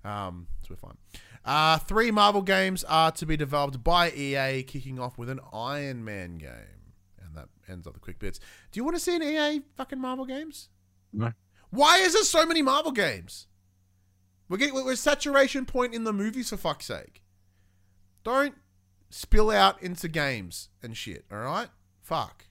Um, 0.04 0.46
so 0.62 0.68
we're 0.70 0.76
fine. 0.76 0.96
Uh, 1.44 1.78
three 1.78 2.10
Marvel 2.10 2.42
games 2.42 2.84
are 2.84 3.10
to 3.12 3.26
be 3.26 3.36
developed 3.36 3.82
by 3.82 4.10
EA, 4.10 4.62
kicking 4.62 4.98
off 4.98 5.18
with 5.18 5.28
an 5.28 5.40
Iron 5.52 6.04
Man 6.04 6.38
game, 6.38 6.92
and 7.24 7.34
that 7.34 7.48
ends 7.68 7.86
up 7.86 7.94
the 7.94 8.00
quick 8.00 8.18
bits. 8.18 8.38
Do 8.70 8.78
you 8.78 8.84
want 8.84 8.96
to 8.96 9.00
see 9.00 9.16
an 9.16 9.22
EA 9.22 9.62
fucking 9.76 10.00
Marvel 10.00 10.26
games? 10.26 10.68
No. 11.12 11.32
Why 11.70 11.98
is 11.98 12.14
there 12.14 12.24
so 12.24 12.46
many 12.46 12.62
Marvel 12.62 12.92
games? 12.92 13.48
We're 14.48 14.58
getting 14.58 14.74
we're 14.74 14.96
saturation 14.96 15.66
point 15.66 15.94
in 15.94 16.04
the 16.04 16.12
movies 16.12 16.50
for 16.50 16.56
fuck's 16.56 16.86
sake. 16.86 17.22
Don't 18.22 18.54
spill 19.10 19.50
out 19.50 19.82
into 19.82 20.08
games 20.08 20.68
and 20.82 20.96
shit. 20.96 21.24
All 21.30 21.38
right, 21.38 21.68
fuck, 22.06 22.44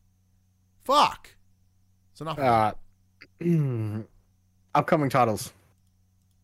fuck. 0.83 1.29
It's 2.11 2.21
enough. 2.21 2.37
Uh, 2.39 2.73
upcoming 4.75 5.09
titles. 5.09 5.53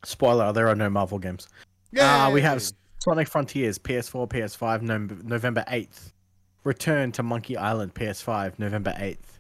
Spoiler: 0.03 0.51
There 0.53 0.68
are 0.68 0.76
no 0.76 0.89
Marvel 0.89 1.20
games. 1.20 1.47
yeah, 1.91 2.28
Uh, 2.28 2.32
we 2.32 2.41
have 2.41 2.64
Sonic 2.99 3.28
Frontiers, 3.28 3.78
PS4, 3.80 4.28
PS5, 4.30 4.82
Nov- 4.82 5.24
November 5.24 5.64
8th. 5.68 6.12
Return 6.64 7.12
to 7.14 7.24
Monkey 7.24 7.57
Island, 7.57 7.93
PS5, 7.95 8.59
November 8.59 8.93
8th. 8.97 9.39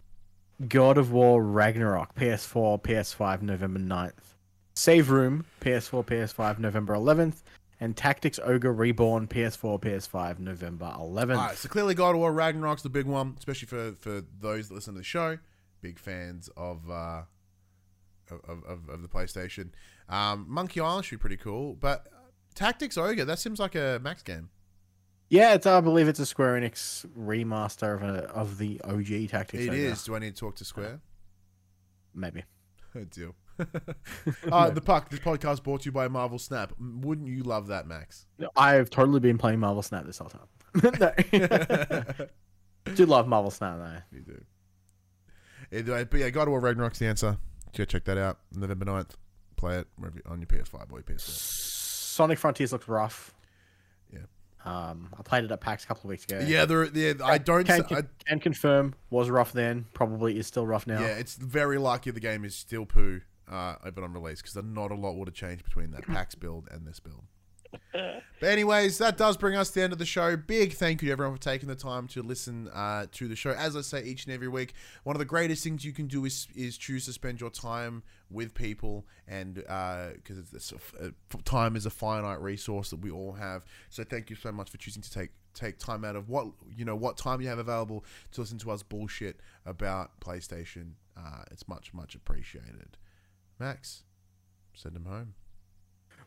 God 0.67 0.97
of 0.97 1.11
War 1.11 1.41
Ragnarok, 1.43 2.15
PS4, 2.15 2.81
PS5, 2.81 3.41
November 3.41 3.79
9th. 3.79 4.35
Save 4.75 5.09
Room, 5.09 5.45
PS4, 5.61 6.05
PS5, 6.05 6.59
November 6.59 6.93
11th. 6.95 7.41
And 7.81 7.97
Tactics 7.97 8.39
Ogre 8.43 8.71
Reborn, 8.71 9.27
PS4, 9.27 9.81
PS5, 9.81 10.37
November 10.37 10.93
11th. 10.97 11.35
All 11.35 11.47
right, 11.47 11.57
so 11.57 11.67
clearly 11.67 11.95
God 11.95 12.11
of 12.11 12.17
War 12.17 12.31
Ragnarok's 12.31 12.83
the 12.83 12.89
big 12.89 13.07
one, 13.07 13.35
especially 13.39 13.67
for, 13.67 13.93
for 13.99 14.21
those 14.39 14.69
that 14.69 14.75
listen 14.75 14.93
to 14.93 14.99
the 14.99 15.03
show. 15.03 15.39
Big 15.81 15.97
fans 15.97 16.47
of 16.55 16.89
uh, 16.91 17.23
of, 18.29 18.63
of, 18.65 18.87
of 18.87 19.01
the 19.01 19.07
PlayStation. 19.07 19.71
Um, 20.07 20.45
Monkey 20.47 20.79
Island 20.79 21.05
should 21.05 21.17
be 21.17 21.21
pretty 21.21 21.37
cool, 21.37 21.73
but 21.73 22.07
Tactics 22.53 22.97
Ogre 22.97 23.25
that 23.25 23.39
seems 23.39 23.59
like 23.59 23.73
a 23.73 23.99
Max 24.01 24.21
game. 24.21 24.49
Yeah, 25.29 25.53
it's, 25.53 25.65
I 25.65 25.79
believe 25.81 26.07
it's 26.07 26.19
a 26.19 26.25
Square 26.25 26.59
Enix 26.61 27.05
remaster 27.17 27.95
of, 27.95 28.03
a, 28.03 28.23
of 28.31 28.57
the 28.57 28.79
OG 28.83 29.29
Tactics 29.29 29.63
It 29.63 29.69
Ogre. 29.69 29.75
is. 29.75 30.03
Do 30.03 30.15
I 30.15 30.19
need 30.19 30.35
to 30.35 30.39
talk 30.39 30.55
to 30.57 30.65
Square? 30.65 30.99
Maybe. 32.13 32.43
Deal. 33.09 33.33
Uh, 34.51 34.69
the 34.69 34.81
puck. 34.81 35.09
This 35.09 35.19
podcast 35.19 35.63
brought 35.63 35.81
to 35.81 35.85
you 35.85 35.91
by 35.91 36.07
Marvel 36.07 36.39
Snap. 36.39 36.73
Wouldn't 36.79 37.27
you 37.27 37.43
love 37.43 37.67
that, 37.67 37.87
Max? 37.87 38.25
I've 38.55 38.89
totally 38.89 39.19
been 39.19 39.37
playing 39.37 39.59
Marvel 39.59 39.81
Snap 39.81 40.05
this 40.05 40.17
whole 40.17 40.29
time. 40.29 40.47
Do 42.95 43.05
love 43.05 43.27
Marvel 43.27 43.51
Snap 43.51 43.77
though. 43.77 44.17
You 44.17 44.21
do. 44.21 44.41
Anyway, 45.71 46.03
but 46.05 46.19
yeah, 46.19 46.29
God 46.29 46.43
of 46.43 46.49
War 46.49 46.59
Ragnarok's 46.59 46.99
the 46.99 47.07
answer. 47.07 47.37
Go 47.75 47.85
check 47.85 48.03
that 48.05 48.17
out. 48.17 48.39
November 48.53 48.85
9th. 48.85 49.11
Play 49.55 49.77
it 49.79 49.87
on 50.25 50.39
your 50.39 50.47
PS5 50.47 50.91
or 50.91 50.97
your 50.97 51.03
PS4. 51.03 51.19
Sonic 51.19 52.39
Frontiers 52.39 52.73
looks 52.73 52.87
rough. 52.87 53.33
Yeah. 54.11 54.19
Um, 54.65 55.09
I 55.17 55.21
played 55.21 55.45
it 55.45 55.51
at 55.51 55.61
PAX 55.61 55.83
a 55.83 55.87
couple 55.87 56.05
of 56.05 56.09
weeks 56.09 56.25
ago. 56.25 56.43
Yeah, 56.45 56.65
there. 56.65 56.85
Yeah, 56.85 57.13
I 57.23 57.37
don't. 57.37 57.65
Can, 57.65 57.85
I, 57.91 58.03
can 58.27 58.39
confirm 58.39 58.95
was 59.09 59.29
rough 59.29 59.53
then. 59.53 59.85
Probably 59.93 60.37
is 60.37 60.47
still 60.47 60.67
rough 60.67 60.87
now. 60.87 60.99
Yeah, 60.99 61.17
it's 61.17 61.35
very 61.35 61.77
likely 61.77 62.11
the 62.11 62.19
game 62.19 62.43
is 62.43 62.55
still 62.55 62.85
poo 62.85 63.21
uh, 63.51 63.75
even 63.85 64.03
on 64.03 64.13
release 64.13 64.41
because 64.41 64.53
there's 64.53 64.65
not 64.65 64.91
a 64.91 64.95
lot 64.95 65.15
would 65.15 65.27
have 65.27 65.35
changed 65.35 65.63
between 65.63 65.91
that 65.91 66.07
PAX 66.07 66.35
build 66.35 66.67
and 66.71 66.87
this 66.87 66.99
build. 66.99 67.23
But 68.41 68.49
anyways, 68.49 68.97
that 68.97 69.17
does 69.17 69.37
bring 69.37 69.55
us 69.55 69.69
to 69.69 69.75
the 69.75 69.83
end 69.83 69.93
of 69.93 69.99
the 69.99 70.05
show. 70.05 70.35
Big 70.35 70.73
thank 70.73 71.03
you 71.03 71.09
to 71.09 71.11
everyone 71.11 71.35
for 71.35 71.41
taking 71.41 71.69
the 71.69 71.75
time 71.75 72.07
to 72.07 72.23
listen 72.23 72.67
uh, 72.69 73.05
to 73.11 73.27
the 73.27 73.35
show. 73.35 73.51
As 73.51 73.75
I 73.75 73.81
say 73.81 74.03
each 74.03 74.25
and 74.25 74.33
every 74.33 74.47
week, 74.47 74.73
one 75.03 75.15
of 75.15 75.19
the 75.19 75.25
greatest 75.25 75.63
things 75.63 75.85
you 75.85 75.93
can 75.93 76.07
do 76.07 76.25
is 76.25 76.47
is 76.55 76.75
choose 76.75 77.05
to 77.05 77.13
spend 77.13 77.39
your 77.39 77.51
time 77.51 78.01
with 78.31 78.55
people, 78.55 79.05
and 79.27 79.55
because 79.55 80.51
it's 80.53 80.73
uh, 80.73 81.09
time 81.45 81.75
is 81.75 81.85
a 81.85 81.91
finite 81.91 82.41
resource 82.41 82.89
that 82.89 83.01
we 83.01 83.11
all 83.11 83.33
have. 83.33 83.63
So 83.89 84.03
thank 84.03 84.31
you 84.31 84.35
so 84.35 84.51
much 84.51 84.71
for 84.71 84.77
choosing 84.77 85.03
to 85.03 85.11
take 85.11 85.29
take 85.53 85.77
time 85.77 86.03
out 86.03 86.15
of 86.15 86.29
what 86.29 86.47
you 86.75 86.83
know 86.83 86.95
what 86.95 87.17
time 87.17 87.41
you 87.41 87.47
have 87.47 87.59
available 87.59 88.03
to 88.31 88.41
listen 88.41 88.57
to 88.57 88.71
us 88.71 88.81
bullshit 88.81 89.39
about 89.67 90.19
PlayStation. 90.19 90.93
Uh, 91.15 91.43
it's 91.51 91.67
much 91.67 91.93
much 91.93 92.15
appreciated. 92.15 92.97
Max, 93.61 94.03
send 94.73 94.95
them 94.95 95.05
home. 95.05 95.35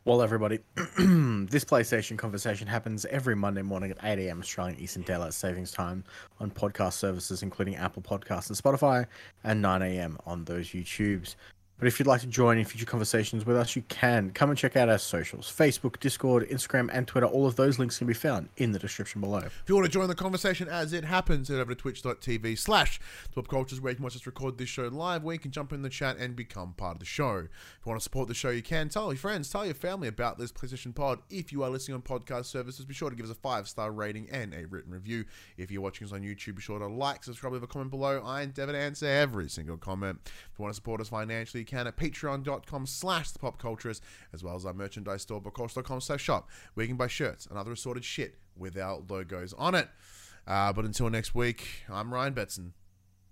Well, 0.05 0.21
everybody, 0.21 0.59
this 0.75 1.65
PlayStation 1.65 2.17
conversation 2.17 2.65
happens 2.65 3.05
every 3.07 3.35
Monday 3.35 3.61
morning 3.61 3.91
at 3.91 3.97
8 4.01 4.25
a.m. 4.25 4.39
Australian 4.39 4.79
Eastern 4.79 5.03
Daylight 5.03 5.33
Savings 5.33 5.73
Time 5.73 6.05
on 6.39 6.49
podcast 6.49 6.93
services 6.93 7.43
including 7.43 7.75
Apple 7.75 8.01
Podcasts 8.01 8.47
and 8.47 8.57
Spotify, 8.57 9.05
and 9.43 9.61
9 9.61 9.81
a.m. 9.81 10.17
on 10.25 10.45
those 10.45 10.69
YouTubes. 10.69 11.35
But 11.77 11.87
if 11.89 11.99
you'd 11.99 12.07
like 12.07 12.21
to 12.21 12.27
join 12.27 12.57
in 12.57 12.63
future 12.63 12.85
conversations 12.85 13.45
with 13.45 13.57
us, 13.57 13.75
you 13.75 13.81
can. 13.89 14.31
Come 14.31 14.49
and 14.49 14.57
check 14.57 14.77
out 14.77 14.87
our 14.87 14.97
socials 14.97 15.51
Facebook, 15.51 15.99
Discord, 15.99 16.47
Instagram, 16.49 16.89
and 16.93 17.05
Twitter. 17.05 17.25
All 17.25 17.45
of 17.45 17.57
those 17.57 17.77
links 17.77 17.97
can 17.97 18.07
be 18.07 18.13
found 18.13 18.47
in 18.55 18.71
the 18.71 18.79
description 18.79 19.19
below. 19.19 19.39
If 19.39 19.63
you 19.67 19.75
want 19.75 19.85
to 19.85 19.91
join 19.91 20.07
the 20.07 20.15
conversation 20.15 20.69
as 20.69 20.93
it 20.93 21.03
happens, 21.03 21.49
head 21.49 21.59
over 21.59 21.75
to 21.75 21.81
twitch.tv 21.81 22.57
slash 22.57 23.01
Top 23.33 23.49
Cultures 23.49 23.81
where 23.81 23.91
you 23.91 23.95
can 23.97 24.03
watch 24.03 24.15
us 24.15 24.25
record 24.25 24.57
this 24.57 24.69
show 24.69 24.87
live, 24.87 25.23
where 25.23 25.33
you 25.33 25.39
can 25.39 25.51
jump 25.51 25.73
in 25.73 25.81
the 25.81 25.89
chat 25.89 26.15
and 26.17 26.33
become 26.33 26.73
part 26.73 26.95
of 26.95 26.99
the 26.99 27.05
show. 27.05 27.39
If 27.39 27.85
you 27.85 27.89
want 27.89 27.99
to 27.99 28.03
support 28.03 28.29
the 28.29 28.33
show, 28.33 28.51
you 28.51 28.61
can. 28.61 28.87
Tell 28.87 29.11
your 29.11 29.17
friends, 29.17 29.49
tell 29.49 29.65
your 29.65 29.75
family 29.75 30.07
about 30.07 30.37
this 30.37 30.53
PlayStation 30.53 30.95
Pod. 30.95 31.19
If 31.29 31.51
you 31.51 31.63
are 31.63 31.69
listening 31.69 31.95
on 31.95 32.03
podcast 32.03 32.45
services, 32.45 32.85
be 32.85 32.93
sure 32.93 33.09
to 33.09 33.15
give 33.17 33.25
us 33.25 33.31
a 33.33 33.35
five-star 33.35 33.91
rating 33.91 34.29
and 34.31 34.53
a 34.53 34.65
written 34.65 34.93
review. 34.93 35.25
If 35.57 35.71
you're 35.71 35.81
watching 35.81 36.07
us 36.07 36.13
on 36.13 36.21
YouTube, 36.21 36.55
be 36.55 36.61
sure 36.61 36.79
to 36.79 36.87
like, 36.87 37.25
subscribe, 37.25 37.51
leave 37.51 37.63
a 37.63 37.67
comment 37.67 37.91
below. 37.91 38.21
I 38.23 38.43
endeavor 38.43 38.71
to 38.71 38.77
answer 38.77 39.07
every 39.07 39.49
single 39.49 39.75
comment. 39.75 40.19
If 40.23 40.57
you 40.57 40.63
want 40.63 40.73
to 40.73 40.75
support 40.75 41.01
us 41.01 41.09
financially, 41.09 41.64
can 41.65 41.87
at 41.87 41.97
patreon.com 41.97 42.85
slash 42.85 43.31
thepopculturist, 43.31 44.01
as 44.33 44.43
well 44.43 44.55
as 44.55 44.65
our 44.65 44.73
merchandise 44.73 45.23
store, 45.23 45.41
popculturist.com 45.41 46.01
slash 46.01 46.21
shop, 46.21 46.49
where 46.73 46.83
you 46.83 46.87
can 46.89 46.97
buy 46.97 47.07
shirts 47.07 47.45
and 47.45 47.57
other 47.57 47.71
assorted 47.71 48.05
shit 48.05 48.35
with 48.55 48.77
our 48.77 49.01
logos 49.09 49.53
on 49.57 49.75
it. 49.75 49.89
Uh, 50.47 50.71
but 50.71 50.85
until 50.85 51.09
next 51.09 51.33
week, 51.33 51.83
I'm 51.89 52.13
Ryan 52.13 52.33
Betson. 52.33 52.71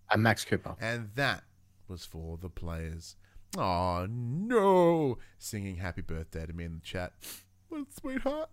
I'm 0.09 0.21
Max 0.21 0.43
Cooper. 0.45 0.75
And 0.81 1.09
that 1.15 1.43
was 1.88 2.05
for 2.05 2.38
the 2.38 2.49
players. 2.49 3.15
Oh 3.57 4.07
no! 4.09 5.19
Singing 5.38 5.77
happy 5.77 6.01
birthday 6.01 6.45
to 6.45 6.53
me 6.53 6.65
in 6.65 6.73
the 6.75 6.81
chat. 6.81 7.13
What 7.69 7.93
sweetheart. 7.93 8.49